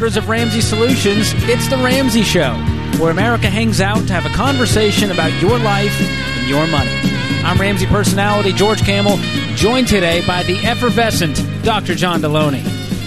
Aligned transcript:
headquarters 0.00 0.16
of 0.16 0.30
Ramsey 0.30 0.62
Solutions, 0.62 1.34
it's 1.46 1.68
The 1.68 1.76
Ramsey 1.76 2.22
Show, 2.22 2.54
where 2.98 3.10
America 3.10 3.50
hangs 3.50 3.82
out 3.82 4.06
to 4.06 4.14
have 4.14 4.24
a 4.24 4.34
conversation 4.34 5.10
about 5.10 5.30
your 5.42 5.58
life 5.58 5.92
and 6.00 6.48
your 6.48 6.66
money. 6.68 6.90
I'm 7.44 7.60
Ramsey 7.60 7.84
personality 7.84 8.54
George 8.54 8.80
Kamel, 8.80 9.18
joined 9.56 9.88
today 9.88 10.26
by 10.26 10.42
the 10.44 10.56
effervescent 10.64 11.36
Dr. 11.62 11.94
John 11.94 12.22
Delony. 12.22 12.64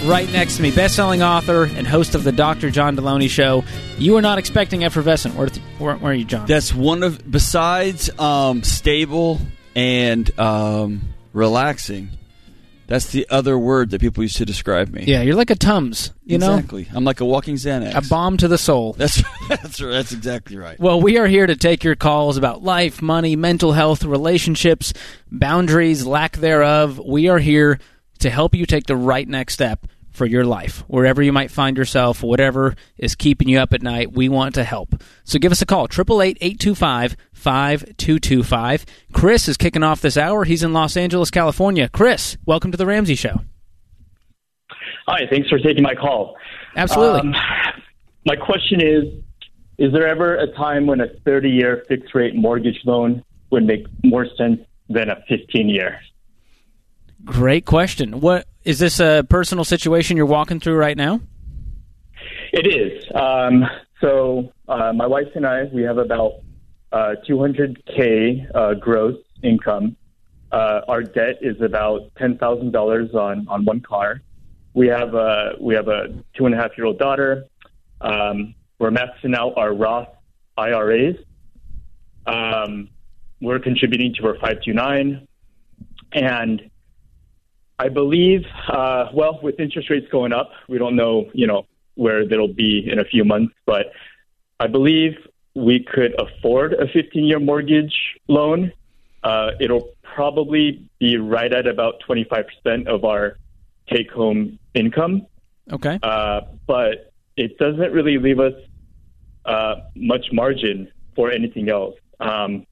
Right 0.08 0.30
next 0.30 0.58
to 0.58 0.62
me, 0.62 0.70
best-selling 0.70 1.20
author 1.20 1.64
and 1.64 1.84
host 1.84 2.14
of 2.14 2.22
the 2.22 2.30
Dr. 2.30 2.70
John 2.70 2.96
Delony 2.96 3.28
Show. 3.28 3.64
You 3.98 4.16
are 4.16 4.22
not 4.22 4.38
expecting 4.38 4.84
effervescent. 4.84 5.34
Where 5.80 5.98
are 6.00 6.14
you, 6.14 6.24
John? 6.24 6.46
That's 6.46 6.72
one 6.72 7.02
of 7.02 7.28
besides 7.28 8.08
um, 8.20 8.62
stable 8.62 9.40
and 9.74 10.38
um, 10.38 11.02
relaxing. 11.32 12.10
That's 12.86 13.12
the 13.12 13.26
other 13.30 13.58
word 13.58 13.90
that 13.90 14.00
people 14.00 14.22
used 14.22 14.36
to 14.36 14.44
describe 14.44 14.90
me. 14.90 15.04
Yeah, 15.06 15.22
you're 15.22 15.36
like 15.36 15.50
a 15.50 15.54
Tums, 15.54 16.12
you 16.24 16.38
know? 16.38 16.54
exactly. 16.54 16.88
I'm 16.92 17.04
like 17.04 17.20
a 17.20 17.24
walking 17.24 17.54
Xanax. 17.56 17.94
A 17.94 18.08
bomb 18.08 18.36
to 18.38 18.48
the 18.48 18.58
soul. 18.58 18.92
That's 18.94 19.22
that's 19.48 19.78
that's 19.78 20.12
exactly 20.12 20.56
right. 20.56 20.78
Well, 20.78 21.00
we 21.00 21.18
are 21.18 21.26
here 21.26 21.46
to 21.46 21.56
take 21.56 21.84
your 21.84 21.96
calls 21.96 22.36
about 22.36 22.62
life, 22.62 23.00
money, 23.00 23.36
mental 23.36 23.72
health, 23.72 24.04
relationships, 24.04 24.92
boundaries, 25.30 26.06
lack 26.06 26.36
thereof. 26.36 26.98
We 26.98 27.28
are 27.28 27.38
here 27.38 27.78
to 28.20 28.30
help 28.30 28.54
you 28.54 28.66
take 28.66 28.86
the 28.86 28.96
right 28.96 29.26
next 29.26 29.54
step 29.54 29.86
for 30.14 30.26
your 30.26 30.44
life. 30.44 30.84
Wherever 30.86 31.22
you 31.22 31.32
might 31.32 31.50
find 31.50 31.76
yourself, 31.76 32.22
whatever 32.22 32.76
is 32.96 33.14
keeping 33.14 33.48
you 33.48 33.58
up 33.58 33.74
at 33.74 33.82
night, 33.82 34.12
we 34.12 34.28
want 34.28 34.54
to 34.54 34.64
help. 34.64 34.94
So 35.24 35.38
give 35.38 35.52
us 35.52 35.60
a 35.60 35.66
call, 35.66 35.88
888-825-5225. 35.88 38.84
Chris 39.12 39.48
is 39.48 39.56
kicking 39.56 39.82
off 39.82 40.00
this 40.00 40.16
hour. 40.16 40.44
He's 40.44 40.62
in 40.62 40.72
Los 40.72 40.96
Angeles, 40.96 41.30
California. 41.30 41.88
Chris, 41.88 42.36
welcome 42.46 42.70
to 42.70 42.78
the 42.78 42.86
Ramsey 42.86 43.16
Show. 43.16 43.40
Hi, 45.06 45.26
thanks 45.30 45.50
for 45.50 45.58
taking 45.58 45.82
my 45.82 45.94
call. 45.94 46.36
Absolutely. 46.76 47.20
Um, 47.20 47.34
my 48.24 48.36
question 48.36 48.80
is 48.80 49.04
Is 49.78 49.92
there 49.92 50.06
ever 50.06 50.36
a 50.36 50.46
time 50.54 50.86
when 50.86 51.00
a 51.00 51.08
30 51.24 51.50
year 51.50 51.84
fixed 51.88 52.14
rate 52.14 52.34
mortgage 52.34 52.80
loan 52.84 53.22
would 53.50 53.64
make 53.64 53.84
more 54.02 54.26
sense 54.38 54.60
than 54.88 55.10
a 55.10 55.22
15 55.28 55.68
year? 55.68 56.00
Great 57.24 57.64
question. 57.64 58.20
What 58.20 58.46
is 58.64 58.78
this 58.78 59.00
a 59.00 59.24
personal 59.28 59.64
situation 59.64 60.16
you're 60.16 60.26
walking 60.26 60.60
through 60.60 60.76
right 60.76 60.96
now? 60.96 61.20
It 62.52 62.66
is. 62.66 63.04
Um, 63.14 63.64
so, 64.00 64.52
uh, 64.68 64.92
my 64.92 65.06
wife 65.06 65.28
and 65.34 65.46
I, 65.46 65.64
we 65.64 65.82
have 65.82 65.98
about 65.98 66.34
uh, 66.92 67.14
200K 67.28 68.54
uh, 68.54 68.74
gross 68.74 69.16
income. 69.42 69.96
Uh, 70.52 70.82
our 70.86 71.02
debt 71.02 71.38
is 71.40 71.60
about 71.60 72.14
$10,000 72.20 73.14
on, 73.14 73.48
on 73.48 73.64
one 73.64 73.80
car. 73.80 74.20
We 74.74 74.88
have 74.88 75.14
a, 75.14 75.52
we 75.60 75.74
have 75.74 75.88
a 75.88 76.08
two 76.36 76.46
and 76.46 76.54
a 76.54 76.58
half 76.58 76.76
year 76.76 76.86
old 76.86 76.98
daughter. 76.98 77.46
Um, 78.00 78.54
we're 78.78 78.90
maxing 78.90 79.34
out 79.34 79.54
our 79.56 79.72
Roth 79.72 80.08
IRAs. 80.56 81.16
Um, 82.26 82.90
we're 83.40 83.58
contributing 83.58 84.14
to 84.18 84.26
our 84.28 84.34
529. 84.34 85.26
And 86.12 86.70
I 87.78 87.88
believe, 87.88 88.44
uh, 88.68 89.06
well, 89.12 89.40
with 89.42 89.58
interest 89.58 89.90
rates 89.90 90.06
going 90.10 90.32
up, 90.32 90.50
we 90.68 90.78
don't 90.78 90.96
know, 90.96 91.30
you 91.34 91.46
know, 91.46 91.66
where 91.94 92.26
they'll 92.26 92.52
be 92.52 92.88
in 92.90 92.98
a 92.98 93.04
few 93.04 93.24
months, 93.24 93.54
but 93.66 93.86
I 94.60 94.66
believe 94.66 95.12
we 95.54 95.84
could 95.84 96.14
afford 96.20 96.74
a 96.74 96.86
15 96.88 97.24
year 97.24 97.40
mortgage 97.40 97.94
loan. 98.28 98.72
Uh, 99.22 99.52
it'll 99.60 99.90
probably 100.02 100.88
be 100.98 101.16
right 101.16 101.52
at 101.52 101.66
about 101.66 102.02
25% 102.08 102.86
of 102.86 103.04
our 103.04 103.38
take 103.88 104.10
home 104.10 104.58
income. 104.74 105.26
Okay. 105.72 105.98
Uh, 106.02 106.42
but 106.66 107.12
it 107.36 107.58
doesn't 107.58 107.92
really 107.92 108.18
leave 108.18 108.40
us 108.40 108.54
uh, 109.44 109.76
much 109.94 110.26
margin 110.32 110.90
for 111.16 111.30
anything 111.30 111.68
else. 111.68 111.94
Um, 112.20 112.66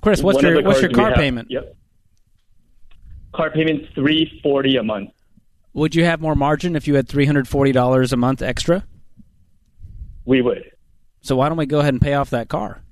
Chris, 0.00 0.22
what's 0.22 0.42
your 0.42 0.62
what's 0.62 0.82
your 0.82 0.90
car 0.90 1.10
have- 1.10 1.16
payment? 1.16 1.50
Yep. 1.50 1.76
Car 3.34 3.50
payment's 3.50 3.92
three 3.94 4.40
forty 4.42 4.76
a 4.76 4.82
month. 4.82 5.10
Would 5.72 5.94
you 5.94 6.04
have 6.04 6.20
more 6.20 6.36
margin 6.36 6.76
if 6.76 6.86
you 6.86 6.94
had 6.94 7.08
three 7.08 7.26
hundred 7.26 7.48
forty 7.48 7.72
dollars 7.72 8.12
a 8.12 8.16
month 8.16 8.42
extra? 8.42 8.84
We 10.24 10.40
would. 10.40 10.70
So 11.20 11.36
why 11.36 11.48
don't 11.48 11.58
we 11.58 11.66
go 11.66 11.80
ahead 11.80 11.94
and 11.94 12.00
pay 12.00 12.14
off 12.14 12.30
that 12.30 12.48
car? 12.48 12.82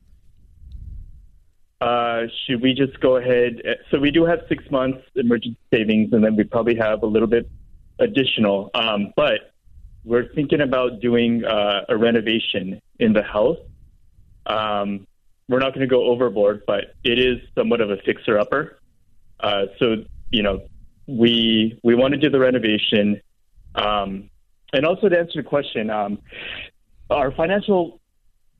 Uh, 1.81 2.22
should 2.47 2.62
we 2.62 2.75
just 2.75 2.98
go 3.00 3.16
ahead? 3.16 3.60
So 3.91 3.98
we 3.98 4.10
do 4.10 4.25
have 4.25 4.41
six 4.48 4.64
months 4.70 4.98
emergency 5.14 5.58
savings, 5.72 6.12
and 6.12 6.25
then 6.25 6.36
we 6.36 6.44
probably 6.44 6.76
have 6.76 7.02
a 7.02 7.06
little 7.06 7.28
bit 7.28 7.48
additional. 7.98 8.70
Um, 8.75 9.12
but 9.16 9.52
we're 10.04 10.32
thinking 10.34 10.60
about 10.60 11.00
doing 11.00 11.44
uh, 11.44 11.82
a 11.88 11.97
renovation 11.97 12.81
in 12.98 13.12
the 13.12 13.22
house. 13.22 13.58
Um, 14.47 15.06
we're 15.48 15.60
not 15.60 15.75
going 15.75 15.81
to 15.81 15.92
go 15.92 16.04
overboard, 16.04 16.62
but 16.66 16.94
it 17.04 17.19
is 17.19 17.38
somewhat 17.56 17.81
of 17.81 17.91
a 17.91 17.97
fixer 17.98 18.38
upper. 18.38 18.78
Uh, 19.41 19.66
so 19.78 20.04
you 20.32 20.43
know, 20.43 20.66
we 21.06 21.78
we 21.84 21.94
want 21.94 22.15
to 22.15 22.19
do 22.19 22.31
the 22.31 22.41
renovation, 22.41 23.20
um, 23.75 24.31
and 24.72 24.87
also 24.87 25.09
to 25.09 25.19
answer 25.19 25.43
the 25.43 25.48
question, 25.48 25.91
um, 25.91 26.19
our 27.10 27.31
financial 27.32 28.00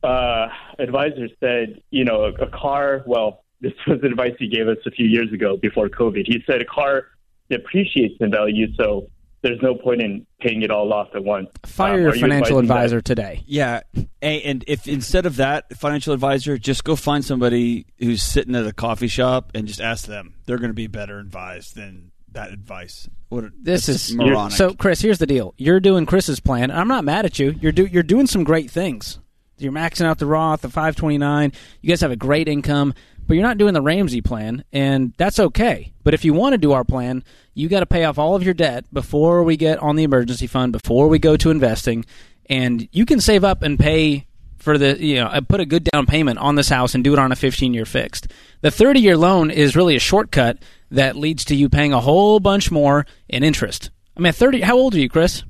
uh, 0.03 0.49
advisor 0.79 1.29
said, 1.41 1.81
you 1.91 2.05
know, 2.05 2.25
a, 2.25 2.45
a 2.45 2.51
car. 2.51 3.03
Well, 3.07 3.45
this 3.61 3.73
was 3.87 4.03
advice 4.03 4.35
he 4.39 4.49
gave 4.49 4.69
us 4.69 4.79
a 4.87 4.91
few 4.91 5.07
years 5.07 5.33
ago 5.33 5.57
before 5.57 5.89
COVID. 5.89 6.25
He 6.27 6.43
said 6.47 6.61
a 6.61 6.65
car 6.65 7.07
depreciates 7.49 8.17
in 8.21 8.31
value, 8.31 8.67
so 8.77 9.09
there's 9.43 9.61
no 9.63 9.75
point 9.75 10.01
in 10.01 10.27
paying 10.41 10.63
it 10.63 10.71
all 10.71 10.93
off 10.93 11.09
at 11.15 11.23
once. 11.25 11.51
Fire 11.67 11.95
Um, 11.95 12.01
your 12.01 12.11
are 12.11 12.15
you 12.15 12.21
financial 12.21 12.57
that? 12.57 12.63
advisor 12.63 13.01
today. 13.01 13.43
Yeah, 13.47 13.81
A- 14.23 14.43
and 14.43 14.65
if 14.67 14.87
instead 14.89 15.27
of 15.27 15.37
that 15.37 15.77
financial 15.77 16.15
advisor, 16.15 16.57
just 16.59 16.85
go 16.85 16.97
find 16.97 17.25
somebody 17.25 17.87
who's 17.99 18.23
sitting 18.23 18.55
at 18.55 18.67
a 18.67 18.73
coffee 18.73 19.09
shop 19.09 19.51
and 19.55 19.67
just 19.67 19.81
ask 19.81 20.07
them. 20.07 20.35
They're 20.47 20.59
going 20.59 20.71
to 20.71 20.75
be 20.75 20.87
better 20.87 21.19
advised 21.19 21.75
than 21.77 22.13
that 22.33 22.51
advice. 22.53 23.09
What 23.29 23.45
This 23.61 23.89
is 23.89 24.15
moronic. 24.15 24.57
so, 24.57 24.75
Chris. 24.75 25.01
Here's 25.01 25.19
the 25.19 25.27
deal: 25.27 25.55
you're 25.59 25.81
doing 25.81 26.07
Chris's 26.07 26.41
plan. 26.41 26.71
and 26.71 26.73
I'm 26.81 26.89
not 26.89 27.05
mad 27.05 27.25
at 27.27 27.39
you. 27.39 27.55
You're 27.61 27.73
do, 27.73 27.87
you're 27.87 28.03
doing 28.03 28.27
some 28.27 28.45
great 28.45 28.71
things. 28.71 29.19
You're 29.59 29.73
maxing 29.73 30.07
out 30.07 30.19
the 30.19 30.27
Roth, 30.27 30.63
the 30.63 30.69
529. 30.69 31.53
You 31.83 31.89
guys 31.89 32.01
have 32.01 32.11
a 32.11 32.17
great 32.17 32.49
income, 32.49 32.95
but 33.33 33.37
you're 33.37 33.49
not 33.49 33.57
doing 33.57 33.73
the 33.73 33.81
Ramsey 33.81 34.21
plan, 34.21 34.63
and 34.75 35.15
that's 35.17 35.41
okay. 35.41 35.95
But 36.05 36.13
if 36.13 36.23
you 36.23 36.35
want 36.35 36.53
to 36.53 36.59
do 36.59 36.73
our 36.73 36.85
plan, 36.85 37.25
you 37.55 37.67
got 37.67 37.81
to 37.81 37.87
pay 37.87 38.05
off 38.05 38.19
all 38.19 38.35
of 38.35 38.43
your 38.43 38.53
debt 38.53 38.85
before 38.93 39.43
we 39.43 39.57
get 39.57 39.79
on 39.79 39.97
the 39.97 40.03
emergency 40.03 40.47
fund, 40.47 40.71
before 40.71 41.09
we 41.09 41.19
go 41.19 41.39
to 41.39 41.51
investing, 41.51 42.05
and 42.51 42.87
you 42.93 43.07
can 43.07 43.23
save 43.23 43.43
up 43.43 43.63
and 43.63 43.79
pay 43.79 44.27
for 44.59 44.77
the 44.77 45.03
you 45.03 45.15
know 45.15 45.29
uh, 45.29 45.41
put 45.41 45.61
a 45.61 45.65
good 45.65 45.85
down 45.85 46.05
payment 46.05 46.41
on 46.41 46.57
this 46.57 46.69
house 46.69 46.95
and 46.95 47.03
do 47.03 47.15
it 47.15 47.19
on 47.19 47.33
a 47.33 47.35
15 47.35 47.73
year 47.73 47.87
fixed. 47.87 48.29
The 48.61 48.71
30 48.71 49.01
year 49.01 49.17
loan 49.17 49.51
is 49.51 49.75
really 49.75 49.97
a 49.97 49.99
shortcut 49.99 50.59
that 50.91 51.17
leads 51.17 51.47
to 51.47 51.57
you 51.57 51.71
paying 51.71 51.95
a 51.95 52.01
whole 52.03 52.39
bunch 52.39 52.71
more 52.71 53.07
in 53.31 53.43
interest. 53.43 53.89
I 54.15 54.21
mean, 54.21 54.35
30. 54.35 54.61
How 54.61 54.77
old 54.77 54.95
are 54.95 55.01
you, 55.01 55.09
Chris? 55.09 55.43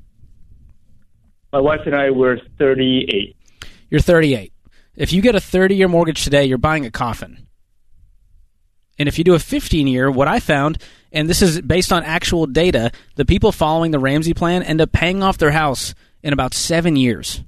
My 1.51 1.59
wife 1.59 1.81
and 1.85 1.93
I 1.93 2.11
were 2.11 2.39
38. 2.57 3.35
You're 3.89 3.99
38. 3.99 4.53
If 4.95 5.11
you 5.11 5.21
get 5.21 5.35
a 5.35 5.41
30 5.41 5.75
year 5.75 5.89
mortgage 5.89 6.23
today, 6.23 6.45
you're 6.45 6.57
buying 6.57 6.85
a 6.85 6.89
coffin. 6.89 7.43
And 8.99 9.07
if 9.07 9.17
you 9.17 9.23
do 9.23 9.33
a 9.33 9.39
15 9.39 9.87
year, 9.87 10.11
what 10.11 10.27
I 10.27 10.39
found, 10.39 10.77
and 11.11 11.29
this 11.29 11.41
is 11.41 11.61
based 11.61 11.91
on 11.91 12.03
actual 12.03 12.45
data, 12.45 12.91
the 13.15 13.25
people 13.25 13.51
following 13.51 13.91
the 13.91 13.99
Ramsey 13.99 14.33
plan 14.33 14.63
end 14.63 14.81
up 14.81 14.91
paying 14.91 15.23
off 15.23 15.37
their 15.37 15.51
house 15.51 15.93
in 16.21 16.33
about 16.33 16.53
seven 16.53 16.95
years. 16.95 17.43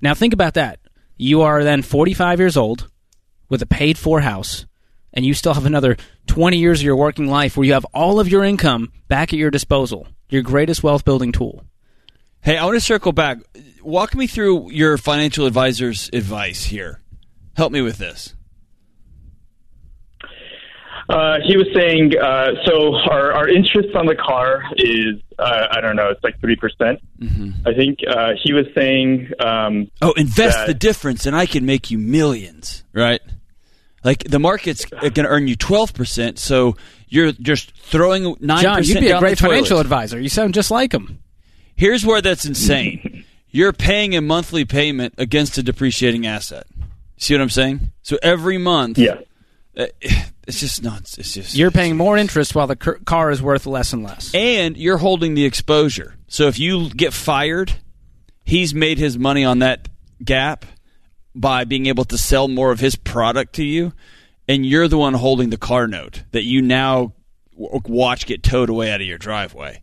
Now, 0.00 0.14
think 0.14 0.34
about 0.34 0.54
that. 0.54 0.78
You 1.16 1.42
are 1.42 1.64
then 1.64 1.82
45 1.82 2.38
years 2.38 2.56
old 2.56 2.90
with 3.48 3.62
a 3.62 3.66
paid 3.66 3.96
for 3.96 4.20
house, 4.20 4.66
and 5.12 5.24
you 5.24 5.32
still 5.32 5.54
have 5.54 5.66
another 5.66 5.96
20 6.26 6.58
years 6.58 6.80
of 6.80 6.84
your 6.84 6.96
working 6.96 7.26
life 7.26 7.56
where 7.56 7.66
you 7.66 7.72
have 7.72 7.86
all 7.94 8.20
of 8.20 8.28
your 8.28 8.44
income 8.44 8.92
back 9.08 9.32
at 9.32 9.38
your 9.38 9.50
disposal, 9.50 10.06
your 10.28 10.42
greatest 10.42 10.82
wealth 10.82 11.04
building 11.04 11.32
tool. 11.32 11.64
Hey, 12.40 12.58
I 12.58 12.64
want 12.64 12.76
to 12.76 12.80
circle 12.80 13.12
back. 13.12 13.38
Walk 13.82 14.14
me 14.14 14.26
through 14.26 14.70
your 14.70 14.98
financial 14.98 15.46
advisor's 15.46 16.10
advice 16.12 16.64
here. 16.64 17.00
Help 17.56 17.72
me 17.72 17.80
with 17.80 17.98
this. 17.98 18.35
Uh, 21.08 21.38
he 21.46 21.56
was 21.56 21.66
saying, 21.74 22.12
uh, 22.20 22.48
so 22.64 22.94
our, 22.96 23.32
our 23.32 23.48
interest 23.48 23.94
on 23.94 24.06
the 24.06 24.16
car 24.16 24.62
is, 24.76 25.20
uh, 25.38 25.68
I 25.70 25.80
don't 25.80 25.94
know, 25.94 26.10
it's 26.10 26.22
like 26.24 26.38
3%. 26.40 26.58
percent 26.58 27.00
I 27.64 27.74
think 27.74 28.00
uh, 28.08 28.32
he 28.42 28.52
was 28.52 28.66
saying, 28.74 29.30
um, 29.38 29.90
Oh, 30.02 30.12
invest 30.12 30.56
That- 30.58 30.66
the 30.66 30.74
difference, 30.74 31.26
and 31.26 31.36
I 31.36 31.46
can 31.46 31.64
make 31.64 31.90
you 31.90 31.98
millions. 31.98 32.82
Right? 32.92 33.20
Like 34.04 34.22
the 34.24 34.38
market's 34.38 34.84
going 34.84 35.12
to 35.14 35.26
earn 35.26 35.48
you 35.48 35.56
twelve 35.56 35.92
percent, 35.92 36.38
so 36.38 36.76
you're 37.08 37.32
just 37.32 37.76
throwing 37.76 38.36
9 38.40 38.62
John, 38.62 38.84
you'd 38.84 39.00
be 39.00 39.10
a 39.10 39.18
great 39.18 39.36
financial 39.38 39.80
advisor. 39.80 40.20
You 40.20 40.28
sound 40.28 40.54
just 40.54 40.70
like 40.70 40.92
him. 40.92 41.18
Here's 41.74 42.06
where 42.06 42.22
that's 42.22 42.44
insane. 42.44 43.24
You're 43.50 43.72
paying 43.72 44.14
a 44.14 44.20
monthly 44.20 44.64
payment 44.64 45.14
against 45.18 45.56
a 45.56 45.62
depreciating 45.62 46.26
asset. 46.26 46.66
See 47.16 47.32
what 47.34 47.40
I'm 47.40 47.48
saying? 47.48 47.90
So 48.02 48.18
every 48.22 48.58
month, 48.58 48.98
yeah. 48.98 49.20
Uh, 49.76 49.86
It's 50.46 50.60
just 50.60 50.80
nuts. 50.80 51.18
It's 51.18 51.34
just 51.34 51.56
You're 51.56 51.72
paying 51.72 51.96
more 51.96 52.16
interest 52.16 52.54
while 52.54 52.68
the 52.68 52.76
car 52.76 53.32
is 53.32 53.42
worth 53.42 53.66
less 53.66 53.92
and 53.92 54.04
less. 54.04 54.32
and 54.32 54.76
you're 54.76 54.96
holding 54.98 55.34
the 55.34 55.44
exposure. 55.44 56.14
So 56.28 56.46
if 56.46 56.56
you 56.60 56.88
get 56.90 57.12
fired, 57.12 57.72
he's 58.44 58.72
made 58.72 58.98
his 58.98 59.18
money 59.18 59.44
on 59.44 59.58
that 59.58 59.88
gap 60.24 60.64
by 61.34 61.64
being 61.64 61.86
able 61.86 62.04
to 62.04 62.16
sell 62.16 62.46
more 62.46 62.70
of 62.70 62.78
his 62.78 62.94
product 62.94 63.56
to 63.56 63.64
you, 63.64 63.92
and 64.46 64.64
you're 64.64 64.86
the 64.86 64.98
one 64.98 65.14
holding 65.14 65.50
the 65.50 65.56
car 65.58 65.88
note 65.88 66.22
that 66.30 66.44
you 66.44 66.62
now 66.62 67.12
watch 67.56 68.26
get 68.26 68.44
towed 68.44 68.70
away 68.70 68.92
out 68.92 69.00
of 69.00 69.06
your 69.08 69.18
driveway. 69.18 69.82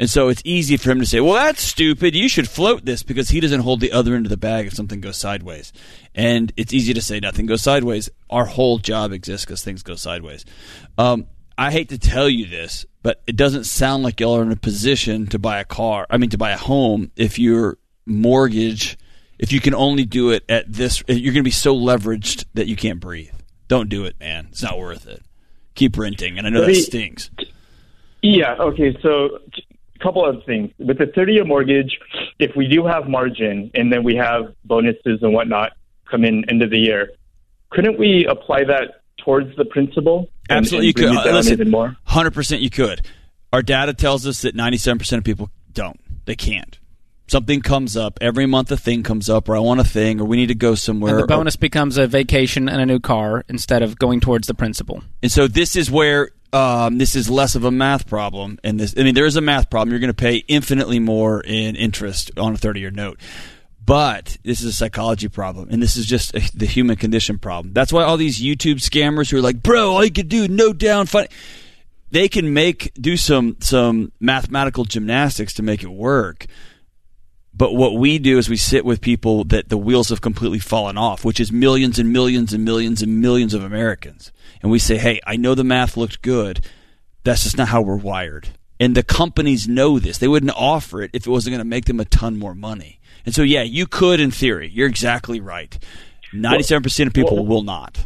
And 0.00 0.10
so 0.10 0.28
it's 0.28 0.42
easy 0.44 0.76
for 0.76 0.90
him 0.90 1.00
to 1.00 1.06
say, 1.06 1.20
"Well, 1.20 1.34
that's 1.34 1.62
stupid. 1.62 2.16
You 2.16 2.28
should 2.28 2.48
float 2.48 2.84
this 2.84 3.02
because 3.02 3.28
he 3.28 3.40
doesn't 3.40 3.60
hold 3.60 3.80
the 3.80 3.92
other 3.92 4.14
end 4.14 4.26
of 4.26 4.30
the 4.30 4.36
bag 4.36 4.66
if 4.66 4.74
something 4.74 5.00
goes 5.00 5.16
sideways." 5.16 5.72
And 6.14 6.52
it's 6.56 6.72
easy 6.72 6.94
to 6.94 7.00
say 7.00 7.20
nothing 7.20 7.46
goes 7.46 7.62
sideways. 7.62 8.10
Our 8.28 8.44
whole 8.46 8.78
job 8.78 9.12
exists 9.12 9.44
because 9.44 9.62
things 9.62 9.82
go 9.82 9.94
sideways. 9.94 10.44
Um, 10.98 11.26
I 11.56 11.70
hate 11.70 11.90
to 11.90 11.98
tell 11.98 12.28
you 12.28 12.46
this, 12.46 12.84
but 13.02 13.22
it 13.26 13.36
doesn't 13.36 13.64
sound 13.64 14.02
like 14.02 14.18
y'all 14.18 14.36
are 14.36 14.42
in 14.42 14.50
a 14.50 14.56
position 14.56 15.26
to 15.28 15.38
buy 15.38 15.60
a 15.60 15.64
car. 15.64 16.06
I 16.10 16.16
mean, 16.16 16.30
to 16.30 16.38
buy 16.38 16.50
a 16.50 16.56
home 16.56 17.12
if 17.16 17.38
your 17.38 17.78
mortgage, 18.06 18.98
if 19.38 19.52
you 19.52 19.60
can 19.60 19.74
only 19.74 20.04
do 20.04 20.30
it 20.30 20.44
at 20.48 20.72
this, 20.72 21.02
you're 21.06 21.32
going 21.32 21.34
to 21.34 21.42
be 21.42 21.50
so 21.50 21.76
leveraged 21.76 22.44
that 22.54 22.66
you 22.66 22.74
can't 22.76 22.98
breathe. 22.98 23.34
Don't 23.68 23.88
do 23.88 24.04
it, 24.04 24.18
man. 24.18 24.48
It's 24.50 24.62
not 24.62 24.78
worth 24.78 25.06
it. 25.06 25.22
Keep 25.74 25.96
renting, 25.96 26.38
and 26.38 26.46
I 26.46 26.50
know 26.50 26.64
that 26.64 26.74
stings. 26.74 27.30
Yeah. 28.22 28.54
Okay. 28.54 28.96
So, 29.02 29.40
couple 30.04 30.24
of 30.24 30.44
things 30.44 30.70
with 30.78 30.98
the 30.98 31.06
30-year 31.06 31.44
mortgage. 31.44 31.98
If 32.38 32.54
we 32.54 32.68
do 32.68 32.84
have 32.84 33.08
margin 33.08 33.70
and 33.74 33.92
then 33.92 34.04
we 34.04 34.14
have 34.16 34.54
bonuses 34.64 35.20
and 35.22 35.32
whatnot 35.32 35.72
come 36.10 36.24
in 36.24 36.44
end 36.48 36.62
of 36.62 36.70
the 36.70 36.78
year, 36.78 37.10
couldn't 37.70 37.98
we 37.98 38.26
apply 38.28 38.64
that 38.64 39.00
towards 39.24 39.56
the 39.56 39.64
principal? 39.64 40.28
Absolutely, 40.50 40.88
you 40.88 40.94
could. 40.94 41.10
Listen, 41.10 41.54
even 41.54 41.70
more. 41.70 41.96
hundred 42.04 42.34
percent, 42.34 42.60
you 42.60 42.70
could. 42.70 43.00
Our 43.52 43.62
data 43.62 43.94
tells 43.94 44.26
us 44.26 44.42
that 44.42 44.54
ninety-seven 44.54 44.98
percent 44.98 45.18
of 45.18 45.24
people 45.24 45.50
don't. 45.72 45.98
They 46.26 46.36
can't. 46.36 46.78
Something 47.26 47.62
comes 47.62 47.96
up 47.96 48.18
every 48.20 48.46
month. 48.46 48.70
A 48.70 48.76
thing 48.76 49.02
comes 49.02 49.30
up, 49.30 49.48
or 49.48 49.56
I 49.56 49.60
want 49.60 49.80
a 49.80 49.84
thing, 49.84 50.20
or 50.20 50.24
we 50.24 50.36
need 50.36 50.48
to 50.48 50.54
go 50.54 50.74
somewhere. 50.74 51.12
And 51.12 51.18
the 51.20 51.24
or- 51.24 51.38
bonus 51.38 51.56
becomes 51.56 51.96
a 51.96 52.06
vacation 52.06 52.68
and 52.68 52.80
a 52.80 52.86
new 52.86 53.00
car 53.00 53.44
instead 53.48 53.82
of 53.82 53.98
going 53.98 54.20
towards 54.20 54.46
the 54.46 54.54
principal. 54.54 55.02
And 55.22 55.32
so 55.32 55.48
this 55.48 55.74
is 55.74 55.90
where 55.90 56.30
um, 56.52 56.98
this 56.98 57.16
is 57.16 57.28
less 57.28 57.54
of 57.54 57.64
a 57.64 57.70
math 57.70 58.06
problem. 58.06 58.58
And 58.62 58.78
this, 58.78 58.94
I 58.96 59.02
mean, 59.02 59.14
there 59.14 59.26
is 59.26 59.36
a 59.36 59.40
math 59.40 59.70
problem. 59.70 59.90
You're 59.90 60.00
going 60.00 60.08
to 60.08 60.14
pay 60.14 60.36
infinitely 60.48 61.00
more 61.00 61.40
in 61.40 61.74
interest 61.76 62.30
on 62.38 62.54
a 62.54 62.56
30 62.56 62.80
year 62.80 62.90
note. 62.90 63.18
But 63.84 64.38
this 64.44 64.60
is 64.60 64.66
a 64.66 64.72
psychology 64.72 65.28
problem, 65.28 65.68
and 65.70 65.82
this 65.82 65.96
is 65.96 66.06
just 66.06 66.34
a, 66.34 66.40
the 66.54 66.64
human 66.64 66.96
condition 66.96 67.38
problem. 67.38 67.74
That's 67.74 67.92
why 67.92 68.02
all 68.02 68.16
these 68.16 68.40
YouTube 68.40 68.76
scammers 68.76 69.30
who 69.30 69.36
are 69.36 69.42
like, 69.42 69.62
"Bro, 69.62 69.90
all 69.90 70.04
you 70.04 70.10
can 70.10 70.26
do 70.26 70.48
no 70.48 70.72
down 70.72 71.04
fun," 71.04 71.26
they 72.10 72.28
can 72.28 72.54
make 72.54 72.92
do 72.94 73.18
some 73.18 73.58
some 73.60 74.10
mathematical 74.20 74.84
gymnastics 74.84 75.52
to 75.54 75.62
make 75.62 75.82
it 75.82 75.88
work. 75.88 76.46
But 77.56 77.74
what 77.74 77.94
we 77.94 78.18
do 78.18 78.38
is 78.38 78.48
we 78.48 78.56
sit 78.56 78.84
with 78.84 79.00
people 79.00 79.44
that 79.44 79.68
the 79.68 79.76
wheels 79.76 80.08
have 80.08 80.20
completely 80.20 80.58
fallen 80.58 80.98
off, 80.98 81.24
which 81.24 81.38
is 81.38 81.52
millions 81.52 81.98
and 81.98 82.12
millions 82.12 82.52
and 82.52 82.64
millions 82.64 83.00
and 83.00 83.20
millions 83.20 83.54
of 83.54 83.62
Americans. 83.62 84.32
And 84.60 84.72
we 84.72 84.80
say, 84.80 84.96
hey, 84.96 85.20
I 85.24 85.36
know 85.36 85.54
the 85.54 85.62
math 85.62 85.96
looked 85.96 86.20
good. 86.20 86.64
That's 87.22 87.44
just 87.44 87.56
not 87.56 87.68
how 87.68 87.80
we're 87.80 87.96
wired. 87.96 88.48
And 88.80 88.96
the 88.96 89.04
companies 89.04 89.68
know 89.68 90.00
this. 90.00 90.18
They 90.18 90.26
wouldn't 90.26 90.52
offer 90.56 91.02
it 91.02 91.10
if 91.12 91.26
it 91.26 91.30
wasn't 91.30 91.52
going 91.52 91.60
to 91.60 91.64
make 91.64 91.84
them 91.84 92.00
a 92.00 92.04
ton 92.04 92.36
more 92.38 92.56
money. 92.56 92.98
And 93.24 93.34
so, 93.34 93.42
yeah, 93.42 93.62
you 93.62 93.86
could 93.86 94.18
in 94.18 94.32
theory. 94.32 94.68
You're 94.68 94.88
exactly 94.88 95.40
right. 95.40 95.78
97% 96.34 97.06
of 97.06 97.12
people 97.12 97.36
well- 97.36 97.46
will 97.46 97.62
not. 97.62 98.04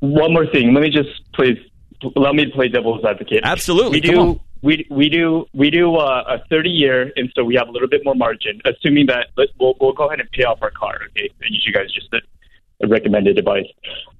One 0.00 0.32
more 0.32 0.46
thing. 0.46 0.72
Let 0.72 0.82
me 0.82 0.88
just 0.88 1.10
please 1.34 1.58
let 2.16 2.34
me 2.34 2.50
play 2.50 2.68
devil's 2.68 3.04
advocate. 3.04 3.40
Absolutely. 3.42 4.00
We 4.00 4.00
do. 4.00 4.40
We, 4.62 4.86
we 4.90 5.08
do 5.08 5.46
we 5.54 5.70
do 5.70 5.96
uh, 5.96 6.24
a 6.38 6.48
30 6.48 6.68
year, 6.68 7.12
and 7.16 7.32
so 7.34 7.44
we 7.44 7.54
have 7.54 7.68
a 7.68 7.70
little 7.70 7.88
bit 7.88 8.04
more 8.04 8.14
margin. 8.14 8.60
Assuming 8.64 9.06
that 9.06 9.28
we'll 9.58 9.74
we'll 9.80 9.92
go 9.92 10.06
ahead 10.08 10.20
and 10.20 10.30
pay 10.30 10.44
off 10.44 10.58
our 10.60 10.70
car. 10.70 10.98
Okay, 11.10 11.30
and 11.40 11.56
you 11.64 11.72
guys 11.72 11.90
just 11.92 12.12
uh, 12.12 12.86
recommended 12.86 13.38
advice. 13.38 13.66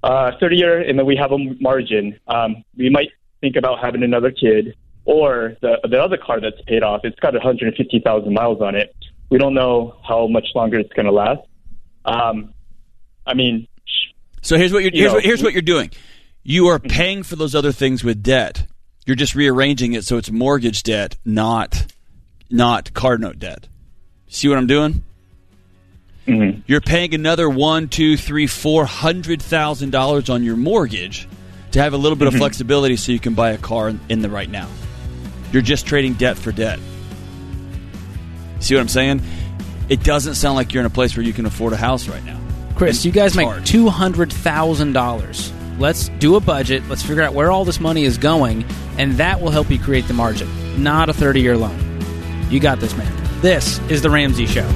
Uh, 0.03 0.31
30 0.39 0.55
year, 0.55 0.81
and 0.81 0.97
then 0.97 1.05
we 1.05 1.15
have 1.15 1.31
a 1.31 1.37
margin. 1.59 2.19
Um, 2.27 2.63
we 2.75 2.89
might 2.89 3.09
think 3.39 3.55
about 3.55 3.79
having 3.83 4.01
another 4.03 4.31
kid, 4.31 4.75
or 5.05 5.55
the 5.61 5.77
the 5.89 5.99
other 6.01 6.17
car 6.17 6.41
that's 6.41 6.61
paid 6.67 6.81
off. 6.81 7.01
It's 7.03 7.19
got 7.19 7.33
150,000 7.33 8.33
miles 8.33 8.61
on 8.61 8.75
it. 8.75 8.95
We 9.29 9.37
don't 9.37 9.53
know 9.53 9.97
how 10.07 10.27
much 10.27 10.47
longer 10.55 10.79
it's 10.79 10.91
going 10.93 11.05
to 11.05 11.11
last. 11.11 11.41
Um, 12.03 12.53
I 13.25 13.33
mean, 13.35 13.67
So 14.41 14.57
here's 14.57 14.73
what 14.73 14.83
you're 14.83 14.91
You 14.91 15.01
here's, 15.01 15.11
know, 15.11 15.15
what, 15.17 15.23
here's 15.23 15.43
what 15.43 15.53
you're 15.53 15.61
doing. 15.61 15.91
You 16.43 16.67
are 16.67 16.79
paying 16.79 17.21
for 17.23 17.35
those 17.35 17.53
other 17.53 17.71
things 17.71 18.03
with 18.03 18.23
debt. 18.23 18.65
You're 19.11 19.17
just 19.17 19.35
rearranging 19.35 19.91
it 19.91 20.05
so 20.05 20.15
it's 20.15 20.31
mortgage 20.31 20.83
debt, 20.83 21.17
not 21.25 21.85
not 22.49 22.93
card 22.93 23.19
note 23.19 23.39
debt. 23.39 23.67
See 24.29 24.47
what 24.47 24.57
I'm 24.57 24.67
doing? 24.67 25.03
mhm. 26.25 26.63
You're 26.65 26.79
paying 26.79 27.13
another 27.13 27.49
one, 27.49 27.89
two, 27.89 28.15
three, 28.15 28.47
four 28.47 28.85
hundred 28.85 29.41
thousand 29.41 29.89
dollars 29.89 30.29
on 30.29 30.45
your 30.45 30.55
mortgage 30.55 31.27
to 31.71 31.81
have 31.81 31.91
a 31.93 31.97
little 31.97 32.15
bit 32.17 32.29
of 32.29 32.35
flexibility 32.35 32.95
so 32.95 33.11
you 33.11 33.19
can 33.19 33.33
buy 33.33 33.49
a 33.51 33.57
car 33.57 33.89
in, 33.89 33.99
in 34.07 34.21
the 34.21 34.29
right 34.29 34.49
now. 34.49 34.69
You're 35.51 35.61
just 35.61 35.85
trading 35.85 36.13
debt 36.13 36.37
for 36.37 36.53
debt. 36.53 36.79
See 38.61 38.75
what 38.75 38.79
I'm 38.79 38.87
saying? 38.87 39.21
It 39.89 40.05
doesn't 40.05 40.35
sound 40.35 40.55
like 40.55 40.73
you're 40.73 40.83
in 40.83 40.87
a 40.87 40.89
place 40.89 41.17
where 41.17 41.25
you 41.25 41.33
can 41.33 41.45
afford 41.45 41.73
a 41.73 41.77
house 41.77 42.07
right 42.07 42.23
now. 42.23 42.39
Chris, 42.75 42.99
And 42.99 43.05
you 43.07 43.11
guys 43.11 43.35
make 43.35 43.65
two 43.65 43.89
hundred 43.89 44.31
thousand 44.31 44.93
dollars. 44.93 45.51
Let's 45.81 46.09
do 46.09 46.35
a 46.35 46.39
budget. 46.39 46.87
Let's 46.87 47.01
figure 47.01 47.23
out 47.23 47.33
where 47.33 47.49
all 47.49 47.65
this 47.65 47.79
money 47.79 48.03
is 48.03 48.19
going, 48.19 48.65
and 48.99 49.13
that 49.13 49.41
will 49.41 49.49
help 49.49 49.71
you 49.71 49.79
create 49.79 50.07
the 50.07 50.13
margin. 50.13 50.47
Not 50.83 51.09
a 51.09 51.13
thirty-year 51.13 51.57
loan. 51.57 51.75
You 52.51 52.59
got 52.59 52.79
this, 52.79 52.95
man. 52.95 53.11
This 53.41 53.79
is 53.89 54.03
the 54.03 54.11
Ramsey 54.11 54.45
Show. 54.45 54.69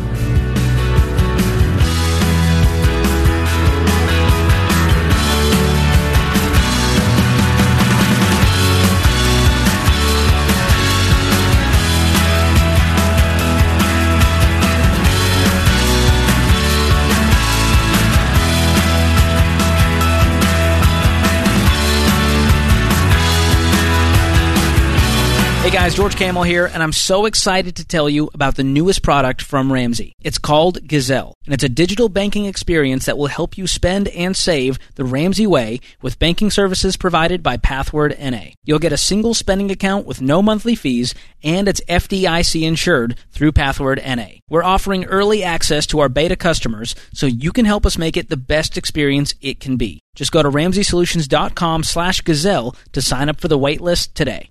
Guys, 25.86 25.94
George 25.94 26.16
Kamel 26.16 26.42
here, 26.42 26.66
and 26.66 26.82
I'm 26.82 26.92
so 26.92 27.28
excited 27.28 27.76
to 27.76 27.86
tell 27.86 28.10
you 28.10 28.32
about 28.34 28.56
the 28.56 28.64
newest 28.64 29.04
product 29.04 29.40
from 29.44 29.72
Ramsey. 29.72 30.14
It's 30.20 30.40
called 30.40 30.88
Gazelle, 30.88 31.36
and 31.46 31.54
it's 31.54 31.64
a 31.64 31.70
digital 31.70 32.10
banking 32.10 32.46
experience 32.46 33.06
that 33.06 33.20
will 33.20 33.28
help 33.28 33.56
you 33.56 33.68
spend 33.68 34.08
and 34.08 34.36
save 34.36 34.80
the 34.96 35.06
Ramsey 35.06 35.46
way 35.46 35.80
with 36.02 36.18
banking 36.18 36.50
services 36.50 36.98
provided 36.98 37.44
by 37.44 37.58
Pathward 37.58 38.18
NA. 38.20 38.46
You'll 38.64 38.80
get 38.80 38.94
a 38.94 38.98
single 38.98 39.36
spending 39.36 39.70
account 39.70 40.08
with 40.08 40.24
no 40.24 40.42
monthly 40.42 40.74
fees, 40.74 41.14
and 41.44 41.68
it's 41.68 41.82
FDIC 41.82 42.64
insured 42.64 43.20
through 43.30 43.52
Pathward 43.52 44.02
NA. 44.04 44.40
We're 44.50 44.64
offering 44.64 45.06
early 45.06 45.44
access 45.44 45.86
to 45.88 46.00
our 46.00 46.10
beta 46.10 46.36
customers 46.36 46.96
so 47.14 47.28
you 47.28 47.52
can 47.52 47.66
help 47.66 47.86
us 47.86 47.96
make 47.96 48.18
it 48.18 48.30
the 48.30 48.38
best 48.38 48.76
experience 48.76 49.36
it 49.40 49.60
can 49.60 49.78
be. 49.78 50.02
Just 50.16 50.32
go 50.32 50.42
to 50.42 50.50
ramseysolutions.com 50.50 51.84
slash 51.84 52.22
gazelle 52.22 52.76
to 52.94 53.04
sign 53.04 53.30
up 53.30 53.40
for 53.40 53.50
the 53.50 53.60
waitlist 53.60 54.16
today. 54.16 54.50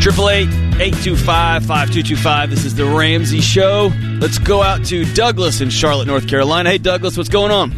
888-825-5225. 0.00 2.48
This 2.48 2.64
is 2.64 2.74
the 2.74 2.86
Ramsey 2.86 3.42
Show. 3.42 3.92
Let's 4.18 4.38
go 4.38 4.62
out 4.62 4.82
to 4.86 5.04
Douglas 5.12 5.60
in 5.60 5.68
Charlotte, 5.68 6.06
North 6.06 6.26
Carolina. 6.26 6.70
Hey, 6.70 6.78
Douglas, 6.78 7.18
what's 7.18 7.28
going 7.28 7.52
on? 7.52 7.70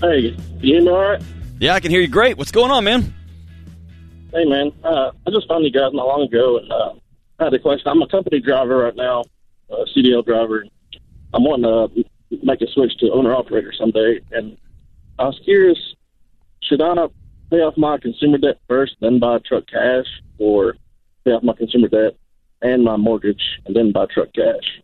Hey, 0.00 0.36
you 0.58 0.80
know 0.80 0.84
me 0.84 0.90
all 0.90 1.10
right? 1.10 1.22
Yeah, 1.60 1.74
I 1.74 1.80
can 1.80 1.92
hear 1.92 2.00
you 2.00 2.08
great. 2.08 2.38
What's 2.38 2.50
going 2.50 2.72
on, 2.72 2.82
man? 2.82 3.14
Hey, 4.32 4.44
man. 4.44 4.72
Uh, 4.82 5.12
I 5.24 5.30
just 5.30 5.46
found 5.46 5.64
you 5.64 5.70
guys 5.70 5.92
not 5.92 6.08
long 6.08 6.22
ago, 6.22 6.58
and 6.58 6.72
uh, 6.72 6.94
I 7.38 7.44
had 7.44 7.54
a 7.54 7.60
question. 7.60 7.86
I'm 7.86 8.02
a 8.02 8.08
company 8.08 8.40
driver 8.40 8.78
right 8.78 8.96
now, 8.96 9.22
a 9.70 9.84
CDL 9.96 10.26
driver. 10.26 10.64
I'm 11.34 11.44
wanting 11.44 11.66
to 11.66 11.88
make 12.44 12.60
a 12.62 12.66
switch 12.66 12.96
to 12.98 13.12
owner-operator 13.12 13.72
someday, 13.78 14.18
and 14.32 14.58
I 15.20 15.26
was 15.26 15.38
curious, 15.44 15.78
should 16.64 16.82
I 16.82 16.96
pay 17.48 17.58
off 17.58 17.76
my 17.76 17.96
consumer 17.98 18.38
debt 18.38 18.58
first, 18.66 18.96
then 19.00 19.20
buy 19.20 19.36
a 19.36 19.38
truck 19.38 19.68
cash? 19.68 20.06
Or 20.42 20.76
pay 21.24 21.30
off 21.32 21.42
my 21.42 21.54
consumer 21.54 21.88
debt 21.88 22.16
and 22.60 22.84
my 22.84 22.96
mortgage, 22.96 23.42
and 23.66 23.74
then 23.76 23.92
buy 23.92 24.06
truck 24.12 24.28
cash? 24.34 24.82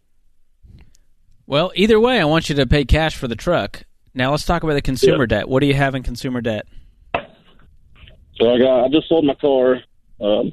Well, 1.47 1.73
either 1.75 1.99
way, 1.99 2.21
I 2.21 2.25
want 2.25 2.49
you 2.49 2.55
to 2.57 2.67
pay 2.67 2.85
cash 2.85 3.17
for 3.17 3.29
the 3.29 3.37
truck. 3.37 3.83
Now 4.15 4.31
let's 4.33 4.45
talk 4.45 4.62
about 4.62 4.75
the 4.75 4.83
consumer 4.83 5.25
Yeah. 5.25 5.38
debt. 5.38 5.49
What 5.49 5.61
do 5.61 5.67
you 5.67 5.75
have 5.75 5.95
in 5.95 6.03
consumer 6.03 6.41
debt? 6.41 6.67
So 7.15 8.55
I 8.55 8.59
got 8.59 8.85
I 8.85 8.88
just 8.88 9.09
sold 9.09 9.25
my 9.25 9.35
car 9.35 9.83
Um, 10.21 10.53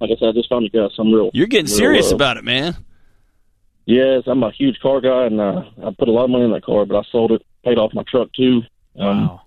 like 0.00 0.10
I 0.10 0.16
said, 0.18 0.28
I 0.28 0.32
just 0.32 0.48
found 0.48 0.66
a 0.66 0.68
guy 0.68 0.88
some 0.96 1.12
real. 1.12 1.30
You're 1.34 1.46
getting 1.46 1.66
real, 1.66 1.76
serious 1.76 2.12
uh, 2.12 2.16
about 2.16 2.36
it, 2.36 2.44
man. 2.44 2.76
Yes, 3.86 4.22
I'm 4.26 4.42
a 4.42 4.50
huge 4.50 4.78
car 4.80 5.00
guy, 5.00 5.26
and 5.26 5.40
uh, 5.40 5.62
I 5.84 5.90
put 5.98 6.08
a 6.08 6.12
lot 6.12 6.24
of 6.24 6.30
money 6.30 6.44
in 6.44 6.52
that 6.52 6.64
car, 6.64 6.84
but 6.86 6.96
I 6.96 7.02
sold 7.12 7.30
it, 7.32 7.42
paid 7.64 7.78
off 7.78 7.92
my 7.94 8.02
truck 8.08 8.32
too. 8.32 8.62
Um, 8.98 9.28
Wow. 9.28 9.40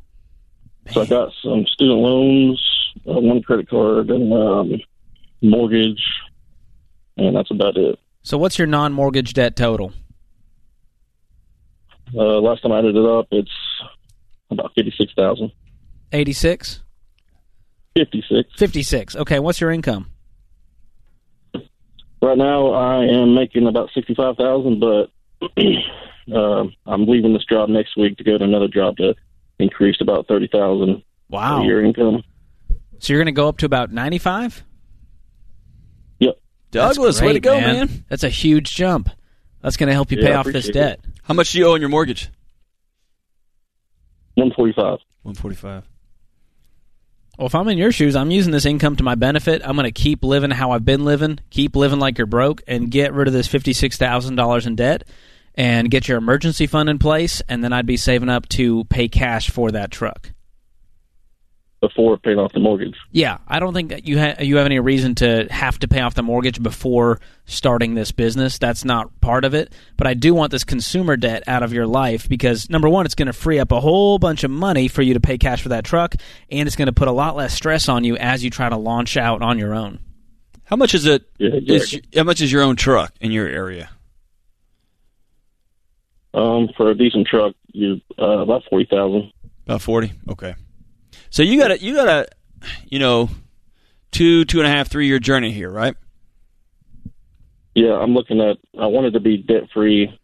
So 0.94 1.02
I 1.02 1.06
got 1.06 1.34
some 1.44 1.66
student 1.66 2.00
loans, 2.00 2.64
uh, 3.06 3.20
one 3.20 3.42
credit 3.42 3.70
card, 3.70 4.10
and 4.10 4.32
um, 4.32 4.72
mortgage, 5.41 6.01
and 7.17 7.36
that's 7.36 7.51
about 7.51 7.77
it. 7.77 8.00
So 8.24 8.38
what's 8.38 8.58
your 8.58 8.67
non-mortgage 8.67 9.34
debt 9.34 9.56
total? 9.56 9.94
Uh, 12.13 12.39
last 12.39 12.62
time 12.62 12.72
I 12.72 12.79
added 12.79 12.96
it 12.96 13.06
up, 13.06 13.27
it's 13.32 13.51
about 14.50 14.72
fifty 14.75 14.94
six 14.98 15.12
thousand. 15.15 15.51
86? 16.13 16.82
Fifty 17.96 18.24
six. 18.29 18.50
56. 18.58 19.15
Okay, 19.17 19.39
what's 19.39 19.60
your 19.60 19.72
income? 19.72 20.08
Right 22.22 22.38
now, 22.38 22.72
I 22.72 23.03
am 23.06 23.36
making 23.36 23.67
about 23.67 23.89
sixty 23.94 24.15
five 24.15 24.38
thousand, 24.38 24.79
but 24.79 25.10
uh, 26.34 26.63
I'm 26.86 27.06
leaving 27.06 27.34
this 27.34 27.46
job 27.46 27.70
next 27.70 27.96
week 27.98 28.17
to 28.17 28.24
go 28.24 28.38
to 28.38 28.44
another 28.44 28.67
job 28.67 28.96
that 28.98 29.15
increased 29.60 30.01
about 30.01 30.27
thirty 30.27 30.48
thousand 30.48 31.03
Wow. 31.29 31.62
a 31.62 31.65
year 31.65 31.84
income. 31.84 32.24
So 33.00 33.13
you're 33.13 33.20
going 33.20 33.27
to 33.27 33.32
go 33.34 33.48
up 33.50 33.58
to 33.60 33.65
about 33.65 33.91
95? 33.91 34.63
Yep. 36.72 36.84
Douglas, 36.96 37.22
way 37.22 37.34
to 37.34 37.40
go, 37.40 37.60
man. 37.60 38.06
That's 38.10 38.24
a 38.24 38.30
huge 38.30 38.76
jump. 38.76 39.10
That's 39.62 39.78
going 39.78 39.88
to 39.88 39.94
help 39.94 40.12
you 40.12 40.20
Yeah, 40.20 40.28
pay 40.28 40.34
off 40.34 40.46
this 40.46 40.66
appreciate 40.66 40.74
debt. 40.74 41.00
How 41.24 41.34
much 41.34 41.52
do 41.52 41.60
you 41.60 41.68
owe 41.68 41.74
on 41.74 41.80
your 41.80 41.90
mortgage? 41.90 42.30
One 44.36 44.52
forty 44.52 44.74
five. 44.74 45.00
One 45.24 45.36
forty-five. 45.36 45.84
Well, 47.38 47.48
if 47.48 47.56
I'm 47.56 47.68
in 47.68 47.78
your 47.78 47.92
shoes, 47.92 48.16
I'm 48.16 48.32
using 48.32 48.52
this 48.52 48.66
income 48.66 48.96
to 48.96 49.04
my 49.04 49.16
benefit. 49.16 49.62
I'm 49.64 49.76
going 49.76 49.86
to 49.86 49.92
keep 49.92 50.24
living 50.24 50.50
how 50.52 50.72
I've 50.72 50.86
been 50.86 51.06
living, 51.06 51.40
keep 51.52 51.76
living 51.76 52.00
like 52.00 52.18
you're 52.18 52.26
broke, 52.28 52.62
and 52.68 52.90
get 52.90 53.14
rid 53.14 53.28
of 53.28 53.34
this 53.34 53.48
$56,000 53.48 54.68
in 54.68 54.76
debt 54.76 55.04
and 55.54 55.92
get 55.92 56.08
your 56.08 56.18
emergency 56.18 56.66
fund 56.66 56.88
in 56.90 56.98
place, 56.98 57.42
and 57.50 57.64
then 57.64 57.74
I'd 57.74 57.86
be 57.86 57.98
saving 57.98 58.30
up 58.30 58.48
to 58.50 58.86
pay 58.86 59.08
cash 59.08 59.50
for 59.50 59.72
that 59.72 59.92
truck. 59.92 60.32
Before 61.79 62.17
paying 62.17 62.39
off 62.39 62.53
the 62.53 62.60
mortgage. 62.60 62.96
Yeah, 63.12 63.38
I 63.48 63.60
don't 63.60 63.72
think 63.72 63.89
that 63.89 64.07
you 64.07 64.17
ha- 64.17 64.38
you 64.39 64.57
have 64.57 64.65
any 64.65 64.79
reason 64.79 65.13
to 65.15 65.48
have 65.51 65.77
to 65.79 65.88
pay 65.88 66.01
off 66.01 66.15
the 66.15 66.24
mortgage 66.24 66.62
before 66.62 67.19
starting 67.46 67.93
this 67.93 68.12
business. 68.12 68.57
That's 68.57 68.84
not 68.84 69.22
part 69.22 69.46
of 69.46 69.53
it. 69.53 69.72
But 69.96 70.07
I 70.07 70.15
do 70.15 70.34
want 70.34 70.51
this 70.51 70.63
consumer 70.63 71.17
debt 71.17 71.43
out 71.46 71.62
of 71.62 71.74
your 71.74 71.86
life 71.86 72.27
because 72.27 72.67
number 72.67 72.89
one, 72.89 73.05
it's 73.05 73.13
going 73.13 73.27
to 73.27 73.34
free 73.34 73.60
up 73.60 73.72
a 73.72 73.79
whole 73.79 74.17
bunch 74.17 74.43
of 74.43 74.50
money 74.50 74.88
for 74.88 75.03
you 75.03 75.13
to 75.13 75.19
pay 75.19 75.38
cash 75.38 75.62
for 75.62 75.69
that 75.69 75.84
truck, 75.84 76.15
and 76.50 76.65
it's 76.65 76.75
going 76.75 76.88
to 76.88 76.93
put 76.93 77.07
a 77.07 77.12
lot 77.12 77.36
less 77.36 77.53
stress 77.53 77.88
on 77.88 78.03
you 78.03 78.17
as 78.17 78.43
you 78.43 78.50
try 78.50 78.69
to 78.69 78.77
launch 78.77 79.15
out 79.15 79.43
on 79.43 79.60
your 79.60 79.75
own. 79.75 80.00
How 80.63 80.77
much 80.77 80.96
is 80.96 81.05
it? 81.05 81.29
Yeah, 81.38 81.75
Is 81.75 82.01
how 82.15 82.24
much 82.24 82.41
is 82.41 82.51
your 82.51 82.63
own 82.63 82.75
truck 82.75 83.13
in 83.22 83.31
your 83.31 83.48
area? 83.48 83.91
Um, 86.34 86.69
for 86.75 86.89
a 86.89 86.96
decent 86.96 87.27
truck, 87.27 87.53
you 87.72 88.01
uh, 88.17 88.39
about 88.39 88.63
forty 88.67 88.86
thousand. 88.89 89.31
About 89.65 89.84
forty. 89.84 90.13
Okay. 90.27 90.55
So 91.29 91.43
you 91.43 91.60
got 91.60 91.72
a 91.72 91.79
you 91.81 91.93
got 91.96 92.07
a 92.07 92.27
you 92.88 93.00
know 93.00 93.29
two 94.12 94.46
two 94.46 94.60
and 94.60 94.67
a 94.67 94.69
half 94.72 94.89
three 94.89 95.07
year 95.07 95.19
journey 95.19 95.51
here, 95.51 95.69
right? 95.69 95.96
Yeah, 97.75 97.93
I'm 97.93 98.13
looking 98.13 98.41
at. 98.41 98.57
I 98.79 98.88
wanted 98.88 99.13
to 99.13 99.19
be 99.19 99.38
debt 99.38 99.69
free, 99.74 100.17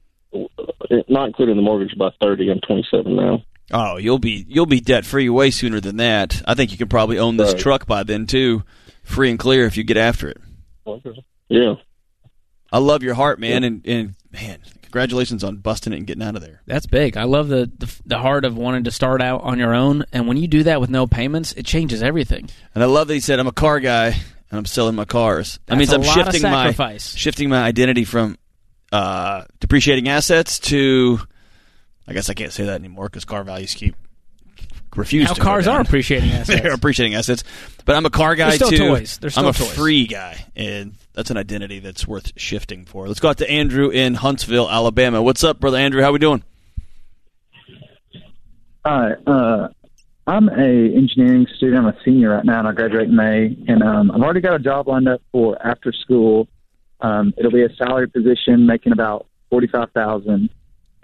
not 1.07 1.27
including 1.27 1.55
the 1.55 1.62
mortgage, 1.62 1.95
by 1.98 2.10
thirty. 2.22 2.50
I'm 2.50 2.60
27 2.62 3.15
now. 3.15 3.43
Oh, 3.72 3.98
you'll 3.98 4.19
be 4.19 4.45
you'll 4.50 4.65
be 4.65 4.79
debt 4.79 5.05
free 5.05 5.29
way 5.29 5.51
sooner 5.51 5.79
than 5.79 5.98
that. 5.98 6.41
I 6.48 6.55
think 6.55 6.72
you 6.72 6.77
can 6.77 6.89
probably 6.89 7.19
own 7.19 7.38
this 7.38 7.53
Right. 7.53 7.62
truck 7.62 7.86
by 7.86 8.03
then 8.03 8.25
too, 8.25 8.63
free 9.03 9.29
and 9.29 9.38
clear 9.39 9.65
if 9.65 9.77
you 9.77 9.83
get 9.83 9.98
after 9.98 10.29
it. 10.29 10.38
Yeah, 11.50 11.75
I 12.72 12.79
love 12.79 13.03
your 13.03 13.13
heart, 13.13 13.39
man, 13.39 13.63
and 13.63 13.86
and 13.86 14.15
man, 14.31 14.60
congratulations 14.94 15.44
on 15.44 15.58
busting 15.58 15.92
it 15.92 15.98
and 15.98 16.06
getting 16.06 16.22
out 16.22 16.36
of 16.36 16.42
there. 16.44 16.62
That's 16.68 16.86
big. 16.86 17.18
I 17.18 17.24
love 17.24 17.48
the, 17.48 17.70
the 17.80 17.92
the 18.06 18.20
heart 18.20 18.46
of 18.46 18.56
wanting 18.56 18.84
to 18.84 18.92
start 18.92 19.24
out 19.24 19.42
on 19.42 19.58
your 19.58 19.74
own, 19.74 20.06
and 20.14 20.28
when 20.28 20.38
you 20.38 20.48
do 20.48 20.62
that 20.64 20.80
with 20.80 20.92
no 20.92 21.08
payments, 21.08 21.52
it 21.54 21.66
changes 21.66 22.04
everything. 22.04 22.48
And 22.76 22.84
I 22.84 22.88
love 22.88 23.08
that 23.08 23.16
he 23.16 23.20
said 23.20 23.40
I'm 23.40 23.48
a 23.48 23.52
car 23.52 23.80
guy 23.80 24.10
and 24.10 24.58
I'm 24.60 24.66
selling 24.66 24.94
my 24.96 25.06
cars. 25.06 25.54
that 25.66 25.76
That's 25.76 25.80
means 25.80 25.92
a 25.94 25.96
I'm 25.96 26.04
shifting 26.04 26.44
my 26.44 26.98
shifting 27.00 27.50
my 27.50 27.64
identity 27.64 28.06
from 28.06 28.38
uh, 28.92 29.46
depreciating 29.60 30.08
assets 30.10 30.60
to 30.60 31.20
I 32.08 32.14
guess 32.14 32.30
I 32.30 32.36
can't 32.36 32.52
say 32.52 32.66
that 32.66 32.76
anymore 32.76 33.06
because 33.08 33.26
car 33.26 33.44
values 33.44 33.74
keep 33.74 33.96
refuse 34.96 35.28
Now 35.28 35.34
cars 35.34 35.66
are 35.68 35.82
appreciating 35.82 36.30
assets. 36.34 36.62
They're 36.62 36.72
appreciating 36.74 37.16
assets, 37.16 37.44
but 37.84 37.96
I'm 37.96 38.06
a 38.06 38.12
car 38.12 38.36
guy 38.36 38.58
too. 38.58 38.78
toys. 38.78 39.18
They're 39.18 39.32
still 39.32 39.46
I'm 39.46 39.50
a 39.50 39.54
toys. 39.54 39.74
free 39.74 40.06
guy, 40.06 40.46
and 40.56 40.94
that's 41.13 41.29
an 41.29 41.38
identity 41.38 41.79
that's 41.79 42.08
worth 42.08 42.32
shifting 42.36 42.86
for. 42.86 43.08
Let's 43.08 43.20
go 43.20 43.29
out 43.29 43.38
to 43.38 43.50
Andrew 43.50 43.89
in 43.89 44.15
Huntsville, 44.15 44.70
Alabama. 44.70 45.22
What's 45.22 45.43
up, 45.43 45.60
brother 45.60 45.77
Andrew? 45.77 46.01
How 46.01 46.12
we 46.12 46.20
doing? 46.20 46.43
Hi, 48.86 49.13
uh, 49.25 49.70
I'm 50.27 50.50
a 50.50 50.96
engineering 50.96 51.48
student. 51.55 51.86
I'm 51.86 51.93
a 51.93 51.98
senior 52.03 52.32
right 52.32 52.46
now, 52.46 52.60
and 52.60 52.67
I 52.67 52.74
graduate 52.74 53.10
in 53.10 53.15
May. 53.15 53.58
And 53.67 53.82
um, 53.84 54.12
I've 54.12 54.22
already 54.22 54.41
got 54.41 54.55
a 54.55 54.60
job 54.60 54.88
lined 54.88 55.08
up 55.08 55.22
for 55.32 55.58
after 55.65 55.93
school. 55.93 56.48
Um, 57.00 57.34
it'll 57.38 57.51
be 57.51 57.63
a 57.63 57.74
salary 57.75 58.10
position, 58.10 58.65
making 58.65 58.91
about 58.91 59.27
forty 59.50 59.67
five 59.67 59.91
thousand, 59.91 60.50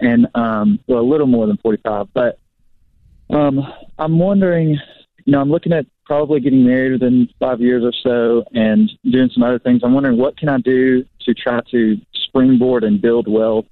and 0.00 0.26
um, 0.34 0.80
well, 0.86 1.00
a 1.00 1.08
little 1.08 1.26
more 1.26 1.46
than 1.46 1.58
forty 1.58 1.80
five. 1.82 2.08
But 2.12 2.38
um, 3.28 3.60
I'm 3.98 4.18
wondering, 4.18 4.78
you 5.30 5.36
know, 5.36 5.42
I'm 5.42 5.48
looking 5.48 5.72
at 5.72 5.86
probably 6.04 6.40
getting 6.40 6.66
married 6.66 6.90
within 6.90 7.28
five 7.38 7.60
years 7.60 7.84
or 7.84 7.92
so, 8.02 8.44
and 8.52 8.90
doing 9.08 9.30
some 9.32 9.44
other 9.44 9.60
things. 9.60 9.82
I'm 9.84 9.94
wondering 9.94 10.18
what 10.18 10.36
can 10.36 10.48
I 10.48 10.58
do 10.58 11.04
to 11.20 11.34
try 11.34 11.60
to 11.70 11.96
springboard 12.14 12.82
and 12.82 13.00
build 13.00 13.28
wealth 13.28 13.66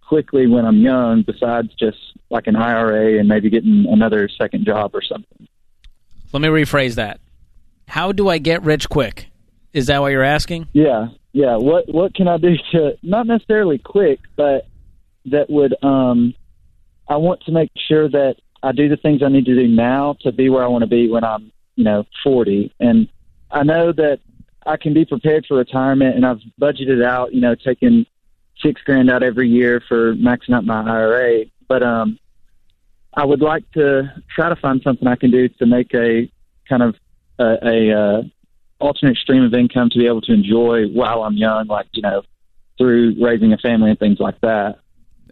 quickly 0.00 0.46
when 0.46 0.64
I'm 0.64 0.76
young, 0.76 1.22
besides 1.22 1.74
just 1.74 1.98
like 2.30 2.46
an 2.46 2.54
IRA 2.54 3.18
and 3.18 3.28
maybe 3.28 3.50
getting 3.50 3.86
another 3.90 4.28
second 4.28 4.64
job 4.64 4.92
or 4.94 5.02
something. 5.02 5.48
Let 6.32 6.40
me 6.40 6.46
rephrase 6.46 6.94
that. 6.94 7.18
How 7.88 8.12
do 8.12 8.28
I 8.28 8.38
get 8.38 8.62
rich 8.62 8.88
quick? 8.88 9.26
Is 9.72 9.88
that 9.88 10.02
what 10.02 10.12
you're 10.12 10.22
asking? 10.22 10.68
Yeah, 10.72 11.08
yeah. 11.32 11.56
What 11.56 11.92
what 11.92 12.14
can 12.14 12.28
I 12.28 12.36
do 12.36 12.54
to 12.74 12.96
not 13.02 13.26
necessarily 13.26 13.78
quick, 13.78 14.20
but 14.36 14.68
that 15.24 15.50
would 15.50 15.74
um 15.82 16.34
I 17.08 17.16
want 17.16 17.42
to 17.46 17.50
make 17.50 17.72
sure 17.88 18.08
that 18.08 18.36
I 18.62 18.72
do 18.72 18.88
the 18.88 18.96
things 18.96 19.22
I 19.22 19.28
need 19.28 19.46
to 19.46 19.54
do 19.54 19.68
now 19.68 20.16
to 20.20 20.32
be 20.32 20.48
where 20.48 20.62
I 20.62 20.68
want 20.68 20.82
to 20.82 20.88
be 20.88 21.10
when 21.10 21.24
I'm, 21.24 21.50
you 21.76 21.84
know, 21.84 22.04
40. 22.22 22.72
And 22.78 23.08
I 23.50 23.64
know 23.64 23.92
that 23.92 24.20
I 24.64 24.76
can 24.76 24.94
be 24.94 25.04
prepared 25.04 25.46
for 25.46 25.56
retirement 25.56 26.16
and 26.16 26.24
I've 26.24 26.40
budgeted 26.60 27.04
out, 27.04 27.34
you 27.34 27.40
know, 27.40 27.54
taking 27.54 28.06
6 28.62 28.80
grand 28.82 29.10
out 29.10 29.22
every 29.22 29.48
year 29.48 29.82
for 29.88 30.14
maxing 30.14 30.54
out 30.54 30.64
my 30.64 30.82
IRA, 30.82 31.44
but 31.68 31.82
um 31.82 32.18
I 33.14 33.24
would 33.24 33.42
like 33.42 33.70
to 33.72 34.10
try 34.34 34.48
to 34.48 34.56
find 34.56 34.80
something 34.82 35.06
I 35.06 35.16
can 35.16 35.30
do 35.30 35.48
to 35.48 35.66
make 35.66 35.92
a 35.94 36.30
kind 36.68 36.82
of 36.82 36.94
a, 37.38 37.56
a 37.62 37.92
uh, 37.92 38.22
alternate 38.80 39.18
stream 39.18 39.42
of 39.42 39.52
income 39.52 39.90
to 39.90 39.98
be 39.98 40.06
able 40.06 40.22
to 40.22 40.32
enjoy 40.32 40.86
while 40.88 41.22
I'm 41.22 41.36
young, 41.36 41.66
like 41.66 41.88
you 41.92 42.02
know, 42.02 42.22
through 42.78 43.16
raising 43.20 43.52
a 43.52 43.58
family 43.58 43.90
and 43.90 43.98
things 43.98 44.18
like 44.18 44.40
that. 44.40 44.78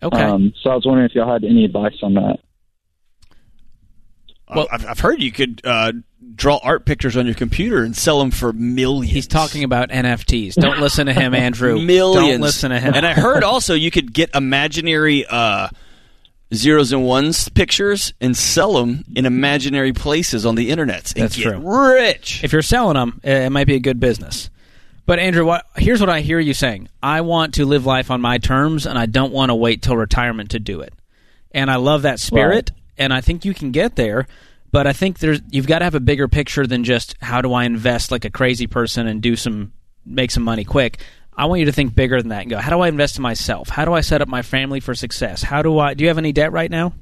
Okay. 0.03 0.23
Um, 0.23 0.53
so 0.63 0.71
I 0.71 0.75
was 0.75 0.85
wondering 0.85 1.09
if 1.09 1.15
y'all 1.15 1.31
had 1.31 1.45
any 1.45 1.65
advice 1.65 1.97
on 2.03 2.15
that. 2.15 2.41
Well- 4.55 4.69
I've, 4.71 4.87
I've 4.87 5.01
heard 5.01 5.21
you 5.23 5.33
could 5.33 5.61
uh, 5.65 5.93
draw 6.35 6.59
art 6.63 6.85
pictures 6.87 7.17
on 7.17 7.27
your 7.27 7.35
computer 7.35 7.83
and 7.83 7.97
sell 7.97 8.19
them 8.19 8.31
for 8.31 8.53
millions. 8.53 9.13
He's 9.13 9.27
talking 9.27 9.65
about 9.65 9.91
NFTs. 9.91 10.55
Don't 10.55 10.81
listen 10.81 11.07
to 11.07 11.13
him, 11.13 11.35
Andrew. 11.47 11.81
millions. 11.81 12.31
Don't 12.33 12.41
listen 12.41 12.71
to 12.71 12.81
him. 12.81 12.95
And 12.95 13.07
I 13.07 13.13
heard 13.15 13.45
also 13.45 13.75
you 13.75 13.91
could 13.91 14.13
get 14.13 14.35
imaginary 14.35 15.27
uh, 15.27 15.69
zeros 16.53 16.93
and 16.93 17.05
ones 17.05 17.49
pictures 17.49 18.13
and 18.21 18.37
sell 18.37 18.75
them 18.75 19.05
in 19.15 19.27
imaginary 19.27 19.93
places 19.93 20.45
on 20.47 20.55
the 20.55 20.71
internet. 20.71 21.13
And 21.15 21.25
That's 21.25 21.37
true. 21.37 21.59
Rich. 21.59 22.43
if 22.45 22.53
you're 22.53 22.63
selling 22.63 22.95
them, 22.95 23.21
it 23.23 23.51
might 23.51 23.67
be 23.67 23.75
a 23.75 23.81
good 23.81 24.01
business. 24.01 24.51
But 25.07 25.19
Andrew, 25.19 25.45
what, 25.45 25.67
here's 25.77 26.01
what 26.01 26.09
I 26.11 26.21
hear 26.21 26.39
you 26.39 26.55
saying: 26.55 26.89
I 27.03 27.23
want 27.23 27.55
to 27.55 27.65
live 27.65 27.85
life 27.85 28.13
on 28.13 28.21
my 28.21 28.39
terms, 28.39 28.87
and 28.87 28.97
I 28.97 29.07
don't 29.07 29.33
want 29.33 29.51
to 29.51 29.57
wait 29.57 29.83
till 29.83 29.97
retirement 29.97 30.51
to 30.53 30.61
do 30.61 30.83
it. 30.83 30.93
And 31.53 31.69
I 31.69 31.77
love 31.77 32.03
that 32.03 32.21
spirit, 32.21 32.71
and 33.01 33.13
I 33.13 33.21
think 33.21 33.45
you 33.45 33.55
can 33.55 33.73
get 33.73 33.97
there. 33.97 34.29
But 34.73 34.87
I 34.87 34.93
think 34.93 35.19
there's 35.19 35.41
you've 35.51 35.67
got 35.67 35.81
to 35.81 35.85
have 35.85 35.97
a 35.97 36.01
bigger 36.01 36.29
picture 36.29 36.65
than 36.65 36.85
just 36.85 37.17
how 37.21 37.43
do 37.43 37.53
I 37.53 37.65
invest 37.65 38.13
like 38.13 38.25
a 38.25 38.31
crazy 38.31 38.69
person 38.69 39.09
and 39.09 39.21
do 39.21 39.35
some 39.35 39.73
make 40.07 40.31
some 40.31 40.45
money 40.45 40.63
quick. 40.63 40.99
I 41.37 41.47
want 41.47 41.61
you 41.61 41.67
to 41.67 41.73
think 41.73 41.95
bigger 41.95 42.21
than 42.21 42.29
that 42.29 42.43
and 42.43 42.51
go, 42.51 42.59
how 42.59 42.71
do 42.71 42.81
I 42.81 42.89
invest 42.89 43.17
in 43.17 43.23
myself? 43.23 43.69
How 43.69 43.85
do 43.85 43.95
I 43.95 44.03
set 44.03 44.21
up 44.21 44.29
my 44.29 44.43
family 44.43 44.79
for 44.79 44.95
success? 44.95 45.43
How 45.43 45.63
do 45.63 45.79
I 45.79 45.95
do 45.95 46.05
you 46.05 46.09
have 46.09 46.19
any 46.19 46.33
debt 46.33 46.53
right 46.53 46.71
now? 46.71 46.93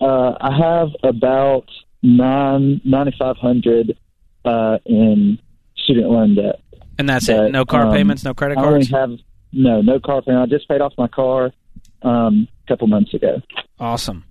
Uh, 0.00 0.32
I 0.40 0.56
have 0.56 0.88
about 1.04 1.66
nine 2.02 2.80
ninety 2.84 3.14
five 3.16 3.36
hundred 3.36 3.96
uh, 4.44 4.78
in 4.84 5.38
student 5.76 6.10
loan 6.10 6.34
debt. 6.34 6.60
And 6.98 7.08
that's 7.08 7.28
it. 7.28 7.52
No 7.52 7.64
car 7.64 7.86
um, 7.86 7.92
payments, 7.92 8.24
no 8.24 8.34
credit 8.34 8.56
cards? 8.56 8.92
I 8.92 8.98
only 8.98 9.12
have 9.12 9.20
no 9.52 9.80
no 9.80 10.00
car 10.00 10.22
payment. 10.22 10.50
I 10.50 10.56
just 10.56 10.68
paid 10.68 10.80
off 10.80 10.92
my 10.98 11.08
car 11.08 11.52
um, 12.02 12.48
a 12.64 12.68
couple 12.68 12.88
months 12.88 13.14
ago. 13.14 13.40
Awesome. 13.78 14.24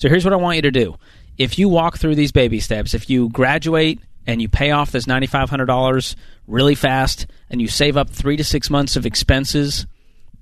So 0.00 0.08
here's 0.08 0.24
what 0.24 0.32
I 0.32 0.36
want 0.36 0.56
you 0.56 0.62
to 0.62 0.70
do. 0.70 0.96
If 1.36 1.58
you 1.58 1.68
walk 1.68 1.98
through 1.98 2.14
these 2.14 2.32
baby 2.32 2.58
steps, 2.58 2.94
if 2.94 3.10
you 3.10 3.28
graduate 3.28 4.00
and 4.26 4.40
you 4.40 4.48
pay 4.48 4.70
off 4.70 4.90
this 4.90 5.04
$9,500 5.04 6.16
really 6.46 6.74
fast 6.74 7.26
and 7.50 7.60
you 7.60 7.68
save 7.68 7.98
up 7.98 8.08
three 8.08 8.38
to 8.38 8.44
six 8.44 8.70
months 8.70 8.96
of 8.96 9.04
expenses, 9.04 9.86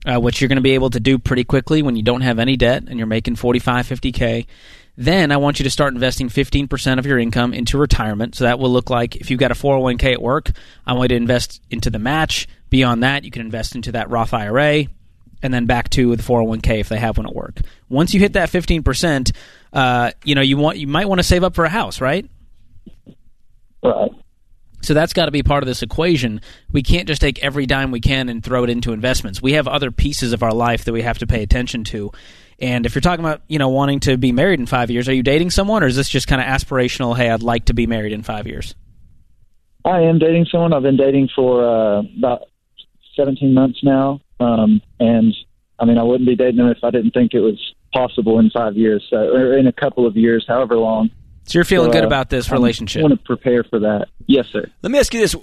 uh, 0.07 0.21
which 0.21 0.41
you're 0.41 0.49
going 0.49 0.57
to 0.57 0.63
be 0.63 0.73
able 0.73 0.91
to 0.91 1.01
do 1.01 1.19
pretty 1.19 1.43
quickly 1.43 1.83
when 1.83 1.97
you 1.97 2.05
don't 2.05 2.21
have 2.21 2.39
any 2.39 2.57
debt 2.57 2.85
and 2.87 2.99
you're 2.99 3.09
making 3.09 3.35
45, 3.35 3.87
50K, 3.87 4.47
then 4.97 5.33
I 5.33 5.39
want 5.39 5.59
you 5.59 5.65
to 5.65 5.71
start 5.71 5.93
investing 5.93 6.29
15% 6.29 6.99
of 7.01 7.07
your 7.07 7.19
income 7.19 7.53
into 7.53 7.79
retirement. 7.79 8.37
So 8.37 8.45
that 8.45 8.61
will 8.61 8.71
look 8.71 8.91
like 8.91 9.17
if 9.17 9.29
you've 9.29 9.41
got 9.41 9.51
a 9.51 9.55
401k 9.55 10.13
at 10.13 10.23
work, 10.23 10.53
I 10.87 10.93
want 10.93 11.11
you 11.11 11.19
to 11.19 11.23
invest 11.23 11.61
into 11.69 11.91
the 11.91 11.99
match. 11.99 12.47
Beyond 12.71 13.03
that, 13.03 13.25
you 13.25 13.33
can 13.33 13.43
invest 13.43 13.75
into 13.75 13.91
that 13.93 14.09
Roth 14.09 14.33
IRA 14.33 14.87
and 15.43 15.53
then 15.53 15.67
back 15.67 15.91
to 15.91 16.17
the 16.17 16.23
401k 16.23 16.81
if 16.81 16.89
they 16.89 16.99
have 16.99 17.17
one 17.17 17.27
at 17.27 17.35
work. 17.35 17.61
Once 17.89 18.15
you 18.15 18.21
hit 18.21 18.35
that 18.35 18.51
15%, 18.51 19.33
uh, 19.73 20.11
you 20.25 20.35
know, 20.35 20.41
you 20.41 20.57
want 20.57 20.79
you 20.79 20.87
might 20.87 21.09
want 21.09 21.19
to 21.19 21.23
save 21.23 21.45
up 21.45 21.55
for 21.55 21.65
a 21.65 21.69
house, 21.69 22.01
right? 22.01 22.29
Right. 23.83 24.11
So 24.83 24.95
that's 24.95 25.13
got 25.13 25.27
to 25.27 25.31
be 25.31 25.43
part 25.43 25.63
of 25.63 25.67
this 25.67 25.83
equation. 25.83 26.41
We 26.71 26.83
can't 26.83 27.09
just 27.09 27.21
take 27.21 27.43
every 27.43 27.67
dime 27.67 27.91
we 27.91 28.01
can 28.01 28.29
and 28.29 28.43
throw 28.43 28.65
it 28.65 28.71
into 28.71 28.93
investments. 28.93 29.43
We 29.43 29.53
have 29.55 29.67
other 29.67 29.91
pieces 29.91 30.33
of 30.33 30.43
our 30.43 30.53
life 30.53 30.85
that 30.85 30.93
we 30.93 31.03
have 31.03 31.19
to 31.19 31.27
pay 31.27 31.43
attention 31.43 31.85
to. 31.85 32.13
And 32.61 32.87
if 32.87 32.95
you're 32.95 33.03
talking 33.03 33.25
about, 33.25 33.43
you 33.49 33.59
know, 33.59 33.69
wanting 33.69 34.01
to 34.01 34.17
be 34.17 34.33
married 34.33 34.61
in 34.61 34.67
5 34.67 34.91
years, 34.91 35.09
are 35.09 35.15
you 35.15 35.23
dating 35.23 35.51
someone 35.51 35.83
or 35.83 35.87
is 35.87 35.97
this 35.97 36.09
just 36.09 36.27
kind 36.27 36.41
of 36.41 36.47
aspirational, 36.47 37.17
hey, 37.17 37.29
I'd 37.29 37.43
like 37.43 37.67
to 37.67 37.75
be 37.75 37.87
married 37.87 38.13
in 38.13 38.23
5 38.23 38.47
years? 38.47 38.75
I 39.85 40.03
am 40.03 40.19
dating 40.19 40.47
someone. 40.51 40.73
I've 40.73 40.83
been 40.83 40.97
dating 40.97 41.31
for 41.35 41.65
uh, 41.65 42.03
about 42.19 42.43
17 43.17 43.55
months 43.55 43.81
now. 43.83 44.21
Um, 44.41 44.81
and 45.01 45.35
I 45.79 45.85
mean, 45.85 45.99
I 45.99 46.03
wouldn't 46.03 46.27
be 46.29 46.37
dating 46.37 46.57
them 46.57 46.69
if 46.69 46.83
I 46.83 46.91
didn't 46.91 47.13
think 47.13 47.35
it 47.35 47.41
was 47.41 47.75
possible 47.93 48.39
in 48.39 48.51
five 48.51 48.77
years, 48.77 49.07
so, 49.09 49.17
or 49.17 49.57
in 49.57 49.67
a 49.67 49.73
couple 49.73 50.07
of 50.07 50.17
years, 50.17 50.45
however 50.47 50.77
long. 50.77 51.11
So 51.45 51.59
you're 51.59 51.65
feeling 51.65 51.89
So, 51.89 51.93
good 51.95 52.05
uh, 52.05 52.09
about 52.09 52.31
this 52.31 52.51
relationship. 52.51 53.01
I 53.01 53.03
want 53.05 53.19
to 53.19 53.25
prepare 53.25 53.65
for 53.65 53.79
that. 53.81 54.09
Yes, 54.27 54.47
sir. 54.53 54.67
Let 54.83 54.93
me 54.93 54.99
ask 54.99 55.13
you 55.15 55.21
this: 55.21 55.35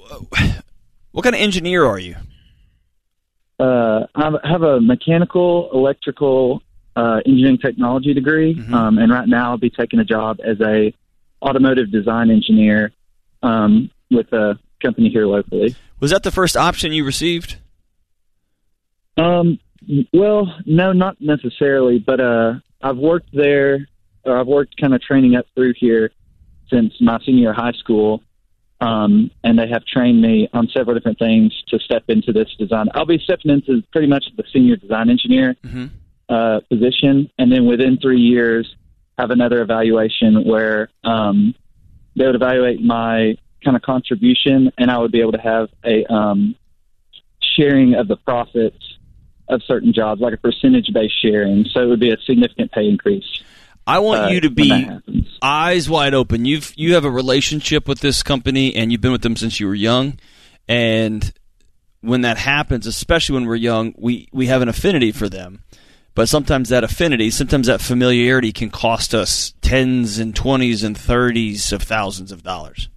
What 1.11 1.23
kind 1.23 1.35
of 1.35 1.41
engineer 1.41 1.85
are 1.85 1.99
you? 1.99 2.15
Uh, 3.59 4.05
I 4.13 4.31
have 4.43 4.63
a 4.63 4.81
mechanical, 4.81 5.69
electrical, 5.73 6.61
uh, 6.95 7.21
engineering 7.25 7.57
technology 7.57 8.13
degree, 8.13 8.61
um, 8.71 8.97
and 8.97 9.11
right 9.11 9.27
now 9.27 9.51
I'll 9.51 9.57
be 9.57 9.69
taking 9.69 9.99
a 9.99 10.03
job 10.03 10.39
as 10.45 10.59
a 10.61 10.93
automotive 11.41 11.91
design 11.91 12.29
engineer 12.29 12.91
um, 13.43 13.89
with 14.11 14.31
a 14.33 14.59
company 14.81 15.09
here 15.09 15.25
locally. 15.25 15.75
Was 15.99 16.11
that 16.11 16.23
the 16.23 16.31
first 16.31 16.57
option 16.57 16.91
you 16.91 17.05
received? 17.05 17.57
Um, 19.17 19.59
well, 20.13 20.53
no, 20.65 20.91
not 20.91 21.19
necessarily, 21.21 21.99
but 21.99 22.19
uh, 22.19 22.53
I've 22.81 22.97
worked 22.97 23.29
there, 23.33 23.87
or 24.23 24.37
I've 24.37 24.47
worked 24.47 24.79
kind 24.79 24.93
of 24.93 25.01
training 25.01 25.35
up 25.35 25.45
through 25.55 25.73
here 25.77 26.11
since 26.69 26.93
my 26.99 27.19
senior 27.25 27.53
high 27.53 27.73
school, 27.73 28.23
um, 28.81 29.29
and 29.43 29.57
they 29.57 29.67
have 29.67 29.85
trained 29.85 30.21
me 30.21 30.49
on 30.53 30.67
several 30.69 30.95
different 30.95 31.19
things 31.19 31.53
to 31.67 31.79
step 31.79 32.03
into 32.07 32.33
this 32.33 32.53
design. 32.57 32.87
I'll 32.95 33.05
be 33.05 33.19
stepping 33.19 33.51
into 33.51 33.83
pretty 33.91 34.07
much 34.07 34.25
the 34.35 34.43
senior 34.51 34.75
design 34.75 35.09
engineer 35.09 35.55
Mhm. 35.63 35.89
uh, 36.27 36.59
position, 36.69 37.29
and 37.37 37.51
then 37.51 37.65
within 37.65 37.97
three 37.97 38.19
years, 38.19 38.75
have 39.17 39.31
another 39.31 39.61
evaluation 39.61 40.43
where 40.43 40.89
um, 41.03 41.53
they 42.15 42.25
would 42.25 42.35
evaluate 42.35 42.81
my 42.81 43.37
kind 43.63 43.77
of 43.77 43.83
contribution, 43.83 44.71
and 44.77 44.91
I 44.91 44.97
would 44.97 45.11
be 45.11 45.21
able 45.21 45.31
to 45.33 45.41
have 45.41 45.69
a 45.85 46.03
um, 46.11 46.55
sharing 47.39 47.93
of 47.93 48.07
the 48.07 48.17
profits 48.17 48.94
of 49.47 49.61
certain 49.63 49.93
jobs, 49.93 50.21
like 50.21 50.33
a 50.33 50.37
percentage 50.37 50.91
based 50.93 51.21
sharing. 51.21 51.65
So 51.65 51.81
it 51.81 51.87
would 51.87 51.99
be 51.99 52.11
a 52.11 52.17
significant 52.25 52.71
pay 52.71 52.87
increase. 52.87 53.43
I 53.87 53.99
want 53.99 54.25
uh, 54.25 54.27
you 54.29 54.41
to 54.41 54.49
be 54.49 54.89
eyes 55.41 55.89
wide 55.89 56.13
open. 56.13 56.45
You've 56.45 56.73
you 56.75 56.95
have 56.95 57.05
a 57.05 57.11
relationship 57.11 57.87
with 57.87 57.99
this 57.99 58.23
company, 58.23 58.75
and 58.75 58.91
you've 58.91 59.01
been 59.01 59.11
with 59.11 59.21
them 59.21 59.35
since 59.35 59.59
you 59.59 59.67
were 59.67 59.75
young. 59.75 60.17
And 60.67 61.31
when 62.01 62.21
that 62.21 62.37
happens, 62.37 62.87
especially 62.87 63.35
when 63.35 63.45
we're 63.45 63.55
young, 63.55 63.93
we 63.97 64.27
we 64.33 64.47
have 64.47 64.61
an 64.61 64.69
affinity 64.69 65.11
for 65.11 65.29
them. 65.29 65.61
But 66.15 66.29
sometimes 66.29 66.69
that 66.69 66.83
affinity, 66.83 67.29
sometimes 67.29 67.67
that 67.67 67.81
familiarity, 67.81 68.53
can 68.53 68.69
cost 68.69 69.13
us 69.13 69.53
tens 69.61 70.17
and 70.17 70.35
twenties 70.35 70.83
and 70.83 70.97
thirties 70.97 71.71
of 71.71 71.83
thousands 71.83 72.31
of 72.31 72.41
dollars. 72.41 72.89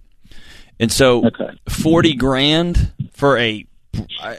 And 0.79 0.91
so, 0.91 1.25
Okay. 1.27 1.49
forty 1.67 2.15
grand 2.15 2.93
for 3.11 3.37
a. 3.37 3.67
I, 4.21 4.37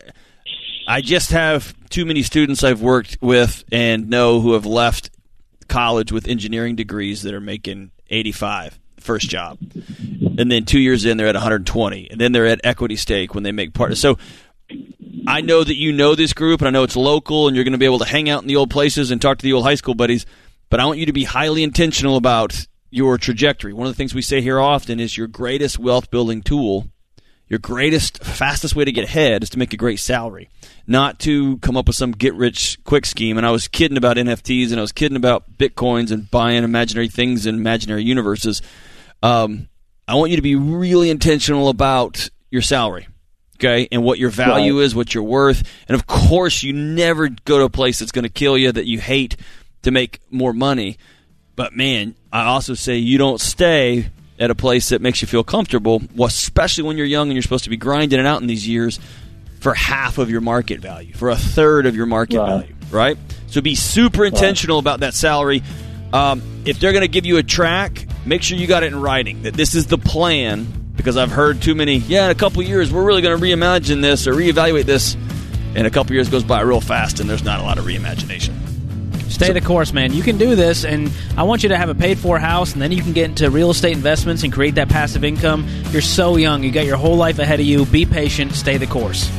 I 0.90 1.02
just 1.02 1.30
have 1.30 1.72
too 1.88 2.04
many 2.04 2.24
students 2.24 2.64
I've 2.64 2.82
worked 2.82 3.18
with 3.20 3.62
and 3.70 4.10
know 4.10 4.40
who 4.40 4.54
have 4.54 4.66
left 4.66 5.10
college 5.68 6.10
with 6.10 6.26
engineering 6.26 6.74
degrees 6.74 7.22
that 7.22 7.32
are 7.32 7.40
making 7.40 7.92
85 8.08 8.80
first 8.98 9.30
job. 9.30 9.58
And 9.60 10.50
then 10.50 10.64
two 10.64 10.80
years 10.80 11.04
in 11.04 11.16
they're 11.16 11.28
at 11.28 11.36
120 11.36 12.10
and 12.10 12.20
then 12.20 12.32
they're 12.32 12.46
at 12.46 12.60
equity 12.64 12.96
stake 12.96 13.34
when 13.34 13.44
they 13.44 13.52
make 13.52 13.72
part 13.72 13.96
so 13.96 14.18
i 15.26 15.40
know 15.40 15.62
that 15.62 15.76
you 15.76 15.92
know 15.92 16.14
this 16.14 16.32
group 16.32 16.60
and 16.60 16.68
i 16.68 16.70
know 16.70 16.82
it's 16.82 16.96
local 16.96 17.46
and 17.46 17.56
you're 17.56 17.64
going 17.64 17.72
to 17.72 17.78
be 17.78 17.84
able 17.84 17.98
to 17.98 18.04
hang 18.04 18.28
out 18.28 18.42
in 18.42 18.48
the 18.48 18.56
old 18.56 18.70
places 18.70 19.10
and 19.10 19.20
talk 19.20 19.38
to 19.38 19.42
the 19.42 19.52
old 19.52 19.64
high 19.64 19.74
school 19.74 19.94
buddies 19.94 20.26
but 20.70 20.80
i 20.80 20.84
want 20.86 20.98
you 20.98 21.06
to 21.06 21.12
be 21.12 21.24
highly 21.24 21.62
intentional 21.62 22.16
about 22.16 22.66
your 22.90 23.18
trajectory. 23.18 23.72
One 23.72 23.86
of 23.86 23.92
the 23.92 23.96
things 23.96 24.14
we 24.14 24.22
say 24.22 24.40
here 24.40 24.60
often 24.60 25.00
is 25.00 25.16
your 25.16 25.28
greatest 25.28 25.78
wealth 25.78 26.10
building 26.10 26.42
tool 26.42 26.88
your 27.50 27.58
greatest, 27.58 28.22
fastest 28.22 28.76
way 28.76 28.84
to 28.84 28.92
get 28.92 29.04
ahead 29.04 29.42
is 29.42 29.50
to 29.50 29.58
make 29.58 29.72
a 29.72 29.76
great 29.76 29.98
salary, 29.98 30.48
not 30.86 31.18
to 31.18 31.58
come 31.58 31.76
up 31.76 31.88
with 31.88 31.96
some 31.96 32.12
get 32.12 32.32
rich 32.34 32.78
quick 32.84 33.04
scheme. 33.04 33.36
And 33.36 33.46
I 33.46 33.50
was 33.50 33.66
kidding 33.66 33.96
about 33.98 34.16
NFTs 34.16 34.70
and 34.70 34.78
I 34.78 34.82
was 34.82 34.92
kidding 34.92 35.16
about 35.16 35.58
bitcoins 35.58 36.12
and 36.12 36.30
buying 36.30 36.62
imaginary 36.62 37.08
things 37.08 37.46
in 37.46 37.56
imaginary 37.56 38.04
universes. 38.04 38.62
Um, 39.20 39.68
I 40.06 40.14
want 40.14 40.30
you 40.30 40.36
to 40.36 40.42
be 40.42 40.54
really 40.54 41.10
intentional 41.10 41.68
about 41.68 42.30
your 42.50 42.62
salary, 42.62 43.08
okay, 43.56 43.88
and 43.90 44.04
what 44.04 44.20
your 44.20 44.30
value 44.30 44.78
is, 44.78 44.94
what 44.94 45.12
you're 45.12 45.24
worth. 45.24 45.68
And 45.88 45.96
of 45.96 46.06
course, 46.06 46.62
you 46.62 46.72
never 46.72 47.28
go 47.44 47.58
to 47.58 47.64
a 47.64 47.70
place 47.70 47.98
that's 47.98 48.12
going 48.12 48.22
to 48.22 48.28
kill 48.28 48.56
you 48.56 48.70
that 48.70 48.86
you 48.86 49.00
hate 49.00 49.36
to 49.82 49.90
make 49.90 50.20
more 50.30 50.52
money. 50.52 50.98
But 51.56 51.74
man, 51.74 52.14
I 52.32 52.44
also 52.44 52.74
say 52.74 52.98
you 52.98 53.18
don't 53.18 53.40
stay 53.40 54.10
at 54.40 54.50
a 54.50 54.54
place 54.54 54.88
that 54.88 55.00
makes 55.00 55.20
you 55.22 55.28
feel 55.28 55.44
comfortable, 55.44 56.02
well, 56.16 56.26
especially 56.26 56.82
when 56.84 56.96
you're 56.96 57.06
young 57.06 57.28
and 57.28 57.34
you're 57.34 57.42
supposed 57.42 57.64
to 57.64 57.70
be 57.70 57.76
grinding 57.76 58.18
it 58.18 58.26
out 58.26 58.40
in 58.40 58.46
these 58.48 58.66
years 58.66 58.98
for 59.60 59.74
half 59.74 60.16
of 60.18 60.30
your 60.30 60.40
market 60.40 60.80
value, 60.80 61.12
for 61.14 61.28
a 61.28 61.36
third 61.36 61.84
of 61.86 61.94
your 61.94 62.06
market 62.06 62.38
Right. 62.38 62.48
value, 62.48 62.74
right? 62.90 63.18
So 63.48 63.60
be 63.60 63.74
super 63.74 64.24
intentional 64.24 64.78
about 64.78 65.00
that 65.00 65.12
salary. 65.14 65.62
Um, 66.12 66.40
if 66.64 66.80
they're 66.80 66.92
going 66.92 67.02
to 67.02 67.08
give 67.08 67.26
you 67.26 67.36
a 67.36 67.42
track, 67.42 68.06
make 68.24 68.42
sure 68.42 68.56
you 68.56 68.66
got 68.66 68.82
it 68.82 68.92
in 68.92 69.00
writing 69.00 69.42
that 69.42 69.54
this 69.54 69.74
is 69.74 69.86
the 69.86 69.98
plan. 69.98 70.66
Because 70.96 71.16
I've 71.16 71.30
heard 71.30 71.62
too 71.62 71.74
many, 71.74 71.96
yeah, 71.96 72.26
in 72.26 72.30
a 72.30 72.34
couple 72.34 72.62
years 72.62 72.92
we're 72.92 73.02
really 73.04 73.22
going 73.22 73.38
to 73.38 73.42
reimagine 73.42 74.02
this 74.02 74.26
or 74.26 74.34
reevaluate 74.34 74.84
this, 74.84 75.16
and 75.74 75.86
a 75.86 75.90
couple 75.90 76.12
years 76.14 76.28
goes 76.28 76.44
by 76.44 76.60
real 76.60 76.82
fast, 76.82 77.20
and 77.20 77.30
there's 77.30 77.42
not 77.44 77.58
a 77.60 77.62
lot 77.62 77.78
of 77.78 77.86
reimagination. 77.86 78.52
Stay 79.46 79.52
the 79.52 79.66
course, 79.66 79.92
man. 79.92 80.12
You 80.12 80.22
can 80.22 80.38
do 80.38 80.54
this, 80.54 80.84
and 80.84 81.10
I 81.36 81.42
want 81.42 81.62
you 81.62 81.70
to 81.70 81.76
have 81.76 81.88
a 81.88 81.94
paid 81.94 82.18
for 82.18 82.38
house, 82.38 82.72
and 82.72 82.82
then 82.82 82.92
you 82.92 83.02
can 83.02 83.12
get 83.12 83.30
into 83.30 83.50
real 83.50 83.70
estate 83.70 83.92
investments 83.92 84.42
and 84.42 84.52
create 84.52 84.74
that 84.76 84.88
passive 84.88 85.24
income. 85.24 85.66
You're 85.90 86.02
so 86.02 86.36
young. 86.36 86.62
You 86.62 86.70
got 86.70 86.86
your 86.86 86.96
whole 86.96 87.16
life 87.16 87.38
ahead 87.38 87.60
of 87.60 87.66
you. 87.66 87.86
Be 87.86 88.06
patient. 88.06 88.52
Stay 88.52 88.76
the 88.76 88.86
course. 88.86 89.30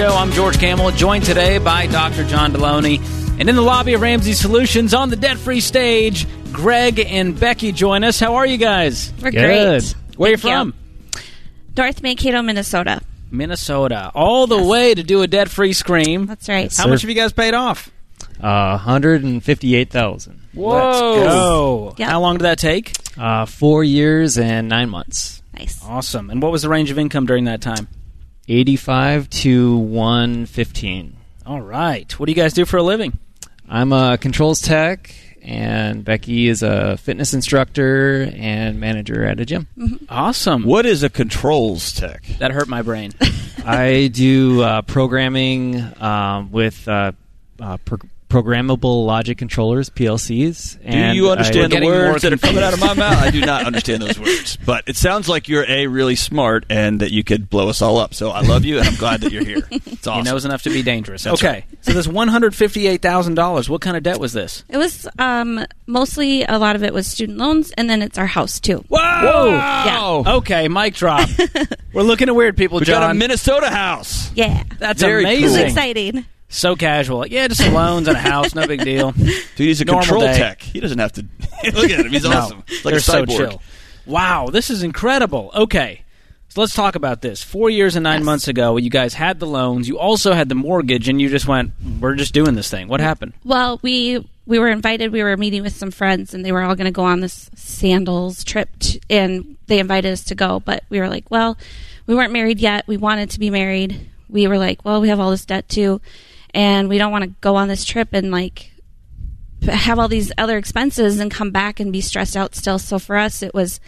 Show. 0.00 0.14
I'm 0.16 0.32
George 0.32 0.58
Kamel, 0.58 0.92
joined 0.92 1.24
today 1.24 1.58
by 1.58 1.86
Dr. 1.86 2.24
John 2.24 2.54
Delony. 2.54 3.02
And 3.38 3.50
in 3.50 3.54
the 3.54 3.60
lobby 3.60 3.92
of 3.92 4.00
Ramsey 4.00 4.32
Solutions 4.32 4.94
on 4.94 5.10
the 5.10 5.16
debt 5.16 5.36
free 5.36 5.60
stage, 5.60 6.26
Greg 6.52 6.98
and 7.00 7.38
Becky 7.38 7.70
join 7.70 8.02
us. 8.02 8.18
How 8.18 8.36
are 8.36 8.46
you 8.46 8.56
guys? 8.56 9.12
We're 9.20 9.30
Good. 9.30 9.82
great. 9.82 9.94
Where 10.16 10.28
are 10.28 10.30
you 10.30 10.36
Thank 10.38 10.72
from? 10.72 10.74
North 11.76 12.02
Mankato, 12.02 12.40
Minnesota. 12.40 13.02
Minnesota. 13.30 14.10
All 14.14 14.46
the 14.46 14.56
Yes. 14.56 14.66
way 14.66 14.94
to 14.94 15.02
do 15.02 15.20
a 15.20 15.26
debt 15.26 15.50
free 15.50 15.74
scream. 15.74 16.24
That's 16.24 16.48
right. 16.48 16.74
How 16.74 16.86
much 16.86 17.02
have 17.02 17.10
you 17.10 17.14
guys 17.16 17.34
paid 17.34 17.52
off? 17.52 17.90
Uh, 18.42 18.78
158,000. 18.78 20.40
Let's 20.54 20.98
go. 21.00 21.94
Yep. 21.98 22.08
How 22.08 22.20
long 22.22 22.38
did 22.38 22.44
that 22.44 22.58
take? 22.58 22.92
Uh, 23.18 23.44
four 23.44 23.84
years 23.84 24.38
and 24.38 24.66
nine 24.66 24.88
months. 24.88 25.42
Nice. 25.58 25.78
Awesome. 25.86 26.30
And 26.30 26.40
what 26.40 26.52
was 26.52 26.62
the 26.62 26.70
range 26.70 26.90
of 26.90 26.98
income 26.98 27.26
during 27.26 27.44
that 27.44 27.60
time? 27.60 27.86
85 28.50 29.30
to 29.30 29.76
115. 29.78 31.16
All 31.46 31.60
right. 31.60 32.18
What 32.18 32.26
do 32.26 32.32
you 32.32 32.36
guys 32.36 32.52
do 32.52 32.64
for 32.64 32.78
a 32.78 32.82
living? 32.82 33.16
I'm 33.68 33.92
a 33.92 34.18
controls 34.18 34.60
tech 34.60 35.14
and 35.40 36.04
Becky 36.04 36.48
is 36.48 36.62
a 36.62 36.96
fitness 36.96 37.32
instructor 37.32 38.28
and 38.34 38.80
manager 38.80 39.24
at 39.24 39.38
a 39.38 39.44
gym. 39.44 39.68
Awesome. 40.08 40.64
What 40.64 40.84
is 40.84 41.04
a 41.04 41.08
controls 41.08 41.92
tech? 41.92 42.24
That 42.40 42.50
hurt 42.50 42.68
my 42.68 42.82
brain. 42.82 43.12
I 43.64 44.10
do 44.12 44.62
uh, 44.62 44.82
programming 44.82 45.80
um, 46.02 46.50
with 46.50 46.88
uh, 46.88 47.12
uh, 47.60 47.76
pro- 47.84 47.98
programmable 48.30 49.04
logic 49.04 49.36
controllers 49.36 49.90
(PLCs). 49.90 50.78
Do 50.80 50.86
and 50.88 51.16
you 51.16 51.28
I- 51.28 51.32
understand 51.32 51.72
the 51.72 51.84
words 51.84 52.22
that 52.22 52.32
are 52.32 52.38
coming 52.38 52.62
out 52.62 52.72
of 52.72 52.80
my 52.80 52.94
mouth? 52.94 53.18
I 53.22 53.30
do 53.30 53.40
not 53.42 53.66
understand 53.66 54.02
those 54.02 54.18
words, 54.18 54.56
but 54.64 54.84
it 54.86 54.96
sounds 54.96 55.28
like 55.28 55.48
you're 55.48 55.66
a 55.68 55.86
really 55.88 56.16
smart 56.16 56.64
and 56.70 57.00
that 57.00 57.10
you 57.10 57.22
could 57.24 57.50
blow 57.50 57.68
us 57.68 57.82
all 57.82 57.98
up. 57.98 58.14
So 58.14 58.30
I 58.30 58.40
love 58.40 58.64
you, 58.64 58.78
and 58.78 58.88
I'm 58.88 58.94
glad 58.96 59.20
that 59.20 59.32
you're 59.32 59.44
here. 59.44 59.68
It's 59.70 60.06
awesome. 60.06 60.24
He 60.24 60.30
knows 60.30 60.44
enough 60.44 60.62
to 60.62 60.70
be 60.70 60.82
dangerous. 60.82 61.24
That's 61.24 61.42
okay. 61.44 61.66
So 61.82 61.92
this 61.92 62.06
one 62.08 62.28
hundred 62.28 62.54
fifty-eight 62.54 63.02
thousand 63.02 63.34
dollars. 63.34 63.68
What 63.68 63.80
kind 63.82 63.96
of 63.96 64.02
debt 64.02 64.18
was 64.18 64.32
this? 64.32 64.64
It 64.68 64.78
was 64.78 65.06
um, 65.18 65.64
mostly 65.86 66.44
a 66.44 66.58
lot 66.58 66.76
of 66.76 66.82
it 66.82 66.94
was 66.94 67.06
student 67.06 67.36
loans, 67.38 67.72
and 67.72 67.90
then 67.90 68.00
it's 68.00 68.16
our 68.16 68.26
house 68.26 68.60
too. 68.60 68.84
Whoa! 68.88 69.46
Yeah. 69.50 70.22
Okay, 70.36 70.68
mic 70.68 70.94
drop. 70.94 71.28
We're 71.92 72.02
looking 72.02 72.28
at 72.28 72.34
weird 72.36 72.56
people, 72.56 72.78
we 72.78 72.86
got 72.86 73.10
a 73.10 73.14
Minnesota 73.14 73.68
house. 73.68 74.30
Yeah, 74.34 74.62
That's 74.78 75.00
Very 75.02 75.24
cool. 75.24 75.32
it's 75.32 75.40
amazing. 75.42 75.66
exciting. 75.66 76.26
So 76.52 76.74
casual. 76.76 77.18
Like, 77.20 77.30
yeah, 77.30 77.46
just 77.48 77.62
some 77.62 77.72
loans 77.74 78.08
and 78.08 78.16
a 78.16 78.20
house, 78.20 78.54
no 78.54 78.66
big 78.66 78.82
deal. 78.82 79.12
Dude, 79.12 79.38
he's 79.56 79.80
a 79.80 79.84
Normal 79.84 80.02
control 80.02 80.22
day. 80.22 80.36
tech. 80.36 80.60
He 80.62 80.80
doesn't 80.80 80.98
have 80.98 81.12
to 81.12 81.22
look 81.72 81.90
at 81.90 82.00
him. 82.04 82.10
He's 82.10 82.24
No, 82.24 82.32
awesome. 82.32 82.64
It's 82.66 82.84
like 82.84 82.92
they're 82.92 83.00
so 83.00 83.24
chill. 83.24 83.62
Wow, 84.04 84.48
this 84.50 84.68
is 84.70 84.82
incredible. 84.82 85.50
Okay. 85.54 86.02
So 86.48 86.60
let's 86.62 86.74
talk 86.74 86.96
about 86.96 87.22
this. 87.22 87.44
Four 87.44 87.70
years 87.70 87.94
and 87.94 88.02
nine 88.02 88.18
Yes. 88.20 88.24
months 88.26 88.48
ago, 88.48 88.76
you 88.76 88.90
guys 88.90 89.14
had 89.14 89.38
the 89.38 89.46
loans. 89.46 89.86
You 89.88 90.00
also 90.00 90.32
had 90.32 90.48
the 90.48 90.56
mortgage, 90.56 91.08
and 91.08 91.20
you 91.20 91.28
just 91.28 91.46
went, 91.46 91.70
"We're 92.00 92.16
just 92.16 92.34
doing 92.34 92.56
this 92.56 92.68
thing." 92.68 92.88
What 92.88 92.98
happened? 92.98 93.34
Well, 93.44 93.78
we 93.82 94.26
we 94.46 94.58
were 94.58 94.66
invited. 94.68 95.12
We 95.12 95.22
were 95.22 95.36
meeting 95.36 95.62
with 95.62 95.76
some 95.76 95.92
friends, 95.92 96.34
and 96.34 96.44
they 96.44 96.50
were 96.50 96.62
all 96.62 96.74
going 96.74 96.86
to 96.86 96.90
go 96.90 97.04
on 97.04 97.20
this 97.20 97.48
sandals 97.54 98.42
trip, 98.42 98.68
t- 98.80 99.00
and 99.08 99.56
they 99.68 99.78
invited 99.78 100.12
us 100.12 100.24
to 100.24 100.34
go. 100.34 100.58
But 100.58 100.82
we 100.90 100.98
were 100.98 101.08
like, 101.08 101.30
well, 101.30 101.56
we 102.06 102.16
weren't 102.16 102.32
married 102.32 102.58
yet. 102.58 102.84
We 102.88 102.96
wanted 102.96 103.30
to 103.30 103.38
be 103.38 103.50
married. 103.50 104.08
We 104.28 104.48
were 104.48 104.58
like, 104.58 104.84
well, 104.84 105.00
we 105.00 105.08
have 105.08 105.20
all 105.20 105.30
this 105.30 105.44
debt 105.44 105.68
too, 105.68 106.00
and 106.54 106.88
we 106.88 106.98
don't 106.98 107.12
want 107.12 107.24
to 107.24 107.30
go 107.40 107.56
on 107.56 107.68
this 107.68 107.84
trip 107.84 108.08
and 108.12 108.30
like 108.30 108.72
have 109.68 109.98
all 109.98 110.08
these 110.08 110.32
other 110.38 110.56
expenses 110.56 111.20
and 111.20 111.30
come 111.30 111.50
back 111.50 111.80
and 111.80 111.92
be 111.92 112.00
stressed 112.00 112.36
out 112.36 112.54
still. 112.54 112.78
So 112.78 112.98
for 112.98 113.16
us, 113.16 113.42
it 113.42 113.52
was 113.54 113.80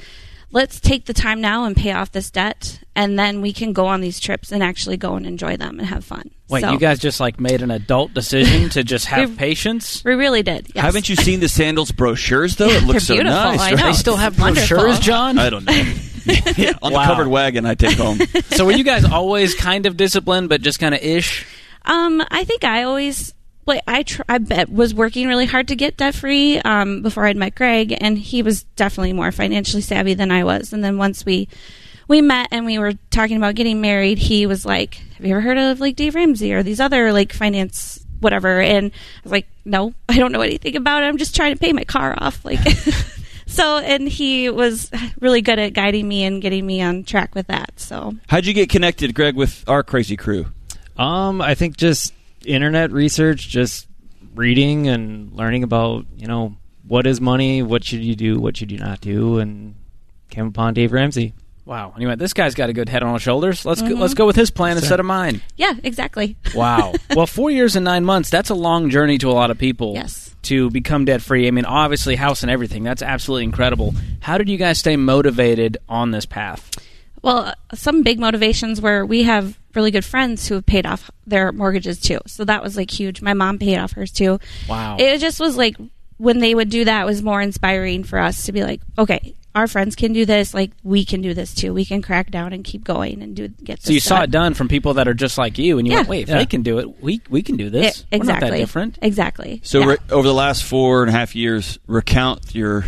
let's 0.50 0.78
take 0.80 1.06
the 1.06 1.14
time 1.14 1.40
now 1.40 1.64
and 1.64 1.74
pay 1.76 1.92
off 1.92 2.12
this 2.12 2.30
debt, 2.30 2.80
and 2.94 3.18
then 3.18 3.40
we 3.40 3.52
can 3.54 3.72
go 3.72 3.86
on 3.86 4.00
these 4.02 4.20
trips 4.20 4.52
and 4.52 4.62
actually 4.62 4.98
go 4.98 5.14
and 5.16 5.26
enjoy 5.26 5.56
them 5.56 5.78
and 5.78 5.88
have 5.88 6.04
fun. 6.04 6.30
Wait, 6.50 6.60
So, 6.60 6.72
you 6.72 6.78
guys 6.78 6.98
just 6.98 7.20
like 7.20 7.40
made 7.40 7.62
an 7.62 7.70
adult 7.70 8.12
decision 8.12 8.68
to 8.70 8.84
just 8.84 9.06
have 9.06 9.30
We- 9.30 9.36
patience? 9.36 10.04
we 10.04 10.12
really 10.14 10.42
did. 10.42 10.68
Yes. 10.74 10.84
Haven't 10.84 11.08
you 11.08 11.16
seen 11.16 11.40
the 11.40 11.48
sandals 11.48 11.90
brochures 11.90 12.56
though? 12.56 12.68
it 12.70 12.84
looks 12.84 13.04
so 13.06 13.14
beautiful, 13.14 13.32
nice. 13.38 13.60
I 13.60 13.70
right? 13.70 13.78
know. 13.78 13.86
They 13.86 13.92
still 13.94 14.16
have 14.16 14.38
Wonderful. 14.38 14.76
brochures, 14.76 14.98
John. 15.00 15.38
I 15.38 15.48
don't 15.48 15.64
know. 15.64 15.72
yeah, 16.58 16.72
on 16.82 16.92
Wow. 16.92 17.00
the 17.00 17.06
covered 17.06 17.28
wagon 17.28 17.64
I 17.64 17.74
take 17.74 17.96
home. 17.96 18.18
so 18.50 18.66
were 18.66 18.72
you 18.72 18.84
guys 18.84 19.06
always 19.06 19.54
kind 19.54 19.86
of 19.86 19.96
disciplined, 19.96 20.50
but 20.50 20.60
just 20.60 20.78
kind 20.78 20.94
of 20.94 21.00
ish? 21.00 21.46
Um, 21.84 22.24
I 22.30 22.44
think 22.44 22.64
I 22.64 22.84
always 22.84 23.34
like 23.66 23.82
I 23.86 24.02
tr- 24.02 24.22
I 24.28 24.38
bet 24.38 24.70
was 24.70 24.94
working 24.94 25.28
really 25.28 25.46
hard 25.46 25.68
to 25.68 25.76
get 25.76 25.96
debt 25.96 26.14
free 26.14 26.58
um, 26.60 27.02
before 27.02 27.26
I'd 27.26 27.36
met 27.36 27.54
Greg, 27.54 27.96
and 28.00 28.18
he 28.18 28.42
was 28.42 28.64
definitely 28.76 29.12
more 29.12 29.32
financially 29.32 29.82
savvy 29.82 30.14
than 30.14 30.30
I 30.30 30.44
was. 30.44 30.72
And 30.72 30.82
then 30.82 30.98
once 30.98 31.24
we 31.24 31.48
we 32.08 32.20
met 32.20 32.48
and 32.50 32.66
we 32.66 32.78
were 32.78 32.94
talking 33.10 33.36
about 33.36 33.54
getting 33.54 33.80
married, 33.80 34.18
he 34.18 34.46
was 34.46 34.66
like, 34.66 34.96
"Have 35.16 35.26
you 35.26 35.32
ever 35.32 35.40
heard 35.40 35.58
of 35.58 35.80
like 35.80 35.96
Dave 35.96 36.14
Ramsey 36.14 36.52
or 36.52 36.62
these 36.62 36.80
other 36.80 37.12
like 37.12 37.32
finance?" 37.32 37.98
Whatever, 38.20 38.60
and 38.60 38.92
I 38.92 39.20
was 39.24 39.32
like, 39.32 39.48
"No, 39.64 39.94
I 40.08 40.16
don't 40.16 40.30
know 40.30 40.42
anything 40.42 40.76
about 40.76 41.02
it. 41.02 41.06
I'm 41.06 41.18
just 41.18 41.34
trying 41.34 41.54
to 41.54 41.58
pay 41.58 41.72
my 41.72 41.84
car 41.84 42.14
off." 42.16 42.44
Like, 42.44 42.60
so, 43.46 43.78
and 43.78 44.08
he 44.08 44.48
was 44.48 44.90
really 45.20 45.42
good 45.42 45.58
at 45.58 45.72
guiding 45.72 46.06
me 46.06 46.22
and 46.22 46.40
getting 46.40 46.64
me 46.64 46.80
on 46.82 47.02
track 47.02 47.34
with 47.34 47.48
that. 47.48 47.80
So, 47.80 48.14
How'd 48.28 48.46
you 48.46 48.54
get 48.54 48.68
connected, 48.68 49.14
Greg, 49.14 49.34
with 49.34 49.64
our 49.66 49.82
crazy 49.82 50.16
crew? 50.16 50.46
Um, 50.96 51.40
I 51.40 51.54
think 51.54 51.76
just 51.76 52.12
internet 52.44 52.90
research, 52.92 53.48
just 53.48 53.88
reading 54.34 54.88
and 54.88 55.32
learning 55.32 55.62
about 55.62 56.06
you 56.16 56.26
know 56.26 56.56
what 56.86 57.06
is 57.06 57.20
money, 57.20 57.62
what 57.62 57.84
should 57.84 58.04
you 58.04 58.14
do, 58.14 58.38
what 58.40 58.56
should 58.56 58.70
you 58.72 58.78
not 58.78 59.00
do, 59.00 59.38
and 59.38 59.74
came 60.30 60.46
upon 60.46 60.74
Dave 60.74 60.92
Ramsey. 60.92 61.32
Wow. 61.64 61.92
Anyway, 61.96 62.16
this 62.16 62.32
guy's 62.32 62.56
got 62.56 62.70
a 62.70 62.72
good 62.72 62.88
head 62.88 63.04
on 63.04 63.12
his 63.12 63.22
shoulders. 63.22 63.64
Let's 63.64 63.80
go, 63.82 63.94
let's 63.94 64.14
go 64.14 64.26
with 64.26 64.34
his 64.34 64.50
plan 64.50 64.76
instead 64.76 64.98
of 64.98 65.06
mine. 65.06 65.42
yeah, 65.56 65.74
exactly. 65.84 66.36
Wow. 66.56 66.92
well, 67.14 67.26
four 67.28 67.52
years 67.52 67.76
and 67.76 67.84
nine 67.84 68.04
months, 68.04 68.30
that's 68.30 68.50
a 68.50 68.54
long 68.54 68.90
journey 68.90 69.16
to 69.18 69.30
a 69.30 69.32
lot 69.32 69.52
of 69.52 69.58
people. 69.58 69.94
Yes. 69.94 70.34
To 70.42 70.70
become 70.70 71.04
debt 71.04 71.22
free. 71.22 71.46
I 71.46 71.52
mean, 71.52 71.64
obviously, 71.64 72.16
house 72.16 72.42
and 72.42 72.50
everything. 72.50 72.82
That's 72.82 73.00
absolutely 73.00 73.44
incredible. 73.44 73.94
How 74.20 74.38
did 74.38 74.48
you 74.48 74.56
guys 74.58 74.80
stay 74.80 74.96
motivated 74.96 75.78
on 75.88 76.10
this 76.10 76.26
path? 76.26 76.68
Well, 77.22 77.38
uh, 77.38 77.54
some 77.74 78.02
big 78.02 78.18
motivations 78.18 78.80
were 78.80 79.06
we 79.06 79.22
have 79.22 79.58
really 79.74 79.90
good 79.90 80.04
friends 80.04 80.46
who 80.48 80.56
have 80.56 80.66
paid 80.66 80.84
off 80.86 81.10
their 81.26 81.52
mortgages 81.52 82.00
too. 82.00 82.18
So 82.26 82.44
that 82.44 82.62
was 82.62 82.76
like 82.76 82.90
huge. 82.90 83.22
My 83.22 83.32
mom 83.34 83.58
paid 83.58 83.78
off 83.78 83.92
hers 83.92 84.10
too. 84.12 84.38
Wow. 84.68 84.96
It 84.98 85.18
just 85.18 85.38
was 85.40 85.56
like 85.56 85.76
when 86.18 86.40
they 86.40 86.54
would 86.54 86.68
do 86.70 86.84
that 86.84 87.02
it 87.02 87.06
was 87.06 87.22
more 87.22 87.40
inspiring 87.40 88.04
for 88.04 88.18
us 88.18 88.46
to 88.46 88.52
be 88.52 88.62
like, 88.62 88.80
okay, 88.98 89.34
our 89.54 89.66
friends 89.68 89.94
can 89.96 90.12
do 90.14 90.24
this, 90.24 90.54
like 90.54 90.70
we 90.82 91.04
can 91.04 91.20
do 91.20 91.34
this 91.34 91.54
too. 91.54 91.74
We 91.74 91.84
can 91.84 92.00
crack 92.00 92.30
down 92.30 92.52
and 92.54 92.64
keep 92.64 92.84
going 92.84 93.22
and 93.22 93.36
do 93.36 93.48
get 93.48 93.78
this 93.80 93.84
so 93.86 93.92
you 93.92 94.00
saw 94.00 94.22
it 94.22 94.30
done 94.30 94.54
from 94.54 94.66
people 94.68 94.94
that 94.94 95.06
are 95.08 95.14
just 95.14 95.36
like 95.36 95.58
you, 95.58 95.78
and 95.78 95.86
you 95.86 95.92
Yeah. 95.92 95.98
went, 96.00 96.08
wait, 96.08 96.22
if 96.22 96.28
Yeah. 96.30 96.38
they 96.38 96.46
can 96.46 96.62
do 96.62 96.78
it, 96.78 97.02
we, 97.02 97.20
we 97.28 97.42
can 97.42 97.56
do 97.58 97.68
this. 97.68 98.00
It- 98.00 98.06
We're 98.12 98.18
not 98.18 98.36
exactly. 98.36 98.50
that 98.50 98.56
different. 98.56 98.98
Exactly. 99.02 99.60
So 99.62 99.80
Yeah. 99.80 99.86
re- 99.86 99.96
over 100.10 100.26
the 100.26 100.32
last 100.34 100.64
four 100.64 101.02
and 101.02 101.10
a 101.10 101.12
half 101.12 101.34
years, 101.36 101.78
recount 101.86 102.54
your 102.54 102.84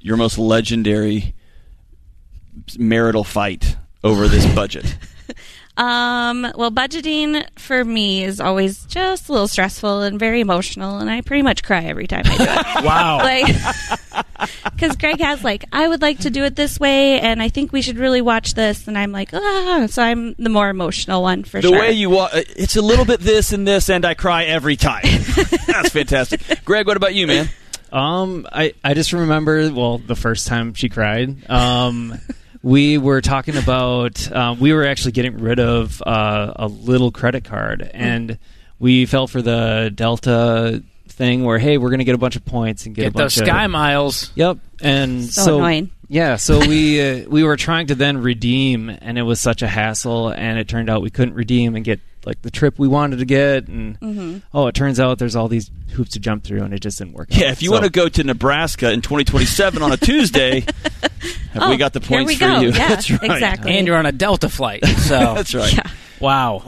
your 0.00 0.16
most 0.16 0.38
legendary 0.38 1.34
marital 2.78 3.24
fight 3.24 3.76
over 4.04 4.28
this 4.28 4.46
budget. 4.54 4.96
Um, 5.78 6.42
well, 6.56 6.72
budgeting 6.72 7.46
for 7.56 7.84
me 7.84 8.24
is 8.24 8.40
always 8.40 8.84
just 8.86 9.28
a 9.28 9.32
little 9.32 9.46
stressful 9.46 10.02
and 10.02 10.18
very 10.18 10.40
emotional, 10.40 10.98
and 10.98 11.08
I 11.08 11.20
pretty 11.20 11.42
much 11.42 11.62
cry 11.62 11.84
every 11.84 12.08
time 12.08 12.24
I 12.26 12.36
do 12.36 12.44
it. 12.44 12.84
Wow. 12.84 13.18
like, 13.18 13.46
because 14.72 14.96
Greg 14.96 15.20
has 15.20 15.44
like, 15.44 15.64
I 15.72 15.86
would 15.86 16.02
like 16.02 16.20
to 16.20 16.30
do 16.30 16.42
it 16.42 16.56
this 16.56 16.80
way, 16.80 17.20
and 17.20 17.40
I 17.40 17.48
think 17.48 17.72
we 17.72 17.82
should 17.82 17.96
really 17.96 18.20
watch 18.20 18.54
this, 18.54 18.88
and 18.88 18.98
I'm 18.98 19.12
like, 19.12 19.30
ah, 19.32 19.86
so 19.88 20.02
I'm 20.02 20.34
the 20.34 20.48
more 20.48 20.68
emotional 20.68 21.22
one 21.22 21.44
for 21.44 21.60
the 21.60 21.68
sure. 21.68 21.78
way 21.78 21.92
you 21.92 22.10
wa- 22.10 22.30
it's 22.32 22.74
a 22.74 22.82
little 22.82 23.04
bit 23.04 23.20
this 23.20 23.52
and 23.52 23.66
this, 23.66 23.88
and 23.88 24.04
I 24.04 24.14
cry 24.14 24.44
every 24.46 24.76
time. 24.76 25.04
That's 25.04 25.90
fantastic. 25.90 26.64
Greg, 26.64 26.88
what 26.88 26.96
about 26.96 27.14
you, 27.14 27.28
man? 27.28 27.48
Um, 27.92 28.48
I, 28.50 28.74
I 28.82 28.94
just 28.94 29.12
remember, 29.12 29.72
well, 29.72 29.98
the 29.98 30.16
first 30.16 30.48
time 30.48 30.74
she 30.74 30.88
cried. 30.88 31.48
Um, 31.48 32.18
we 32.62 32.98
were 32.98 33.20
talking 33.20 33.56
about, 33.56 34.30
um, 34.32 34.58
we 34.60 34.72
were 34.72 34.86
actually 34.86 35.12
getting 35.12 35.38
rid 35.38 35.60
of 35.60 36.02
uh, 36.06 36.52
a 36.56 36.66
little 36.68 37.10
credit 37.10 37.44
card, 37.44 37.88
and 37.94 38.38
we 38.78 39.06
fell 39.06 39.26
for 39.26 39.42
the 39.42 39.90
Delta 39.94 40.82
thing 41.08 41.44
where, 41.44 41.58
hey, 41.58 41.78
we're 41.78 41.90
going 41.90 41.98
to 41.98 42.04
get 42.04 42.14
a 42.14 42.18
bunch 42.18 42.36
of 42.36 42.44
points 42.44 42.86
and 42.86 42.94
get, 42.94 43.02
a 43.02 43.10
Get 43.10 43.16
those 43.16 43.34
sky 43.34 43.64
of. 43.64 43.70
miles. 43.70 44.30
Yep. 44.34 44.58
And 44.80 45.24
So 45.24 45.42
so, 45.42 45.56
annoying. 45.58 45.90
Yeah, 46.08 46.36
so 46.36 46.58
we 46.66 47.00
uh, 47.00 47.28
we 47.28 47.42
were 47.44 47.56
trying 47.56 47.88
to 47.88 47.94
then 47.94 48.18
redeem, 48.18 48.88
and 48.88 49.18
it 49.18 49.22
was 49.22 49.40
such 49.40 49.62
a 49.62 49.68
hassle, 49.68 50.28
and 50.28 50.58
it 50.58 50.68
turned 50.68 50.88
out 50.88 51.02
we 51.02 51.10
couldn't 51.10 51.34
redeem 51.34 51.76
and 51.76 51.84
get 51.84 52.00
like 52.26 52.42
the 52.42 52.50
trip 52.50 52.78
we 52.78 52.88
wanted 52.88 53.18
to 53.18 53.24
get, 53.24 53.68
and 53.68 53.98
Mm-hmm. 54.00 54.38
oh, 54.54 54.66
it 54.66 54.74
turns 54.74 54.98
out 55.00 55.18
there's 55.18 55.36
all 55.36 55.48
these 55.48 55.70
hoops 55.92 56.10
to 56.12 56.20
jump 56.20 56.44
through, 56.44 56.62
and 56.62 56.72
it 56.74 56.80
just 56.80 56.98
didn't 56.98 57.14
work. 57.14 57.28
Yeah, 57.30 57.46
out. 57.46 57.52
if 57.52 57.62
you 57.62 57.68
So- 57.68 57.72
want 57.74 57.84
to 57.84 57.90
go 57.90 58.08
to 58.08 58.24
Nebraska 58.24 58.90
in 58.92 59.00
2027 59.02 59.82
on 59.82 59.92
a 59.92 59.96
Tuesday, 59.96 60.60
have 61.52 61.62
Oh, 61.62 61.70
we 61.70 61.76
got 61.76 61.92
the 61.92 62.00
here 62.00 62.18
points 62.18 62.28
we 62.28 62.36
for 62.36 62.46
go. 62.46 62.60
you? 62.60 62.68
Yeah, 62.68 62.88
That's 62.88 63.10
right. 63.10 63.22
exactly. 63.24 63.76
And 63.76 63.86
you're 63.86 63.96
on 63.96 64.06
a 64.06 64.12
Delta 64.12 64.48
flight. 64.48 64.84
So 64.98 65.18
That's 65.34 65.54
right. 65.54 65.72
Yeah. 65.72 65.90
Wow. 66.20 66.62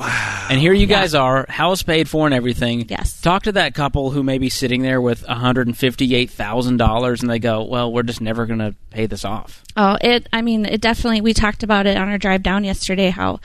And 0.49 0.61
here 0.61 0.73
you 0.73 0.87
guys 0.87 1.13
are, 1.15 1.45
house 1.49 1.83
paid 1.83 2.09
for 2.09 2.25
and 2.25 2.33
everything. 2.33 2.87
Yes. 2.89 3.21
Talk 3.21 3.43
to 3.43 3.53
that 3.53 3.75
couple 3.75 4.11
who 4.13 4.23
may 4.23 4.39
be 4.39 4.49
sitting 4.49 4.83
there 4.83 5.01
with 5.01 5.25
$158,000 5.27 7.21
and 7.21 7.31
they 7.31 7.39
go, 7.41 7.65
well, 7.65 7.93
we're 7.93 8.05
just 8.05 8.21
never 8.21 8.47
going 8.47 8.61
to 8.61 8.75
pay 8.91 9.07
this 9.07 9.25
off. 9.25 9.63
Oh, 9.77 9.97
it. 10.01 10.29
I 10.33 10.43
mean, 10.43 10.67
it 10.67 10.81
definitely. 10.81 11.21
We 11.21 11.35
talked 11.35 11.63
about 11.65 11.87
it 11.87 11.97
on 11.97 12.09
our 12.09 12.19
drive 12.19 12.43
down 12.45 12.63
yesterday. 12.65 13.11
How, 13.11 13.41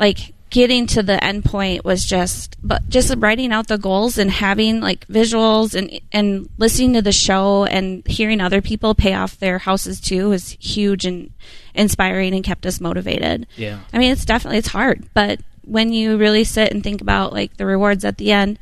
like, 0.00 0.32
getting 0.50 0.86
to 0.86 1.02
the 1.02 1.22
end 1.22 1.44
point 1.44 1.84
was 1.84 2.04
just, 2.04 2.56
but 2.62 2.88
just 2.88 3.14
writing 3.18 3.52
out 3.52 3.68
the 3.68 3.78
goals 3.78 4.18
and 4.18 4.30
having 4.30 4.80
like 4.80 5.06
visuals 5.08 5.74
and 5.74 6.00
and 6.12 6.48
listening 6.58 6.94
to 6.94 7.02
the 7.02 7.12
show 7.12 7.64
and 7.64 8.06
hearing 8.06 8.40
other 8.40 8.62
people 8.62 8.94
pay 8.94 9.14
off 9.14 9.38
their 9.38 9.58
houses 9.58 10.00
too 10.00 10.30
was 10.30 10.50
huge 10.60 11.04
and 11.04 11.30
inspiring 11.74 12.34
and 12.34 12.44
kept 12.44 12.66
us 12.66 12.80
motivated. 12.80 13.46
Yeah. 13.56 13.80
I 13.92 13.98
mean, 13.98 14.12
it's 14.12 14.24
definitely 14.24 14.58
it's 14.58 14.68
hard, 14.68 15.08
but 15.14 15.40
when 15.62 15.92
you 15.92 16.16
really 16.16 16.44
sit 16.44 16.72
and 16.72 16.82
think 16.82 17.00
about 17.00 17.32
like 17.32 17.56
the 17.56 17.66
rewards 17.66 18.04
at 18.04 18.18
the 18.18 18.32
end, 18.32 18.58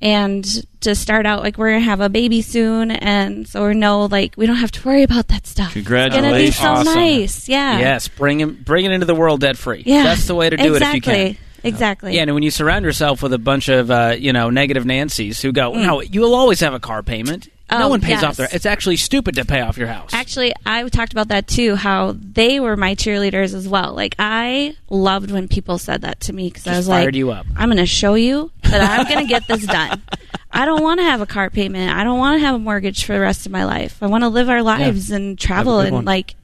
and 0.00 0.44
to 0.80 0.94
start 0.94 1.26
out, 1.26 1.42
like 1.42 1.58
we're 1.58 1.72
gonna 1.72 1.80
have 1.84 2.00
a 2.00 2.08
baby 2.08 2.42
soon, 2.42 2.90
and 2.90 3.46
so 3.46 3.66
we 3.68 3.74
know 3.74 4.06
like 4.06 4.34
we 4.36 4.46
don't 4.46 4.56
have 4.56 4.72
to 4.72 4.86
worry 4.88 5.02
about 5.02 5.28
that 5.28 5.46
stuff. 5.46 5.72
congratulations 5.72 6.48
It's 6.48 6.58
gonna 6.58 6.74
be 6.74 6.84
so 6.84 6.90
Awesome. 6.90 6.94
nice. 6.94 7.48
Yeah. 7.48 7.78
Yes, 7.78 8.08
bring 8.08 8.40
him, 8.40 8.60
bring 8.64 8.84
it 8.84 8.92
into 8.92 9.06
the 9.06 9.14
world 9.14 9.40
debt 9.40 9.56
free. 9.56 9.82
Yeah. 9.84 10.04
That's 10.04 10.26
the 10.26 10.34
way 10.34 10.48
to 10.50 10.56
do 10.56 10.74
exactly. 10.74 10.88
it 10.88 10.90
if 10.90 11.28
you 11.28 11.34
can. 11.34 11.36
Exactly. 11.62 12.14
Yeah, 12.14 12.22
and 12.22 12.32
when 12.32 12.42
you 12.42 12.50
surround 12.50 12.86
yourself 12.86 13.22
with 13.22 13.34
a 13.34 13.38
bunch 13.38 13.68
of 13.68 13.90
uh, 13.90 14.14
you 14.18 14.32
know 14.32 14.48
negative 14.48 14.86
Nancy's 14.86 15.42
who 15.42 15.50
Mm. 15.52 15.54
go, 15.54 15.72
no, 15.74 16.00
you'll 16.00 16.34
always 16.34 16.60
have 16.60 16.72
a 16.72 16.80
car 16.80 17.02
payment. 17.02 17.48
No 17.70 17.86
oh, 17.86 17.88
one 17.88 18.00
pays 18.00 18.10
yes. 18.10 18.24
off 18.24 18.36
their. 18.36 18.48
It's 18.52 18.66
actually 18.66 18.96
stupid 18.96 19.36
to 19.36 19.44
pay 19.44 19.60
off 19.60 19.76
your 19.76 19.86
house. 19.86 20.12
Actually, 20.12 20.52
I 20.66 20.88
talked 20.88 21.12
about 21.12 21.28
that 21.28 21.46
too. 21.46 21.76
How 21.76 22.16
they 22.18 22.58
were 22.58 22.76
my 22.76 22.94
cheerleaders 22.94 23.54
as 23.54 23.68
well. 23.68 23.94
Like 23.94 24.16
I 24.18 24.76
loved 24.88 25.30
when 25.30 25.48
people 25.48 25.78
said 25.78 26.02
that 26.02 26.20
to 26.20 26.32
me 26.32 26.48
because 26.48 26.66
I 26.66 26.76
was 26.76 26.88
like. 26.88 27.14
"I'm 27.56 27.68
going 27.68 27.76
to 27.76 27.86
show 27.86 28.14
you 28.14 28.50
that 28.64 28.98
I'm 28.98 29.06
going 29.06 29.24
to 29.24 29.28
get 29.28 29.46
this 29.46 29.66
done. 29.66 30.02
I 30.52 30.64
don't 30.64 30.82
want 30.82 30.98
to 30.98 31.04
have 31.04 31.20
a 31.20 31.26
car 31.26 31.48
payment. 31.48 31.96
I 31.96 32.02
don't 32.02 32.18
want 32.18 32.40
to 32.40 32.44
have 32.44 32.56
a 32.56 32.58
mortgage 32.58 33.04
for 33.04 33.12
the 33.12 33.20
rest 33.20 33.46
of 33.46 33.52
my 33.52 33.64
life. 33.64 34.02
I 34.02 34.06
want 34.06 34.24
to 34.24 34.28
live 34.28 34.48
our 34.48 34.62
lives 34.62 35.10
and 35.10 35.38
travel 35.38 35.78
and 35.80 35.94
one. 35.94 36.04
like, 36.04 36.34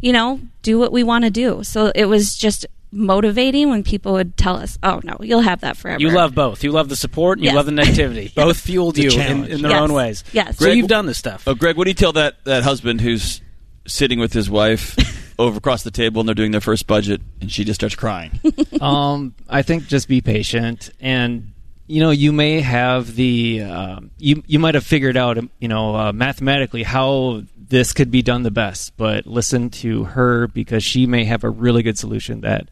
you 0.00 0.12
know, 0.12 0.40
do 0.62 0.78
what 0.78 0.92
we 0.92 1.02
want 1.02 1.24
to 1.24 1.30
do." 1.30 1.64
So 1.64 1.92
it 1.94 2.06
was 2.06 2.36
just 2.36 2.66
motivating 2.92 3.70
when 3.70 3.82
people 3.82 4.12
would 4.12 4.36
tell 4.36 4.56
us, 4.56 4.78
"Oh 4.82 5.00
no, 5.02 5.16
you'll 5.20 5.40
have 5.40 5.62
that 5.62 5.76
forever." 5.76 6.00
You 6.00 6.10
love 6.10 6.34
both. 6.34 6.62
You 6.62 6.70
love 6.72 6.88
the 6.88 6.96
support 6.96 7.38
and 7.38 7.46
you 7.46 7.52
love 7.52 7.66
the 7.66 7.72
negativity. 7.72 8.32
Both 8.34 8.60
fueled 8.60 8.98
you 8.98 9.10
in, 9.10 9.44
in 9.46 9.62
their 9.62 9.70
Yes. 9.72 9.80
own 9.80 9.92
ways. 9.92 10.24
Yes. 10.32 10.58
So 10.58 10.66
Greg- 10.66 10.76
you've 10.76 10.88
done 10.88 11.06
this 11.06 11.18
stuff. 11.18 11.44
Oh, 11.46 11.54
Greg, 11.54 11.76
what 11.76 11.84
do 11.84 11.90
you 11.90 11.94
tell 11.94 12.12
that, 12.12 12.44
that 12.44 12.62
husband 12.62 13.00
who's 13.00 13.40
sitting 13.86 14.18
with 14.20 14.32
his 14.32 14.48
wife 14.50 14.96
over 15.38 15.58
across 15.58 15.82
the 15.82 15.90
table 15.90 16.20
and 16.20 16.28
they're 16.28 16.34
doing 16.34 16.52
their 16.52 16.60
first 16.60 16.86
budget 16.86 17.20
and 17.40 17.50
she 17.50 17.64
just 17.64 17.80
starts 17.80 17.94
crying? 17.94 18.38
um, 18.80 19.34
I 19.48 19.62
think 19.62 19.86
just 19.86 20.06
be 20.08 20.20
patient, 20.20 20.90
and 21.00 21.52
you 21.86 22.00
know, 22.00 22.10
you 22.10 22.32
may 22.32 22.60
have 22.60 23.14
the 23.16 23.62
um 23.62 24.10
you 24.18 24.42
you 24.46 24.58
might 24.58 24.74
have 24.74 24.84
figured 24.86 25.16
out, 25.16 25.38
um, 25.38 25.50
you 25.58 25.68
know, 25.68 25.94
uh, 25.96 26.12
mathematically 26.12 26.82
how 26.82 27.42
this 27.68 27.94
could 27.94 28.10
be 28.10 28.20
done 28.20 28.42
the 28.42 28.50
best, 28.50 28.94
but 28.98 29.26
listen 29.26 29.70
to 29.70 30.04
her 30.04 30.46
because 30.48 30.84
she 30.84 31.06
may 31.06 31.24
have 31.24 31.42
a 31.42 31.48
really 31.48 31.82
good 31.82 31.96
solution 31.98 32.42
that 32.42 32.68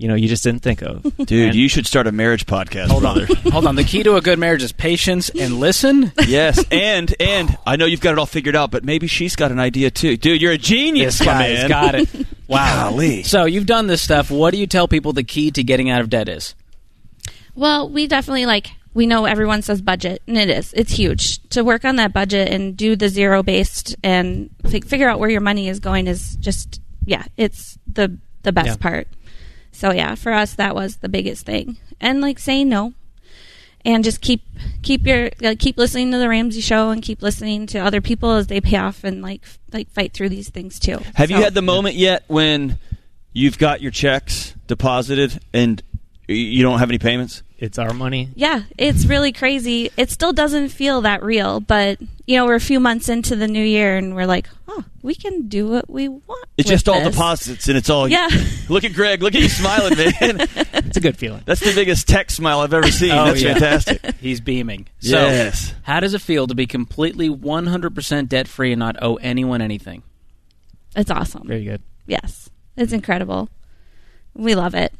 you 0.00 0.08
know 0.08 0.14
you 0.14 0.28
just 0.28 0.42
didn't 0.42 0.62
think 0.62 0.82
of. 0.82 1.02
Dude, 1.16 1.30
And- 1.48 1.54
you 1.54 1.68
should 1.68 1.86
start 1.86 2.06
a 2.06 2.12
marriage 2.12 2.46
podcast. 2.46 2.88
Hold 2.88 3.02
brother. 3.02 3.26
on. 3.28 3.36
Hold 3.52 3.66
on. 3.66 3.76
The 3.76 3.84
key 3.84 4.02
to 4.02 4.16
a 4.16 4.20
good 4.20 4.38
marriage 4.38 4.62
is 4.62 4.72
patience 4.72 5.28
and 5.28 5.60
listen. 5.60 6.12
yes, 6.26 6.64
and 6.70 7.14
and 7.20 7.56
I 7.66 7.76
know 7.76 7.84
you've 7.86 8.00
got 8.00 8.12
it 8.12 8.18
all 8.18 8.26
figured 8.26 8.56
out, 8.56 8.70
but 8.70 8.84
maybe 8.84 9.06
she's 9.06 9.36
got 9.36 9.52
an 9.52 9.58
idea 9.60 9.90
too. 9.90 10.16
Dude, 10.16 10.40
you're 10.42 10.52
a 10.52 10.58
genius, 10.58 11.18
This 11.18 11.26
guy's 11.26 11.58
man. 11.60 11.68
got 11.68 11.94
it. 11.94 12.08
Wow. 12.48 12.90
Golly. 12.90 13.22
So 13.22 13.44
you've 13.44 13.66
done 13.66 13.86
this 13.86 14.02
stuff. 14.02 14.30
What 14.30 14.52
do 14.52 14.58
you 14.58 14.66
tell 14.66 14.88
people 14.88 15.12
the 15.12 15.22
key 15.22 15.50
to 15.52 15.62
getting 15.62 15.88
out 15.90 16.00
of 16.00 16.10
debt 16.10 16.28
is? 16.28 16.54
Well, 17.54 17.88
we 17.88 18.06
definitely 18.06 18.46
like 18.46 18.68
we 18.94 19.06
know 19.06 19.24
everyone 19.24 19.62
says 19.62 19.80
budget, 19.82 20.22
and 20.26 20.36
it 20.36 20.50
is. 20.50 20.72
It's 20.72 20.92
huge 20.92 21.38
to 21.50 21.62
work 21.62 21.84
on 21.84 21.96
that 21.96 22.12
budget 22.12 22.48
and 22.48 22.76
do 22.76 22.96
the 22.96 23.08
zero 23.08 23.42
based 23.42 23.94
and 24.02 24.50
fi- 24.68 24.80
figure 24.80 25.08
out 25.08 25.20
where 25.20 25.30
your 25.30 25.40
money 25.40 25.68
is 25.68 25.78
going. 25.78 26.06
Is 26.06 26.36
just 26.36 26.80
yeah, 27.04 27.24
it's 27.36 27.78
the 27.86 28.18
the 28.42 28.52
best 28.52 28.66
Yeah. 28.68 28.76
part. 28.76 29.08
So 29.80 29.92
yeah, 29.92 30.14
for 30.14 30.34
us 30.34 30.52
that 30.56 30.74
was 30.74 30.96
the 30.96 31.08
biggest 31.08 31.46
thing, 31.46 31.78
and 32.02 32.20
like 32.20 32.38
saying 32.38 32.68
no, 32.68 32.92
and 33.82 34.04
just 34.04 34.20
keep 34.20 34.42
keep 34.82 35.06
your 35.06 35.30
uh, 35.42 35.54
keep 35.58 35.78
listening 35.78 36.12
to 36.12 36.18
the 36.18 36.28
Ramsey 36.28 36.60
show 36.60 36.90
and 36.90 37.00
keep 37.00 37.22
listening 37.22 37.66
to 37.68 37.78
other 37.78 38.02
people 38.02 38.32
as 38.32 38.48
they 38.48 38.60
pay 38.60 38.76
off 38.76 39.04
and 39.04 39.22
like 39.22 39.40
f- 39.42 39.58
like 39.72 39.88
fight 39.88 40.12
through 40.12 40.28
these 40.28 40.50
things 40.50 40.78
too. 40.78 40.98
Have 41.14 41.30
you 41.30 41.38
had 41.38 41.54
the 41.54 41.62
moment 41.62 41.94
yet 41.94 42.24
when 42.26 42.76
you've 43.32 43.56
got 43.56 43.80
your 43.80 43.90
checks 43.90 44.54
deposited 44.66 45.40
and 45.54 45.82
you 46.28 46.62
don't 46.62 46.78
have 46.78 46.90
any 46.90 46.98
payments? 46.98 47.42
It's 47.60 47.78
our 47.78 47.92
money. 47.92 48.30
Yeah, 48.34 48.62
it's 48.78 49.04
really 49.06 49.32
crazy. 49.32 49.90
It 49.96 50.10
still 50.10 50.32
doesn't 50.32 50.70
feel 50.70 51.02
that 51.02 51.22
real, 51.22 51.60
but 51.60 51.98
you 52.26 52.36
know, 52.36 52.46
we're 52.46 52.54
a 52.54 52.60
few 52.60 52.80
months 52.80 53.08
into 53.08 53.36
the 53.36 53.46
new 53.48 53.62
year 53.62 53.96
and 53.96 54.14
we're 54.14 54.26
like, 54.26 54.48
oh, 54.68 54.84
we 55.02 55.14
can 55.14 55.48
do 55.48 55.68
what 55.68 55.90
we 55.90 56.08
want. 56.08 56.44
It's 56.56 56.66
with 56.66 56.74
just 56.74 56.88
all 56.88 57.00
this. 57.02 57.12
deposits 57.12 57.68
and 57.68 57.76
it's 57.76 57.90
all. 57.90 58.08
Yeah. 58.08 58.28
Look 58.68 58.84
at 58.84 58.94
Greg. 58.94 59.22
Look 59.22 59.34
at 59.34 59.40
you 59.42 59.48
smiling, 59.48 59.96
man. 59.96 60.48
It's 60.90 60.96
a 60.96 61.00
good 61.00 61.16
feeling. 61.16 61.42
That's 61.44 61.60
the 61.60 61.72
biggest 61.74 62.08
tech 62.08 62.30
smile 62.32 62.60
I've 62.60 62.74
ever 62.74 62.90
seen. 62.90 63.12
Oh, 63.12 63.26
That's 63.26 63.42
yeah. 63.42 63.52
fantastic. 63.52 64.14
He's 64.20 64.40
beaming. 64.40 64.88
So, 64.98 65.10
Yes. 65.20 65.72
how 65.82 66.00
does 66.00 66.14
it 66.14 66.20
feel 66.20 66.48
to 66.48 66.54
be 66.54 66.66
completely 66.66 67.28
100% 67.28 68.28
debt 68.28 68.48
free 68.48 68.72
and 68.72 68.80
not 68.80 68.96
owe 69.00 69.14
anyone 69.16 69.62
anything? 69.62 70.02
It's 70.96 71.10
awesome. 71.10 71.46
Very 71.46 71.62
good. 71.64 71.80
Yes, 72.08 72.50
it's 72.76 72.92
incredible. 72.92 73.48
We 74.34 74.56
love 74.56 74.74
it. 74.74 74.92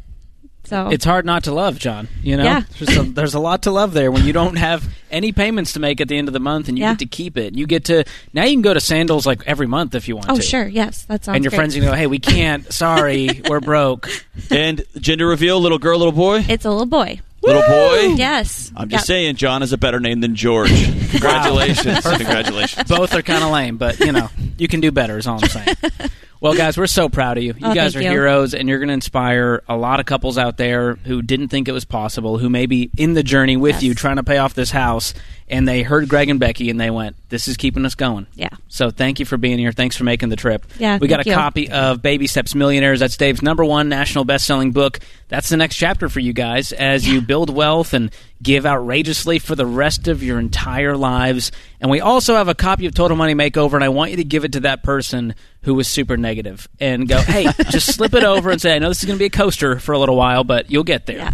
So 0.65 0.89
It's 0.89 1.05
hard 1.05 1.25
not 1.27 1.45
to 1.45 1.53
love, 1.53 1.79
John. 1.81 2.07
You 2.23 2.37
know, 2.37 2.45
Yeah. 2.45 2.63
there's, 2.79 2.97
a, 2.97 3.03
there's 3.03 3.35
a 3.35 3.41
lot 3.41 3.63
to 3.63 3.73
love 3.73 3.93
there 3.93 4.13
when 4.13 4.25
you 4.25 4.33
don't 4.33 4.57
have 4.57 4.87
any 5.11 5.33
payments 5.33 5.73
to 5.73 5.81
make 5.81 6.01
at 6.01 6.07
the 6.09 6.17
end 6.17 6.29
of 6.29 6.33
the 6.35 6.39
month, 6.41 6.69
and 6.69 6.79
you 6.79 6.85
Yeah. 6.85 6.93
get 6.93 7.01
to 7.01 7.07
keep 7.07 7.37
it. 7.37 7.55
You 7.57 7.67
get 7.67 7.87
to 7.87 8.05
now 8.33 8.45
you 8.45 8.53
can 8.53 8.63
go 8.63 8.73
to 8.75 8.79
Sandals 8.81 9.27
like 9.27 9.43
every 9.47 9.67
month 9.67 9.95
if 9.97 10.07
you 10.07 10.15
want 10.15 10.31
oh 10.31 10.37
to. 10.37 10.43
sure, 10.43 10.69
yes, 10.69 11.05
that 11.07 11.25
sounds. 11.25 11.35
And 11.37 11.45
your 11.45 11.51
great. 11.51 11.57
friends, 11.57 11.77
you 11.77 11.83
go, 11.83 11.93
hey, 11.93 12.07
we 12.07 12.21
can't. 12.21 12.73
Sorry, 12.73 13.43
we're 13.49 13.61
broke. 13.61 14.09
And 14.51 14.85
gender 14.99 15.27
reveal: 15.27 15.59
little 15.61 15.79
girl, 15.79 15.99
little 15.99 16.13
boy, 16.13 16.45
It's 16.49 16.65
a 16.65 16.71
little 16.71 16.87
boy. 16.87 17.21
little 17.43 17.63
boy. 17.63 18.15
Yes, 18.17 18.71
I'm 18.77 18.89
just 18.91 19.03
Yep. 19.03 19.07
saying, 19.07 19.37
John 19.37 19.63
is 19.65 19.73
a 19.73 19.79
better 19.79 19.99
name 19.99 20.21
than 20.21 20.37
George. 20.37 20.71
Congratulations! 21.11 22.01
Congratulations. 22.03 22.89
Both 22.89 23.13
are 23.15 23.23
kind 23.23 23.43
of 23.43 23.51
lame, 23.51 23.77
but 23.77 23.99
you 23.99 24.13
know, 24.13 24.29
you 24.57 24.69
can 24.69 24.81
do 24.81 24.93
better. 24.93 25.19
Is 25.19 25.27
all 25.27 25.41
I'm 25.43 25.49
saying. 25.49 25.77
Well, 26.41 26.55
guys, 26.55 26.79
we're 26.79 26.87
so 26.87 27.11
proud 27.11 27.37
of 27.37 27.45
you. 27.45 27.53
You 27.59 27.67
Oh, 27.67 27.75
guys 27.75 27.95
are 27.95 28.01
you. 28.01 28.09
heroes, 28.09 28.55
and 28.55 28.67
you're 28.67 28.79
going 28.79 28.89
to 28.89 28.95
inspire 28.95 29.63
a 29.69 29.77
lot 29.77 30.01
of 30.01 30.07
couples 30.07 30.39
out 30.39 30.57
there 30.57 30.95
who 31.05 31.21
didn't 31.21 31.49
think 31.49 31.69
it 31.69 31.73
was 31.73 31.85
possible, 31.85 32.39
who 32.39 32.49
may 32.49 32.65
be 32.65 32.91
in 32.97 33.13
the 33.13 33.23
journey 33.23 33.59
with 33.59 33.75
Yes. 33.77 33.83
you 33.83 33.95
trying 33.95 34.17
to 34.17 34.23
pay 34.23 34.39
off 34.39 34.55
this 34.55 34.71
house, 34.71 35.13
and 35.51 35.67
they 35.67 35.83
heard 35.83 36.09
Greg 36.09 36.31
and 36.31 36.39
Becky, 36.39 36.71
and 36.71 36.81
they 36.81 36.91
went, 36.91 37.17
"This 37.29 37.49
is 37.49 37.57
keeping 37.57 37.85
us 37.85 37.95
going." 37.95 38.27
Yeah. 38.35 38.49
So 38.69 38.91
thank 38.91 39.19
you 39.19 39.27
for 39.27 39.37
being 39.37 39.59
here. 39.59 39.73
Thanks 39.73 39.97
for 39.97 40.05
making 40.05 40.29
the 40.29 40.37
trip. 40.37 40.65
Yeah, 40.79 40.99
we 40.99 41.09
got 41.09 41.27
a 41.27 41.29
you. 41.29 41.35
copy 41.35 41.69
of 41.69 42.01
Baby 42.01 42.29
Steps 42.29 42.55
Millionaires. 42.55 43.01
That's 43.01 43.17
Dave's 43.17 43.43
number 43.43 43.65
one 43.65 43.89
national 43.89 44.25
best-selling 44.25 44.71
book. 44.71 45.01
That's 45.29 45.49
the 45.49 45.57
next 45.57 45.77
chapter 45.77 46.09
for 46.09 46.21
you 46.21 46.33
guys 46.33 46.73
as 46.73 47.07
you 47.07 47.21
build 47.21 47.55
wealth 47.55 47.93
and 47.93 48.11
give 48.43 48.65
outrageously 48.65 49.41
for 49.41 49.55
the 49.55 49.67
rest 49.67 50.09
of 50.09 50.23
your 50.23 50.39
entire 50.39 50.97
lives. 50.97 51.53
And 51.81 51.91
we 51.91 52.01
also 52.01 52.37
have 52.37 52.49
a 52.49 52.55
copy 52.55 52.87
of 52.87 52.95
Total 52.95 53.17
Money 53.17 53.35
Makeover, 53.35 53.75
and 53.75 53.85
I 53.85 53.89
want 53.91 54.13
you 54.13 54.19
to 54.19 54.25
give 54.25 54.45
it 54.45 54.53
to 54.53 54.61
that 54.61 54.83
person 54.83 55.35
who 55.63 55.75
was 55.75 55.89
super 55.89 56.17
negative 56.17 56.69
and 56.79 57.09
go, 57.09 57.19
"Hey, 57.19 57.47
just 57.71 57.95
slip 57.95 58.15
it 58.15 58.25
over 58.25 58.51
and 58.51 58.61
say, 58.61 58.75
I 58.75 58.79
know 58.79 58.89
this 58.89 59.01
is 59.01 59.07
going 59.07 59.19
to 59.19 59.23
be 59.23 59.27
a 59.27 59.31
coaster 59.31 59.79
for 59.81 59.93
a 59.93 59.99
little 59.99 60.17
while, 60.17 60.45
but 60.45 60.71
you'll 60.71 60.85
get 60.85 61.07
there." 61.07 61.17
Yeah. 61.17 61.33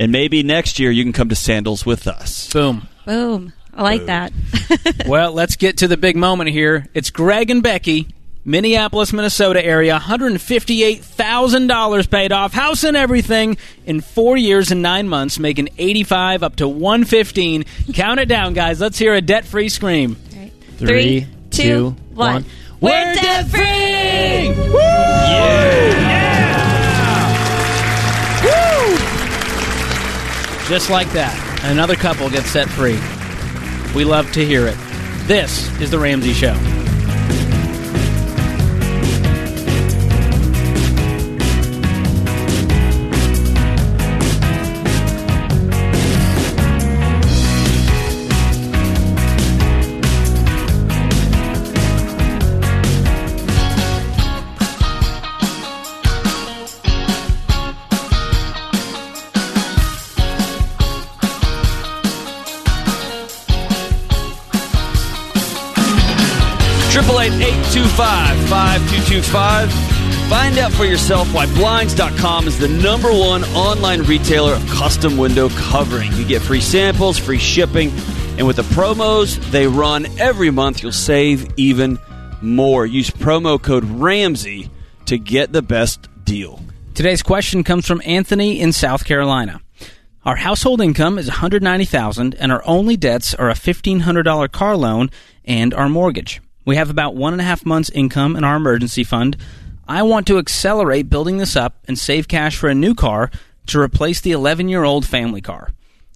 And 0.00 0.10
maybe 0.10 0.42
next 0.42 0.80
year 0.80 0.90
you 0.90 1.04
can 1.04 1.12
come 1.12 1.28
to 1.28 1.36
Sandals 1.36 1.86
with 1.86 2.08
us. 2.08 2.52
Boom. 2.52 2.88
Boom. 3.06 3.52
I 3.74 3.82
like 3.82 4.04
that. 4.06 4.32
Well, 5.06 5.32
let's 5.32 5.56
get 5.56 5.76
to 5.78 5.88
the 5.88 5.96
big 5.98 6.16
moment 6.16 6.48
here. 6.50 6.86
It's 6.94 7.10
Greg 7.10 7.50
and 7.50 7.62
Becky, 7.62 8.08
Minneapolis, 8.44 9.12
Minnesota 9.12 9.62
area, 9.62 9.98
$158,000 9.98 12.10
paid 12.10 12.32
off, 12.32 12.52
house 12.54 12.82
and 12.84 12.96
everything 12.96 13.58
in 13.84 14.00
4 14.00 14.36
years 14.38 14.70
and 14.70 14.80
9 14.80 15.08
months, 15.08 15.38
making 15.38 15.68
85 15.76 16.42
up 16.42 16.56
to 16.56 16.66
115. 16.68 17.64
Count 17.92 18.18
it 18.20 18.24
down, 18.26 18.54
guys. 18.54 18.80
Let's 18.80 18.98
hear 18.98 19.12
a 19.14 19.20
debt-free 19.20 19.68
scream. 19.68 20.16
Three, 20.78 21.26
two, 21.50 21.94
one. 22.14 22.46
We're 22.80 23.14
debt 23.14 23.46
free. 23.48 24.48
Woo! 24.70 24.78
Yeah. 24.78 26.32
Woo! 28.42 28.96
Just 30.68 30.88
like 30.90 31.10
that, 31.12 31.36
another 31.62 31.96
couple 31.96 32.28
gets 32.30 32.50
set 32.50 32.68
free. 32.68 32.98
We 33.94 34.04
love 34.04 34.30
to 34.32 34.44
hear 34.44 34.66
it. 34.66 34.76
This 35.26 35.70
is 35.80 35.90
the 35.90 35.98
Ramsey 35.98 36.32
show. 36.32 36.56
888-825-5225. 67.22 69.70
Find 70.28 70.58
out 70.58 70.72
for 70.72 70.84
yourself 70.84 71.32
why 71.34 71.46
Blinds.com 71.54 72.48
is 72.48 72.58
the 72.58 72.68
number 72.68 73.12
one 73.12 73.44
online 73.54 74.02
retailer 74.02 74.54
of 74.54 74.66
custom 74.66 75.16
window 75.16 75.48
covering. 75.50 76.12
You 76.14 76.26
get 76.26 76.42
free 76.42 76.60
samples, 76.60 77.18
free 77.18 77.38
shipping, 77.38 77.92
and 78.38 78.46
with 78.46 78.56
the 78.56 78.62
promos 78.62 79.38
they 79.50 79.66
run 79.66 80.06
every 80.18 80.50
month, 80.50 80.82
you'll 80.82 80.90
save 80.90 81.46
even 81.56 81.98
more. 82.40 82.86
Use 82.86 83.10
promo 83.10 83.62
code 83.62 83.84
RAMSEY 83.84 84.70
to 85.06 85.18
get 85.18 85.52
the 85.52 85.62
best 85.62 86.08
deal. 86.24 86.60
Today's 86.94 87.22
question 87.22 87.62
comes 87.62 87.86
from 87.86 88.02
Anthony 88.04 88.60
in 88.60 88.72
South 88.72 89.04
Carolina. 89.04 89.60
Our 90.24 90.36
household 90.36 90.80
income 90.80 91.18
is 91.18 91.28
190,000 91.28 92.34
and 92.34 92.50
our 92.50 92.62
only 92.64 92.96
debts 92.96 93.34
are 93.34 93.50
a 93.50 93.54
$1500 93.54 94.50
car 94.50 94.76
loan 94.76 95.10
and 95.44 95.74
our 95.74 95.88
mortgage. 95.88 96.40
We 96.64 96.76
have 96.76 96.90
about 96.90 97.16
one 97.16 97.32
and 97.32 97.40
a 97.40 97.44
half 97.44 97.66
months 97.66 97.90
income 97.90 98.36
in 98.36 98.44
our 98.44 98.56
emergency 98.56 99.04
fund. 99.04 99.36
I 99.88 100.02
want 100.02 100.26
to 100.28 100.38
accelerate 100.38 101.10
building 101.10 101.38
this 101.38 101.56
up 101.56 101.76
and 101.88 101.98
save 101.98 102.28
cash 102.28 102.56
for 102.56 102.68
a 102.68 102.74
new 102.74 102.94
car 102.94 103.30
to 103.66 103.80
replace 103.80 104.20
the 104.20 104.32
11 104.32 104.68
year 104.68 104.84
old 104.84 105.06
family 105.06 105.40
car. 105.40 105.70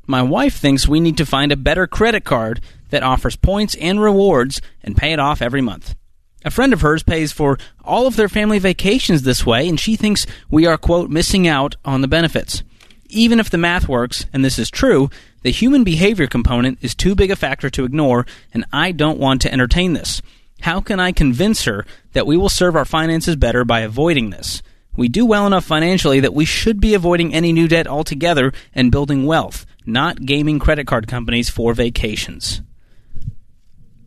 My 0.07 0.23
wife 0.23 0.57
thinks 0.57 0.87
we 0.87 1.01
need 1.01 1.17
to 1.17 1.27
find 1.27 1.51
a 1.51 1.57
better 1.57 1.87
credit 1.87 2.25
card 2.25 2.61
that 2.91 3.03
offers 3.03 3.35
points 3.35 3.75
and 3.81 4.01
rewards 4.01 4.63
and 4.83 4.97
pay 4.97 5.13
it 5.13 5.19
off 5.19 5.43
every 5.43 5.61
month. 5.61 5.97
A 6.45 6.51
friend 6.51 6.73
of 6.73 6.81
hers 6.81 7.03
pays 7.03 7.33
for 7.33 7.59
all 7.85 8.07
of 8.07 8.15
their 8.15 8.29
family 8.29 8.61
vacations 8.61 9.23
this 9.23 9.45
way, 9.45 9.69
and 9.69 9.81
she 9.81 9.97
thinks 9.97 10.27
we 10.49 10.65
are, 10.65 10.79
quote, 10.79 11.11
missing 11.11 11.49
out 11.49 11.75
on 11.85 12.03
the 12.03 12.09
benefits. 12.09 12.63
Even 13.09 13.41
if 13.41 13.51
the 13.51 13.59
math 13.59 13.89
works, 13.89 14.27
and 14.33 14.45
this 14.45 14.59
is 14.59 14.71
true, 14.71 15.11
the 15.43 15.51
human 15.51 15.83
behavior 15.83 16.29
component 16.29 16.79
is 16.83 16.95
too 16.95 17.17
big 17.17 17.33
a 17.33 17.37
factor 17.37 17.69
to 17.71 17.85
ignore, 17.85 18.27
and 18.55 18.65
I 18.73 18.93
don't 18.93 19.19
want 19.19 19.43
to 19.43 19.53
entertain 19.53 19.93
this. 19.93 20.23
How 20.61 20.81
can 20.81 20.99
I 21.01 21.13
convince 21.13 21.65
her 21.65 21.85
that 22.13 22.27
we 22.27 22.37
will 22.37 22.49
serve 22.49 22.77
our 22.77 22.85
finances 22.85 23.37
better 23.37 23.65
by 23.65 23.81
avoiding 23.81 24.31
this? 24.31 24.63
We 24.97 25.09
do 25.09 25.27
well 25.27 25.47
enough 25.47 25.65
financially 25.65 26.21
that 26.21 26.35
we 26.35 26.45
should 26.47 26.81
be 26.81 26.95
avoiding 26.95 27.35
any 27.35 27.53
new 27.53 27.69
debt 27.69 27.87
altogether 27.87 28.53
and 28.75 28.91
building 28.91 29.27
wealth, 29.27 29.67
not 29.85 30.25
gaming 30.25 30.59
credit 30.59 30.87
card 30.87 31.07
companies 31.07 31.51
for 31.51 31.75
vacations. 31.75 32.63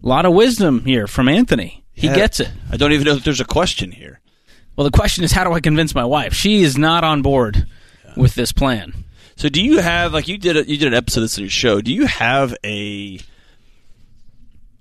A 0.03 0.07
lot 0.07 0.25
of 0.25 0.33
wisdom 0.33 0.85
here 0.85 1.05
from 1.07 1.27
Anthony. 1.29 1.83
He 1.93 2.07
Yeah. 2.07 2.15
gets 2.15 2.39
it. 2.39 2.49
I 2.71 2.77
don't 2.77 2.93
even 2.93 3.05
know 3.05 3.15
if 3.15 3.23
there's 3.23 3.41
a 3.41 3.45
question 3.45 3.91
here. 3.91 4.19
Well, 4.75 4.85
the 4.85 4.97
question 4.97 5.23
is, 5.23 5.31
how 5.33 5.43
do 5.43 5.51
I 5.53 5.59
convince 5.59 5.93
my 5.93 6.05
wife? 6.05 6.33
She 6.33 6.63
is 6.63 6.77
not 6.77 7.03
on 7.03 7.21
board 7.21 7.67
with 8.15 8.33
this 8.35 8.51
plan. 8.51 8.93
So 9.35 9.49
do 9.49 9.61
you 9.61 9.79
have 9.79 10.13
like 10.13 10.27
you 10.27 10.37
did 10.37 10.57
a, 10.57 10.67
you 10.67 10.77
did 10.77 10.87
an 10.87 10.93
episode 10.93 11.19
of 11.21 11.23
this 11.25 11.37
in 11.37 11.43
your 11.43 11.51
show? 11.51 11.81
Do 11.81 11.93
you 11.93 12.05
have 12.07 12.55
a 12.65 13.19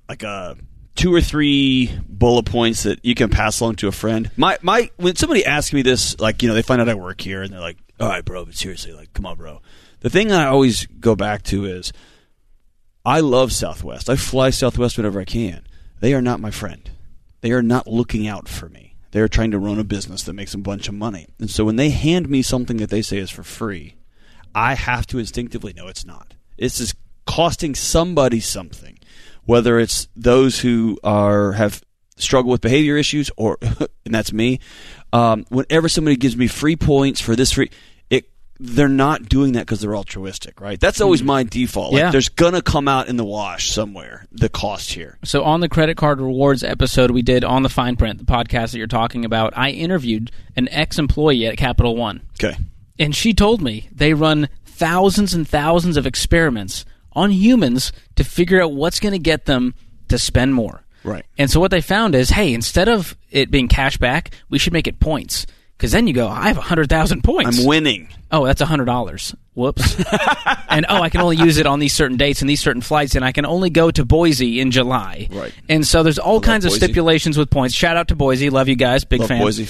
like 0.09 0.23
a 0.23 0.57
two 0.99 1.15
or 1.15 1.21
three 1.21 1.97
bullet 2.09 2.45
points 2.45 2.83
that 2.83 3.05
you 3.05 3.15
can 3.15 3.31
pass 3.31 3.61
along 3.61 3.77
to 3.77 3.89
a 3.89 3.93
friend? 3.93 4.31
My 4.37 4.59
my 4.61 4.91
when 4.97 5.17
somebody 5.17 5.47
asks 5.47 5.73
me 5.73 5.83
this, 5.83 6.19
like 6.21 6.43
you 6.43 6.49
know 6.49 6.55
they 6.55 6.63
find 6.63 6.81
out 6.81 6.89
I 6.89 6.95
work 6.95 7.21
here 7.21 7.43
and 7.43 7.53
they're 7.53 7.61
like, 7.61 7.79
"All 8.01 8.09
right, 8.09 8.25
bro, 8.25 8.45
but 8.45 8.55
seriously, 8.55 8.93
like, 8.93 9.13
come 9.15 9.25
on, 9.25 9.37
bro." 9.37 9.63
The 10.01 10.11
thing 10.11 10.31
I 10.31 10.47
always 10.47 10.87
go 10.87 11.17
back 11.17 11.43
to 11.45 11.65
is, 11.65 11.93
I 13.05 13.21
love 13.21 13.53
Southwest. 13.53 14.11
I 14.11 14.17
fly 14.17 14.51
Southwest 14.51 14.97
whenever 14.97 15.21
I 15.21 15.25
can. 15.25 15.67
They 16.01 16.15
are 16.15 16.23
not 16.23 16.41
my 16.41 16.51
friend. 16.51 16.91
They 17.41 17.53
are 17.53 17.63
not 17.63 17.87
looking 17.87 18.27
out 18.27 18.49
for 18.49 18.69
me. 18.69 18.95
They 19.13 19.21
are 19.21 19.29
trying 19.29 19.53
to 19.53 19.59
run 19.59 19.79
a 19.79 19.85
business 19.85 20.25
that 20.25 20.35
makes 20.35 20.55
a 20.55 20.59
bunch 20.59 20.89
of 20.89 20.95
money. 20.95 21.29
And 21.39 21.51
so 21.51 21.65
when 21.65 21.77
they 21.77 21.91
hand 21.91 22.29
me 22.29 22.43
something 22.43 22.77
that 22.77 22.91
they 22.91 23.03
say 23.03 23.19
is 23.19 23.31
for 23.31 23.43
free, 23.43 23.95
I 24.55 24.75
have 24.75 25.07
to 25.09 25.19
instinctively 25.19 25.73
know 25.73 25.87
it's 25.87 26.05
not. 26.05 26.35
It's 26.57 26.79
just 26.79 26.95
costing 27.27 27.75
somebody 27.75 28.41
something, 28.41 28.98
whether 29.49 29.79
it's 29.79 30.09
those 30.15 30.61
who 30.61 30.99
are 31.03 31.53
have 31.53 31.83
struggle 32.17 32.51
with 32.51 32.61
behavior 32.61 32.99
issues, 32.99 33.31
or 33.39 33.57
and 34.05 34.15
that's 34.15 34.31
me. 34.33 34.61
Um, 35.11 35.47
whenever 35.49 35.89
somebody 35.89 36.17
gives 36.17 36.37
me 36.37 36.49
free 36.49 36.77
points 36.77 37.19
for 37.19 37.35
this 37.35 37.53
free, 37.53 37.71
it 38.11 38.29
they're 38.61 38.91
not 38.91 39.27
doing 39.27 39.53
that 39.53 39.61
because 39.61 39.81
they're 39.81 39.97
altruistic, 39.97 40.61
right? 40.61 40.79
That's 40.79 41.01
always 41.01 41.23
my 41.23 41.45
default. 41.45 41.95
Like, 41.95 42.01
Yeah. 42.01 42.11
there's 42.11 42.29
gonna 42.29 42.61
come 42.61 42.89
out 42.89 43.09
in 43.09 43.17
the 43.17 43.25
wash 43.25 43.71
somewhere 43.71 44.27
the 44.31 44.51
cost 44.51 44.93
here. 44.93 45.17
So 45.25 45.43
on 45.45 45.61
the 45.61 45.69
credit 45.71 45.97
card 45.97 46.21
rewards 46.21 46.63
episode 46.63 47.11
we 47.11 47.23
did 47.23 47.43
on 47.43 47.63
the 47.63 47.71
fine 47.71 47.97
print, 47.97 48.19
the 48.19 48.25
podcast 48.27 48.73
that 48.73 48.79
you're 48.79 48.87
talking 48.87 49.25
about, 49.25 49.55
I 49.57 49.71
interviewed 49.71 50.31
an 50.57 50.69
ex-employee 50.71 51.47
at 51.47 51.57
Capital 51.57 51.97
One. 51.97 52.21
Okay. 52.39 52.59
And 52.99 53.17
she 53.17 53.33
told 53.33 53.63
me 53.63 53.89
they 53.95 54.13
run 54.13 54.51
thousands 54.67 55.33
and 55.33 55.49
thousands 55.49 55.97
of 55.97 56.07
experiments 56.07 56.85
on 57.19 57.31
humans 57.31 57.93
to 58.17 58.25
figure 58.25 58.63
out 58.63 58.73
what's 58.73 59.01
going 59.01 59.13
to 59.13 59.19
get 59.19 59.45
them 59.45 59.75
to 60.09 60.19
spend 60.19 60.55
more. 60.55 60.83
Right. 61.05 61.25
And 61.37 61.51
so 61.51 61.61
what 61.61 61.71
they 61.71 61.81
found 61.81 62.15
is, 62.15 62.31
hey, 62.31 62.53
instead 62.53 62.89
of 62.89 63.17
it 63.31 63.51
being 63.51 63.69
cash 63.69 63.99
back, 63.99 64.31
we 64.49 64.59
should 64.59 64.73
make 64.73 64.87
it 64.87 65.01
points. 65.01 65.47
Because 65.77 65.93
then 65.93 66.09
you 66.09 66.13
go, 66.13 66.27
I 66.27 66.49
have 66.49 66.57
100,000 66.57 67.23
points. 67.23 67.61
I'm 67.61 67.67
winning. 67.67 68.09
oh, 68.33 68.45
that's 68.45 68.61
$100. 68.61 69.35
Whoops. 69.55 69.97
and 70.69 70.87
oh, 70.89 71.01
I 71.03 71.09
can 71.09 71.21
only 71.21 71.37
use 71.37 71.59
it 71.59 71.67
on 71.67 71.79
these 71.79 71.93
certain 71.93 72.17
dates 72.17 72.41
and 72.41 72.51
these 72.51 72.61
certain 72.61 72.83
flights, 72.83 73.15
and 73.15 73.25
I 73.25 73.31
can 73.31 73.47
only 73.47 73.71
go 73.71 73.89
to 73.93 74.05
Boise 74.05 74.61
in 74.61 74.73
July. 74.73 75.29
Right. 75.31 75.55
And 75.69 75.87
so 75.87 76.03
there's 76.03 76.19
all 76.19 76.41
kinds 76.41 76.65
of 76.65 76.71
Boise. 76.71 76.85
stipulations 76.85 77.39
with 77.39 77.49
points. 77.49 77.77
Shout 77.77 77.97
out 77.97 78.09
to 78.09 78.17
Boise. 78.17 78.51
Love 78.51 78.69
you 78.69 78.75
guys. 78.75 79.05
Big 79.05 79.21
Love 79.21 79.29
fan. 79.29 79.41
Boise. 79.41 79.69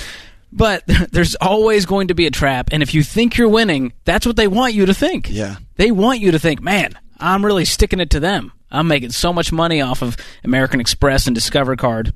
But 0.51 0.85
there's 1.13 1.35
always 1.37 1.85
going 1.85 2.09
to 2.09 2.15
be 2.15 2.27
a 2.27 2.31
trap, 2.31 2.71
and 2.73 2.83
if 2.83 2.95
you 2.95 3.03
think 3.03 3.37
you're 3.37 3.49
winning, 3.49 3.93
that's 4.07 4.25
what 4.25 4.37
they 4.37 4.49
want 4.49 4.73
you 4.73 4.87
to 4.87 4.95
think. 4.95 5.29
Yeah. 5.31 5.57
They 5.77 5.91
want 5.91 6.21
you 6.21 6.31
to 6.31 6.39
think, 6.39 6.63
man, 6.63 6.99
I'm 7.21 7.45
really 7.45 7.65
sticking 7.65 8.01
it 8.01 8.11
to 8.11 8.21
them. 8.21 8.53
I'm 8.71 8.89
making 8.89 9.11
so 9.11 9.33
much 9.33 9.53
money 9.53 9.81
off 9.81 10.03
of 10.03 10.17
American 10.45 10.81
Express 10.81 11.27
and 11.27 11.35
Discover 11.35 11.77
Card. 11.77 12.13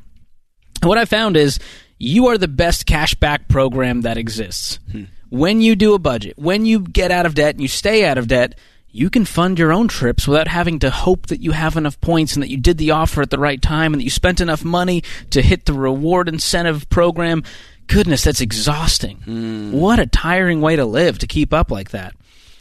And 0.80 0.88
what 0.88 0.98
I 0.98 1.04
found 1.04 1.36
is 1.36 1.58
you 1.98 2.26
are 2.26 2.38
the 2.38 2.48
best 2.48 2.86
cashback 2.86 3.48
program 3.48 4.02
that 4.02 4.18
exists. 4.18 4.78
Hmm. 4.90 5.04
When 5.30 5.60
you 5.60 5.76
do 5.76 5.94
a 5.94 5.98
budget, 5.98 6.36
when 6.36 6.66
you 6.66 6.80
get 6.80 7.10
out 7.10 7.24
of 7.24 7.34
debt 7.34 7.54
and 7.54 7.62
you 7.62 7.68
stay 7.68 8.04
out 8.04 8.18
of 8.18 8.28
debt, 8.28 8.58
you 8.90 9.08
can 9.08 9.24
fund 9.24 9.58
your 9.58 9.72
own 9.72 9.88
trips 9.88 10.28
without 10.28 10.48
having 10.48 10.78
to 10.80 10.90
hope 10.90 11.28
that 11.28 11.40
you 11.40 11.52
have 11.52 11.76
enough 11.76 11.98
points 12.02 12.34
and 12.34 12.42
that 12.42 12.50
you 12.50 12.58
did 12.58 12.76
the 12.76 12.90
offer 12.90 13.22
at 13.22 13.30
the 13.30 13.38
right 13.38 13.62
time 13.62 13.94
and 13.94 14.00
that 14.00 14.04
you 14.04 14.10
spent 14.10 14.42
enough 14.42 14.64
money 14.64 15.02
to 15.30 15.40
hit 15.40 15.64
the 15.64 15.72
reward 15.72 16.28
incentive 16.28 16.90
program. 16.90 17.42
Goodness, 17.86 18.24
that's 18.24 18.42
exhausting. 18.42 19.18
Hmm. 19.18 19.72
What 19.72 19.98
a 19.98 20.06
tiring 20.06 20.60
way 20.60 20.76
to 20.76 20.84
live 20.84 21.18
to 21.20 21.26
keep 21.26 21.54
up 21.54 21.70
like 21.70 21.90
that. 21.90 22.14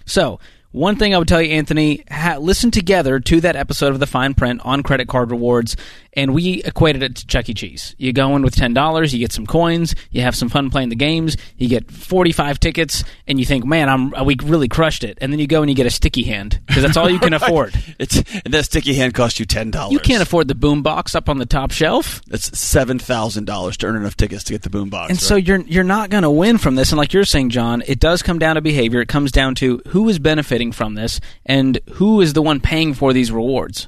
So, 0.06 0.40
one 0.72 0.96
thing 0.96 1.14
I 1.14 1.18
would 1.18 1.28
tell 1.28 1.42
you, 1.42 1.52
Anthony, 1.52 2.04
ha- 2.10 2.38
listen 2.38 2.72
together 2.72 3.20
to 3.20 3.42
that 3.42 3.56
episode 3.56 3.94
of 3.94 4.00
the 4.00 4.08
fine 4.08 4.34
print 4.34 4.62
on 4.64 4.84
credit 4.84 5.08
card 5.08 5.32
rewards, 5.32 5.76
and 6.14 6.34
we 6.34 6.62
equated 6.64 7.04
it 7.04 7.16
to 7.18 7.28
Chuck 7.28 7.50
E. 7.50 7.54
Cheese. 7.54 7.96
You 7.98 8.14
go 8.14 8.36
in 8.36 8.42
with 8.42 8.56
ten 8.56 8.74
dollars, 8.74 9.14
you 9.14 9.20
get 9.20 9.32
some 9.32 9.46
coins, 9.46 9.96
you 10.12 10.22
have 10.22 10.36
some 10.36 10.50
fun 10.50 10.70
playing 10.70 10.90
the 10.90 10.96
games, 10.96 11.38
you 11.58 11.68
get 11.68 11.92
forty-five 11.92 12.60
tickets, 12.60 13.04
and 13.28 13.40
you 13.40 13.46
think, 13.46 13.66
"Man, 13.66 13.90
I'm 13.90 14.26
we 14.26 14.36
really 14.44 14.68
crushed 14.68 15.04
it." 15.04 15.18
And 15.22 15.32
then 15.32 15.40
you 15.40 15.48
go 15.48 15.62
and 15.62 15.70
you 15.70 15.76
get 15.76 15.86
a 15.86 15.92
sticky 15.92 16.24
hand 16.24 16.60
because 16.68 16.84
that's 16.84 16.98
all 16.98 17.10
you 17.10 17.20
can 17.20 17.34
afford. 17.42 17.74
It's 18.00 18.18
and 18.18 18.54
that 18.54 18.66
sticky 18.66 18.94
hand 18.94 19.14
costs 19.14 19.40
you 19.40 19.46
ten 19.46 19.72
dollars. 19.72 19.94
You 19.94 20.00
can't 20.00 20.22
afford 20.22 20.48
the 20.48 20.56
boom 20.56 20.84
box 20.84 21.16
up 21.16 21.28
on 21.30 21.38
the 21.38 21.46
top 21.46 21.72
shelf. 21.72 22.22
That's 22.28 22.58
seven 22.58 23.00
thousand 23.00 23.46
dollars 23.46 23.78
to 23.78 23.88
earn 23.88 23.96
enough 23.96 24.16
tickets 24.18 24.44
to 24.46 24.54
get 24.54 24.62
the 24.62 24.70
boombox. 24.70 25.10
And 25.10 25.20
so 25.20 25.36
you're 25.36 25.62
you're 25.62 25.84
not 25.84 26.10
going 26.10 26.24
to 26.24 26.30
win 26.30 26.58
from 26.58 26.76
this. 26.76 26.92
And 26.92 26.98
like 26.98 27.14
you're 27.14 27.26
saying, 27.26 27.50
John, 27.50 27.84
it 27.88 28.00
does 28.00 28.22
come 28.22 28.40
down 28.40 28.56
to 28.56 28.62
behavior. 28.62 29.02
It 29.02 29.08
comes 29.08 29.32
down 29.32 29.56
to 29.56 29.82
who 29.88 30.08
is 30.10 30.20
benefiting 30.20 30.61
from 30.72 30.96
this 30.96 31.20
and 31.46 31.80
who 31.94 32.22
is 32.22 32.34
the 32.34 32.42
one 32.42 32.60
paying 32.60 32.94
for 32.94 33.14
these 33.14 33.32
rewards. 33.32 33.88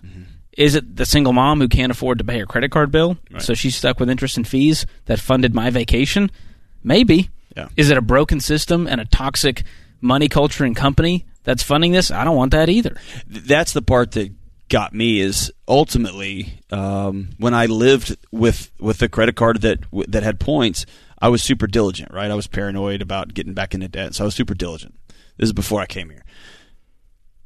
Is 0.58 0.76
it 0.76 0.96
the 0.96 1.06
single 1.06 1.34
mom 1.34 1.60
who 1.60 1.68
can't 1.68 1.92
afford 1.92 2.20
to 2.20 2.24
pay 2.24 2.40
her 2.40 2.46
credit 2.46 2.72
card 2.72 2.92
bill, 2.92 3.18
so 3.40 3.54
she's 3.56 3.76
stuck 3.76 4.00
with 4.00 4.10
interest 4.10 4.38
and 4.38 4.48
fees 4.48 4.86
that 5.06 5.20
funded 5.20 5.54
my 5.54 5.70
vacation? 5.72 6.30
Maybe. 6.84 7.30
Yeah. 7.58 7.70
Is 7.76 7.90
it 7.90 7.98
a 7.98 8.02
broken 8.02 8.40
system 8.40 8.88
and 8.88 9.02
a 9.02 9.06
toxic 9.06 9.64
money 10.00 10.30
culture 10.30 10.64
and 10.64 10.76
company 10.76 11.26
that's 11.44 11.64
funding 11.64 11.92
this? 11.92 12.12
I 12.12 12.24
don't 12.24 12.36
want 12.36 12.52
that 12.52 12.70
either. 12.70 12.96
That's 13.28 13.74
the 13.74 13.82
part 13.82 14.12
that 14.12 14.32
got 14.70 14.94
me 14.94 15.20
is 15.20 15.52
ultimately 15.68 16.60
um, 16.72 17.30
when 17.38 17.54
I 17.54 17.66
lived 17.66 18.16
with 18.32 18.72
with 18.80 18.98
the 19.00 19.10
credit 19.10 19.36
card 19.36 19.62
that 19.62 19.80
that 20.08 20.24
had 20.24 20.40
points. 20.40 20.86
I 21.20 21.30
was 21.30 21.42
super 21.42 21.68
diligent, 21.68 22.12
right? 22.12 22.30
I 22.30 22.36
was 22.36 22.48
paranoid 22.48 23.02
about 23.02 23.34
getting 23.34 23.54
back 23.54 23.74
into 23.74 23.88
debt, 23.88 24.14
so 24.14 24.24
I 24.24 24.26
was 24.26 24.36
super 24.36 24.54
diligent. 24.54 24.94
This 25.38 25.48
is 25.48 25.54
before 25.54 25.80
I 25.80 25.86
came 25.86 26.10
here, 26.10 26.26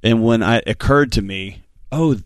and 0.03 0.23
when 0.23 0.43
I, 0.43 0.57
it 0.57 0.63
occurred 0.67 1.11
to 1.13 1.21
me, 1.21 1.63
oh, 1.91 2.17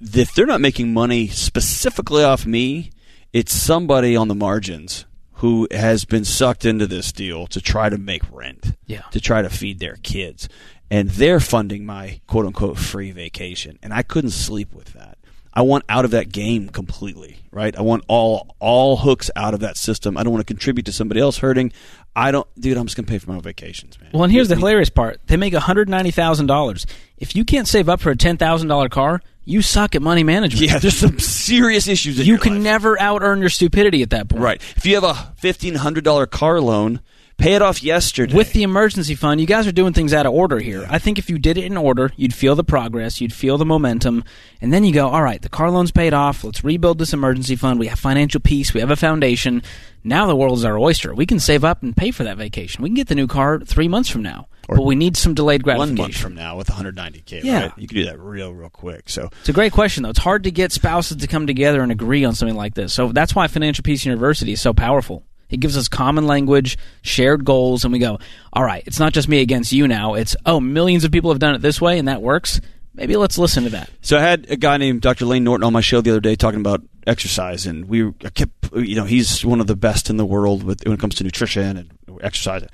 if 0.00 0.34
they're 0.34 0.46
not 0.46 0.60
making 0.60 0.92
money 0.92 1.28
specifically 1.28 2.22
off 2.22 2.46
me, 2.46 2.90
it's 3.32 3.52
somebody 3.54 4.16
on 4.16 4.28
the 4.28 4.34
margins 4.34 5.04
who 5.34 5.68
has 5.70 6.04
been 6.04 6.24
sucked 6.24 6.64
into 6.64 6.86
this 6.86 7.12
deal 7.12 7.46
to 7.48 7.60
try 7.60 7.88
to 7.88 7.98
make 7.98 8.22
rent, 8.32 8.76
Yeah. 8.86 9.02
to 9.12 9.20
try 9.20 9.42
to 9.42 9.48
feed 9.50 9.78
their 9.78 9.96
kids, 10.02 10.48
and 10.90 11.10
they're 11.10 11.40
funding 11.40 11.84
my 11.86 12.20
quote 12.26 12.46
unquote 12.46 12.78
free 12.78 13.10
vacation, 13.12 13.78
and 13.82 13.92
I 13.92 14.02
couldn't 14.02 14.30
sleep 14.30 14.72
with 14.72 14.94
that. 14.94 15.18
I 15.54 15.62
want 15.62 15.84
out 15.88 16.04
of 16.04 16.12
that 16.12 16.30
game 16.30 16.68
completely, 16.68 17.38
right? 17.50 17.76
I 17.76 17.82
want 17.82 18.04
all 18.06 18.54
all 18.60 18.98
hooks 18.98 19.30
out 19.34 19.54
of 19.54 19.60
that 19.60 19.76
system. 19.76 20.16
I 20.16 20.22
don't 20.22 20.32
want 20.32 20.46
to 20.46 20.52
contribute 20.52 20.86
to 20.86 20.92
somebody 20.92 21.20
else 21.20 21.38
hurting. 21.38 21.72
I 22.18 22.32
don't, 22.32 22.46
dude. 22.60 22.76
I'm 22.76 22.86
just 22.86 22.96
gonna 22.96 23.06
pay 23.06 23.18
for 23.18 23.30
my 23.30 23.36
own 23.36 23.42
vacations, 23.42 23.98
man. 24.00 24.10
Well, 24.12 24.24
and 24.24 24.32
here's 24.32 24.48
the 24.48 24.56
hilarious 24.56 24.90
part: 24.90 25.20
they 25.26 25.36
make 25.36 25.52
one 25.52 25.62
hundred 25.62 25.88
ninety 25.88 26.10
thousand 26.10 26.46
dollars. 26.46 26.84
If 27.16 27.36
you 27.36 27.44
can't 27.44 27.68
save 27.68 27.88
up 27.88 28.00
for 28.00 28.10
a 28.10 28.16
ten 28.16 28.36
thousand 28.36 28.66
dollar 28.66 28.88
car, 28.88 29.22
you 29.44 29.62
suck 29.62 29.94
at 29.94 30.02
money 30.02 30.24
management. 30.24 30.68
Yeah, 30.68 30.78
there's 30.78 30.96
some 30.96 31.20
serious 31.20 31.86
issues. 31.86 32.26
You 32.26 32.36
can 32.38 32.54
life. 32.54 32.62
never 32.62 33.00
out 33.00 33.22
earn 33.22 33.38
your 33.38 33.50
stupidity 33.50 34.02
at 34.02 34.10
that 34.10 34.28
point. 34.28 34.42
Right. 34.42 34.62
If 34.76 34.84
you 34.84 34.96
have 34.96 35.04
a 35.04 35.14
fifteen 35.36 35.76
hundred 35.76 36.02
dollar 36.02 36.26
car 36.26 36.60
loan, 36.60 37.00
pay 37.38 37.54
it 37.54 37.62
off 37.62 37.82
yesterday. 37.82 38.34
With 38.34 38.52
the 38.52 38.64
emergency 38.64 39.14
fund, 39.14 39.40
you 39.40 39.46
guys 39.46 39.66
are 39.66 39.72
doing 39.72 39.92
things 39.92 40.12
out 40.12 40.26
of 40.26 40.32
order 40.32 40.58
here. 40.58 40.86
I 40.90 40.98
think 40.98 41.18
if 41.18 41.30
you 41.30 41.38
did 41.38 41.56
it 41.56 41.64
in 41.64 41.76
order, 41.76 42.10
you'd 42.16 42.34
feel 42.34 42.54
the 42.54 42.64
progress, 42.64 43.20
you'd 43.20 43.32
feel 43.32 43.56
the 43.56 43.64
momentum, 43.64 44.24
and 44.60 44.72
then 44.72 44.84
you 44.84 44.92
go, 44.92 45.08
all 45.08 45.22
right, 45.22 45.40
the 45.40 45.48
car 45.48 45.70
loan's 45.70 45.92
paid 45.92 46.12
off. 46.12 46.44
Let's 46.44 46.62
rebuild 46.62 46.98
this 46.98 47.14
emergency 47.14 47.56
fund. 47.56 47.80
We 47.80 47.86
have 47.86 47.98
financial 47.98 48.40
peace. 48.40 48.74
We 48.74 48.80
have 48.80 48.90
a 48.90 48.96
foundation. 48.96 49.62
Now 50.04 50.26
the 50.26 50.36
world 50.36 50.58
is 50.58 50.64
our 50.64 50.78
oyster. 50.78 51.14
We 51.14 51.26
can 51.26 51.38
save 51.40 51.64
up 51.64 51.82
and 51.82 51.96
pay 51.96 52.10
for 52.10 52.24
that 52.24 52.36
vacation. 52.36 52.82
We 52.82 52.88
can 52.90 52.96
get 52.96 53.08
the 53.08 53.14
new 53.14 53.26
car 53.26 53.60
three 53.60 53.88
months 53.88 54.08
from 54.08 54.22
now, 54.22 54.48
but 54.66 54.84
we 54.84 54.96
need 54.96 55.16
some 55.16 55.34
delayed 55.34 55.62
gratification. 55.62 55.96
one 55.96 56.04
month 56.08 56.16
from 56.16 56.34
now 56.34 56.56
with 56.56 56.68
190k. 56.68 57.44
Yeah. 57.44 57.62
right? 57.62 57.72
you 57.76 57.86
can 57.86 57.96
do 57.96 58.04
that 58.06 58.18
real, 58.18 58.52
real 58.52 58.70
quick. 58.70 59.08
So 59.08 59.30
It's 59.40 59.48
a 59.48 59.52
great 59.52 59.72
question, 59.72 60.02
though. 60.02 60.10
It's 60.10 60.18
hard 60.18 60.44
to 60.44 60.50
get 60.50 60.72
spouses 60.72 61.18
to 61.18 61.26
come 61.26 61.46
together 61.46 61.82
and 61.82 61.92
agree 61.92 62.24
on 62.24 62.34
something 62.34 62.56
like 62.56 62.74
this. 62.74 62.92
So 62.92 63.12
that's 63.12 63.34
why 63.34 63.46
Financial 63.46 63.82
Peace 63.82 64.04
University 64.04 64.52
is 64.52 64.60
so 64.60 64.72
powerful. 64.72 65.24
It 65.50 65.60
gives 65.60 65.76
us 65.76 65.88
common 65.88 66.26
language, 66.26 66.76
shared 67.02 67.44
goals, 67.44 67.84
and 67.84 67.92
we 67.92 67.98
go, 67.98 68.18
all 68.52 68.64
right, 68.64 68.82
it's 68.86 68.98
not 68.98 69.12
just 69.12 69.28
me 69.28 69.40
against 69.40 69.72
you 69.72 69.88
now. 69.88 70.14
It's, 70.14 70.36
oh, 70.44 70.60
millions 70.60 71.04
of 71.04 71.12
people 71.12 71.30
have 71.30 71.38
done 71.38 71.54
it 71.54 71.62
this 71.62 71.80
way, 71.80 71.98
and 71.98 72.08
that 72.08 72.22
works. 72.22 72.60
Maybe 72.94 73.16
let's 73.16 73.38
listen 73.38 73.64
to 73.64 73.70
that. 73.70 73.90
So 74.00 74.18
I 74.18 74.20
had 74.20 74.50
a 74.50 74.56
guy 74.56 74.76
named 74.76 75.02
Dr. 75.02 75.24
Layne 75.24 75.44
Norton 75.44 75.64
on 75.64 75.72
my 75.72 75.80
show 75.80 76.00
the 76.00 76.10
other 76.10 76.20
day 76.20 76.34
talking 76.34 76.60
about 76.60 76.82
exercise, 77.06 77.64
and 77.64 77.88
we 77.88 78.08
I 78.24 78.30
kept, 78.30 78.72
you 78.74 78.96
know, 78.96 79.04
he's 79.04 79.44
one 79.44 79.60
of 79.60 79.68
the 79.68 79.76
best 79.76 80.10
in 80.10 80.16
the 80.16 80.26
world 80.26 80.64
with 80.64 80.84
when 80.84 80.94
it 80.94 81.00
comes 81.00 81.14
to 81.16 81.24
nutrition 81.24 81.76
and 81.76 82.20
exercise. 82.20 82.66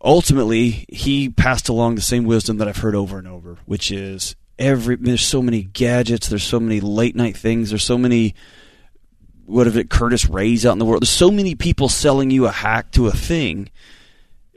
Ultimately, 0.00 0.86
he 0.88 1.28
passed 1.28 1.68
along 1.68 1.96
the 1.96 2.02
same 2.02 2.24
wisdom 2.24 2.58
that 2.58 2.68
I've 2.68 2.76
heard 2.76 2.94
over 2.94 3.18
and 3.18 3.26
over, 3.26 3.58
which 3.66 3.90
is 3.90 4.36
every 4.58 4.94
there's 4.94 5.22
so 5.22 5.42
many 5.42 5.64
gadgets, 5.64 6.28
there's 6.28 6.44
so 6.44 6.60
many 6.60 6.80
late 6.80 7.16
night 7.16 7.36
things, 7.36 7.70
there's 7.70 7.84
so 7.84 7.98
many 7.98 8.34
what 9.46 9.66
if 9.66 9.76
it 9.76 9.90
Curtis 9.90 10.28
Rays 10.28 10.66
out 10.66 10.72
in 10.72 10.78
the 10.78 10.84
world. 10.84 11.02
There's 11.02 11.10
so 11.10 11.30
many 11.30 11.54
people 11.54 11.88
selling 11.88 12.30
you 12.30 12.46
a 12.46 12.50
hack 12.50 12.90
to 12.92 13.06
a 13.06 13.12
thing, 13.12 13.70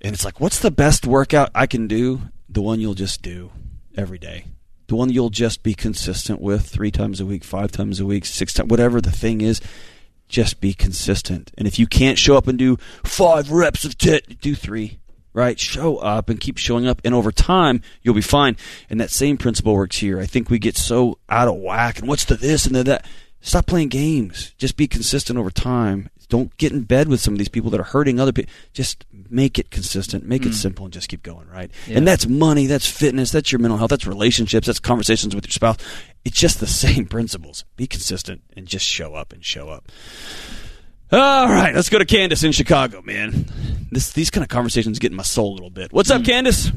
and 0.02 0.14
it's 0.14 0.26
like, 0.26 0.40
what's 0.40 0.60
the 0.60 0.72
best 0.72 1.08
workout 1.08 1.52
I 1.56 1.68
can 1.68 1.88
do? 1.88 2.22
The 2.50 2.62
one 2.62 2.80
you'll 2.80 2.96
just 2.96 3.22
do 3.22 3.52
every 3.96 4.18
day 4.18 4.46
the 4.90 4.96
one 4.96 5.10
you'll 5.10 5.30
just 5.30 5.64
be 5.64 5.74
consistent 5.74 6.42
with 6.42 6.68
three 6.68 6.92
times 6.92 7.22
a 7.22 7.26
week, 7.26 7.44
five 7.44 7.72
times 7.72 8.00
a 8.00 8.06
week, 8.06 8.26
six 8.26 8.54
times, 8.54 8.70
whatever 8.70 9.00
the 9.00 9.12
thing 9.12 9.42
is, 9.42 9.62
just 10.28 10.60
be 10.60 10.74
consistent. 10.74 11.52
And 11.58 11.68
if 11.68 11.80
you 11.80 11.88
can't 11.88 12.18
show 12.18 12.36
up 12.36 12.48
and 12.48 12.60
do 12.60 12.78
five 13.04 13.52
reps 13.52 13.86
of 13.86 13.98
tit, 13.98 14.42
do 14.42 14.56
three, 14.56 15.00
right? 15.32 15.60
Show 15.60 15.98
up 15.98 16.30
and 16.30 16.40
keep 16.40 16.58
showing 16.58 16.88
up. 16.88 17.02
And 17.06 17.16
over 17.16 17.32
time, 17.32 17.82
you'll 18.02 18.16
be 18.16 18.22
fine. 18.22 18.58
And 18.90 19.00
that 19.00 19.12
same 19.12 19.38
principle 19.38 19.74
works 19.74 19.98
here. 19.98 20.20
I 20.20 20.26
think 20.26 20.50
we 20.50 20.60
get 20.60 20.76
so 20.76 21.20
out 21.30 21.48
of 21.48 21.56
whack 21.56 22.00
and 22.00 22.08
what's 22.08 22.26
the 22.26 22.36
this 22.36 22.66
and 22.66 22.76
the 22.76 22.84
that. 22.84 23.06
Stop 23.42 23.68
playing 23.68 23.90
games. 23.90 24.54
Just 24.58 24.76
be 24.76 24.88
consistent 24.88 25.40
over 25.40 25.50
time. 25.50 26.10
Don't 26.28 26.56
get 26.58 26.72
in 26.72 26.84
bed 26.84 27.08
with 27.08 27.20
some 27.20 27.34
of 27.34 27.40
these 27.40 27.50
people 27.50 27.72
that 27.72 27.80
are 27.80 27.84
hurting 27.84 28.20
other 28.20 28.32
people. 28.32 28.52
Just 28.72 29.06
make 29.30 29.58
it 29.58 29.72
consistent, 29.72 30.26
make 30.26 30.44
it 30.44 30.50
hmm. 30.50 30.54
simple, 30.54 30.86
and 30.86 30.94
just 30.94 31.10
keep 31.10 31.24
going, 31.24 31.48
right? 31.48 31.72
Yeah. 31.88 31.98
And 31.98 32.08
that's 32.08 32.28
money, 32.28 32.68
that's 32.68 32.88
fitness, 32.88 33.32
that's 33.32 33.52
your 33.52 33.58
mental 33.60 33.80
health, 33.80 33.90
that's 33.90 34.06
relationships, 34.06 34.68
that's 34.68 34.80
conversations 34.80 35.34
with 35.34 35.46
your 35.46 35.52
spouse. 35.52 35.78
It's 36.24 36.38
just 36.38 36.60
the 36.60 36.68
same 36.86 37.08
principles. 37.08 37.66
Be 37.78 37.88
consistent 37.88 38.44
and 38.56 38.68
just 38.68 38.86
show 38.86 39.16
up 39.16 39.34
and 39.34 39.44
show 39.44 39.70
up. 39.70 39.92
All 41.12 41.48
right, 41.48 41.74
let's 41.74 41.90
go 41.90 41.98
to 41.98 42.06
Candace 42.06 42.44
in 42.44 42.52
Chicago, 42.52 43.02
man. 43.02 43.48
This 43.90 44.14
these 44.14 44.30
kind 44.30 44.44
of 44.44 44.50
conversations 44.50 45.00
get 45.00 45.12
in 45.12 45.18
my 45.18 45.24
soul 45.24 45.54
a 45.54 45.56
little 45.56 45.72
bit. 45.72 45.92
What's 45.92 46.12
up, 46.12 46.20
hmm. 46.22 46.26
Candace? 46.26 46.72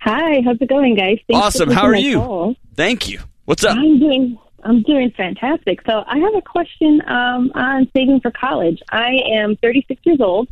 Hi, 0.00 0.40
how's 0.44 0.60
it 0.60 0.68
going, 0.68 0.96
guys? 0.96 1.18
Thanks 1.28 1.46
Awesome. 1.46 1.70
How 1.70 1.84
are 1.84 1.94
you? 1.94 2.16
call. 2.18 2.56
Thank 2.74 3.08
you. 3.08 3.20
What's 3.44 3.62
up? 3.64 3.76
I'm 3.76 4.00
doing 4.00 4.38
I'm 4.64 4.82
doing 4.82 5.10
fantastic. 5.16 5.80
So 5.86 6.04
I 6.06 6.18
have 6.18 6.34
a 6.34 6.42
question 6.42 7.02
um, 7.06 7.52
on 7.54 7.88
saving 7.94 8.20
for 8.20 8.30
college. 8.30 8.80
I 8.90 9.20
am 9.32 9.56
36 9.56 10.00
years 10.04 10.20
old. 10.20 10.48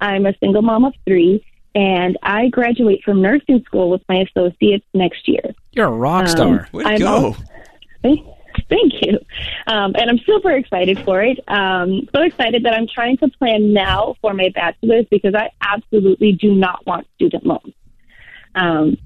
I'm 0.00 0.26
a 0.26 0.34
single 0.38 0.62
mom 0.62 0.84
of 0.84 0.94
three, 1.06 1.44
and 1.74 2.18
I 2.22 2.48
graduate 2.48 3.02
from 3.04 3.22
nursing 3.22 3.62
school 3.64 3.88
with 3.90 4.02
my 4.08 4.24
associates 4.28 4.84
next 4.94 5.28
year. 5.28 5.54
You're 5.72 5.86
a 5.86 5.90
rock 5.90 6.28
star. 6.28 6.68
Way 6.72 6.82
to 6.82 6.88
I'm 6.88 6.98
go. 6.98 7.26
al- 7.26 7.36
Thank, 8.02 8.26
thank 8.68 8.92
you. 9.00 9.18
Um, 9.68 9.94
and 9.96 10.10
I'm 10.10 10.18
super 10.26 10.50
excited 10.50 10.98
for 11.04 11.22
it. 11.22 11.38
Um, 11.46 12.08
so 12.14 12.22
excited 12.22 12.64
that 12.64 12.74
I'm 12.74 12.88
trying 12.92 13.16
to 13.18 13.28
plan 13.28 13.72
now 13.72 14.16
for 14.20 14.34
my 14.34 14.48
bachelor's 14.54 15.06
because 15.08 15.34
I 15.34 15.50
absolutely 15.60 16.32
do 16.32 16.52
not 16.52 16.84
want 16.84 17.06
student 17.14 17.46
loans. 17.46 17.74
Um, 18.56 18.96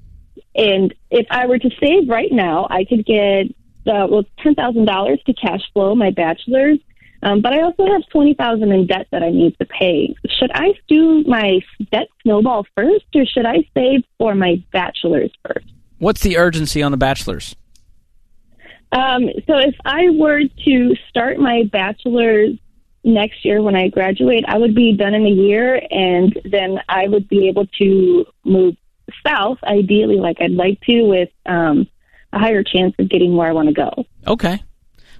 and 0.55 0.93
if 1.11 1.27
I 1.29 1.45
were 1.45 1.59
to 1.59 1.69
save 1.79 2.09
right 2.09 2.31
now, 2.31 2.67
I 2.69 2.83
could 2.85 3.05
get 3.05 3.53
uh, 3.89 4.07
well 4.09 4.23
ten 4.43 4.55
thousand 4.55 4.85
dollars 4.85 5.19
to 5.25 5.33
cash 5.33 5.61
flow 5.73 5.95
my 5.95 6.11
bachelor's. 6.11 6.79
Um, 7.23 7.41
but 7.41 7.53
I 7.53 7.61
also 7.61 7.85
have 7.87 8.07
twenty 8.11 8.33
thousand 8.33 8.71
in 8.71 8.87
debt 8.87 9.07
that 9.11 9.23
I 9.23 9.29
need 9.29 9.57
to 9.59 9.65
pay. 9.65 10.15
Should 10.39 10.51
I 10.53 10.73
do 10.87 11.23
my 11.23 11.59
debt 11.91 12.07
snowball 12.21 12.65
first, 12.75 13.05
or 13.15 13.25
should 13.25 13.45
I 13.45 13.67
save 13.73 14.03
for 14.17 14.35
my 14.35 14.63
bachelor's 14.71 15.31
first? 15.45 15.65
What's 15.99 16.21
the 16.21 16.37
urgency 16.37 16.83
on 16.83 16.91
the 16.91 16.97
bachelor's? 16.97 17.55
Um, 18.91 19.25
so 19.47 19.57
if 19.57 19.75
I 19.83 20.09
were 20.11 20.43
to 20.65 20.95
start 21.09 21.39
my 21.39 21.63
bachelor's 21.71 22.57
next 23.03 23.43
year 23.43 23.61
when 23.61 23.75
I 23.75 23.89
graduate, 23.89 24.45
I 24.47 24.57
would 24.57 24.75
be 24.75 24.95
done 24.95 25.13
in 25.13 25.25
a 25.25 25.29
year, 25.29 25.81
and 25.89 26.39
then 26.45 26.79
I 26.87 27.07
would 27.07 27.27
be 27.27 27.47
able 27.47 27.65
to 27.79 28.25
move 28.43 28.75
south, 29.25 29.57
ideally, 29.63 30.17
like 30.17 30.37
I'd 30.39 30.51
like 30.51 30.79
to, 30.81 31.03
with 31.03 31.29
um, 31.45 31.87
a 32.33 32.39
higher 32.39 32.63
chance 32.63 32.93
of 32.99 33.09
getting 33.09 33.35
where 33.35 33.47
I 33.47 33.53
want 33.53 33.69
to 33.69 33.73
go. 33.73 34.05
Okay. 34.25 34.61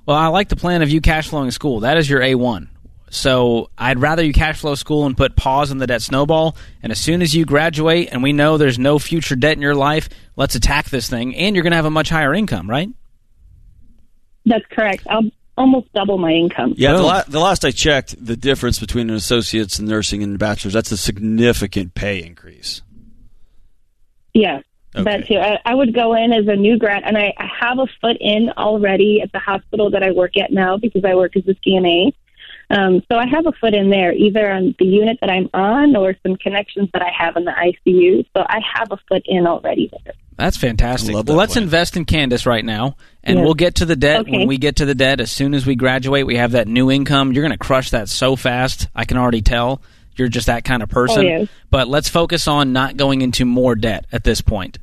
Well, 0.05 0.17
I 0.17 0.27
like 0.27 0.49
the 0.49 0.55
plan 0.55 0.81
of 0.81 0.89
you 0.89 1.01
cash 1.01 1.29
flowing 1.29 1.51
school. 1.51 1.81
That 1.81 1.97
is 1.97 2.09
your 2.09 2.21
A1. 2.21 2.69
So 3.09 3.69
I'd 3.77 3.99
rather 3.99 4.23
you 4.23 4.33
cash 4.33 4.59
flow 4.59 4.75
school 4.75 5.05
and 5.05 5.15
put 5.15 5.35
pause 5.35 5.71
on 5.71 5.77
the 5.77 5.87
debt 5.87 6.01
snowball. 6.01 6.57
And 6.83 6.91
as 6.91 6.99
soon 6.99 7.21
as 7.21 7.33
you 7.33 7.45
graduate 7.45 8.09
and 8.11 8.21
we 8.21 8.33
know 8.33 8.57
there's 8.57 8.79
no 8.79 8.99
future 8.99 9.35
debt 9.35 9.53
in 9.53 9.61
your 9.61 9.75
life, 9.75 10.09
let's 10.35 10.55
attack 10.55 10.89
this 10.89 11.09
thing. 11.09 11.35
And 11.35 11.55
you're 11.55 11.63
going 11.63 11.71
to 11.71 11.77
have 11.77 11.85
a 11.85 11.91
much 11.91 12.09
higher 12.09 12.33
income, 12.33 12.69
right? 12.69 12.89
That's 14.45 14.65
correct. 14.71 15.03
I'll 15.09 15.29
almost 15.57 15.91
double 15.93 16.17
my 16.17 16.31
income. 16.31 16.73
Yeah, 16.77 16.93
the, 16.93 17.03
la- 17.03 17.23
the 17.27 17.39
last 17.39 17.65
I 17.65 17.71
checked, 17.71 18.15
the 18.23 18.37
difference 18.37 18.79
between 18.79 19.09
an 19.09 19.15
associate's 19.15 19.79
in 19.79 19.85
nursing 19.85 20.23
and 20.23 20.35
a 20.35 20.37
bachelor's, 20.37 20.73
that's 20.73 20.91
a 20.91 20.97
significant 20.97 21.95
pay 21.95 22.23
increase. 22.23 22.81
Yeah, 24.33 24.61
Okay. 24.95 25.03
that 25.03 25.27
too. 25.27 25.37
I, 25.37 25.59
I 25.65 25.75
would 25.75 25.93
go 25.93 26.15
in 26.15 26.33
as 26.33 26.47
a 26.47 26.55
new 26.55 26.77
grad, 26.77 27.03
and 27.05 27.17
I, 27.17 27.33
I 27.37 27.47
have 27.59 27.77
a 27.79 27.87
foot 28.01 28.17
in 28.19 28.49
already 28.57 29.21
at 29.21 29.31
the 29.31 29.39
hospital 29.39 29.91
that 29.91 30.03
I 30.03 30.11
work 30.11 30.37
at 30.37 30.51
now 30.51 30.77
because 30.77 31.03
I 31.05 31.13
work 31.15 31.35
as 31.35 31.43
a 31.47 31.53
CNA. 31.55 32.13
Um, 32.69 33.01
so 33.09 33.17
I 33.17 33.25
have 33.27 33.45
a 33.45 33.53
foot 33.53 33.73
in 33.73 33.89
there, 33.89 34.11
either 34.13 34.51
on 34.51 34.75
the 34.77 34.85
unit 34.85 35.19
that 35.21 35.29
I'm 35.29 35.49
on 35.53 35.95
or 35.95 36.15
some 36.25 36.35
connections 36.35 36.89
that 36.93 37.01
I 37.01 37.11
have 37.17 37.37
in 37.37 37.45
the 37.45 37.51
ICU. 37.51 38.25
So 38.35 38.43
I 38.47 38.59
have 38.75 38.91
a 38.91 38.97
foot 39.07 39.21
in 39.25 39.47
already 39.47 39.89
there. 40.03 40.13
That's 40.35 40.57
fantastic. 40.57 41.13
Well, 41.13 41.23
that 41.23 41.33
let's 41.33 41.53
plan. 41.53 41.63
invest 41.63 41.95
in 41.97 42.05
Candace 42.05 42.45
right 42.45 42.63
now, 42.65 42.95
and 43.23 43.37
Yeah. 43.39 43.43
we'll 43.45 43.53
get 43.55 43.75
to 43.75 43.85
the 43.85 43.95
debt 43.95 44.21
Okay. 44.21 44.31
when 44.31 44.47
we 44.47 44.57
get 44.57 44.77
to 44.77 44.85
the 44.85 44.93
debt. 44.95 45.19
As 45.21 45.31
soon 45.31 45.53
as 45.53 45.65
we 45.65 45.75
graduate, 45.75 46.25
we 46.27 46.35
have 46.35 46.51
that 46.51 46.67
new 46.67 46.91
income. 46.91 47.31
You're 47.31 47.43
going 47.43 47.51
to 47.53 47.57
crush 47.57 47.91
that 47.91 48.09
so 48.09 48.35
fast. 48.35 48.87
I 48.93 49.05
can 49.05 49.17
already 49.17 49.41
tell. 49.41 49.81
You're 50.17 50.27
just 50.27 50.47
that 50.47 50.63
kind 50.63 50.83
of 50.83 50.89
person. 50.89 51.19
Oh, 51.19 51.21
yes. 51.21 51.47
But 51.69 51.87
let's 51.87 52.09
focus 52.09 52.47
on 52.47 52.73
not 52.73 52.97
going 52.97 53.21
into 53.21 53.45
more 53.45 53.75
debt 53.75 54.05
at 54.11 54.23
this 54.23 54.41
point. 54.41 54.79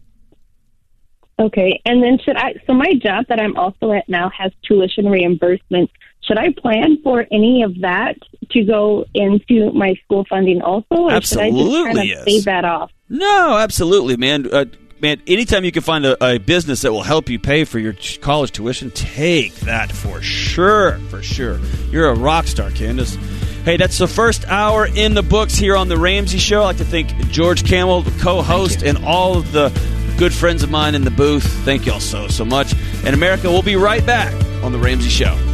Okay, 1.39 1.81
and 1.85 2.03
then 2.03 2.19
should 2.25 2.37
I? 2.37 2.55
So 2.67 2.75
my 2.75 2.95
job 2.95 3.27
that 3.29 3.41
I'm 3.41 3.57
also 3.57 3.93
at 3.93 4.09
now 4.09 4.31
has 4.39 4.53
tuition 4.65 5.09
reimbursement. 5.09 5.91
Should 6.23 6.39
I 6.39 6.53
plan 6.57 6.99
for 7.03 7.27
any 7.33 7.63
of 7.63 7.81
that 7.81 8.17
to 8.51 8.63
go 8.63 9.05
into 9.15 9.73
my 9.73 9.95
school 10.05 10.25
funding 10.31 10.63
also, 10.63 10.87
or 10.91 11.11
should 11.11 11.15
I 11.15 11.21
just 11.21 11.37
Absolutely, 11.37 11.85
kind 11.85 11.99
of 11.99 12.05
yes. 12.05 12.25
save 12.25 12.45
that 12.45 12.65
off? 12.65 12.93
No, 13.09 13.59
absolutely, 13.59 14.17
man. 14.17 14.49
Uh, 14.51 14.67
man, 15.01 15.21
anytime 15.27 15.65
you 15.65 15.73
can 15.73 15.83
find 15.83 16.07
a, 16.07 16.25
a 16.25 16.39
business 16.39 16.83
that 16.83 16.93
will 16.93 17.03
help 17.03 17.29
you 17.29 17.39
pay 17.39 17.65
for 17.65 17.79
your 17.79 17.93
t- 17.95 18.19
college 18.19 18.53
tuition, 18.53 18.91
take 18.93 19.55
that 19.57 19.91
for 19.91 20.23
sure. 20.23 20.99
For 21.11 21.21
sure. 21.21 21.59
You're 21.91 22.09
a 22.09 22.15
rock 22.15 22.47
star, 22.47 22.71
Candace. 22.71 23.19
Hey, 23.65 23.79
that's 23.79 23.97
the 23.97 24.07
first 24.07 24.45
hour 24.47 24.87
in 24.87 25.15
the 25.15 25.23
books 25.23 25.55
here 25.55 25.75
on 25.75 25.89
The 25.89 25.97
Ramsey 25.97 26.37
Show. 26.37 26.61
I'd 26.61 26.65
like 26.65 26.77
to 26.77 26.85
thank 26.85 27.09
George 27.31 27.65
Kamel, 27.65 28.03
the 28.03 28.23
co 28.23 28.43
host, 28.43 28.83
and 28.83 29.03
all 29.07 29.39
of 29.39 29.53
the 29.53 29.71
good 30.19 30.35
friends 30.35 30.63
of 30.63 30.71
mine 30.71 30.95
in 30.95 31.03
the 31.03 31.11
booth. 31.11 31.47
Thank 31.65 31.87
y'all 31.87 31.99
so, 31.99 32.29
so 32.29 32.45
much. 32.45 32.75
And 33.07 33.15
America, 33.15 33.49
we'll 33.51 33.63
be 33.63 33.77
right 33.77 34.05
back 34.05 34.35
on 34.63 34.73
The 34.73 34.79
Ramsey 34.79 35.09
Show. 35.09 35.54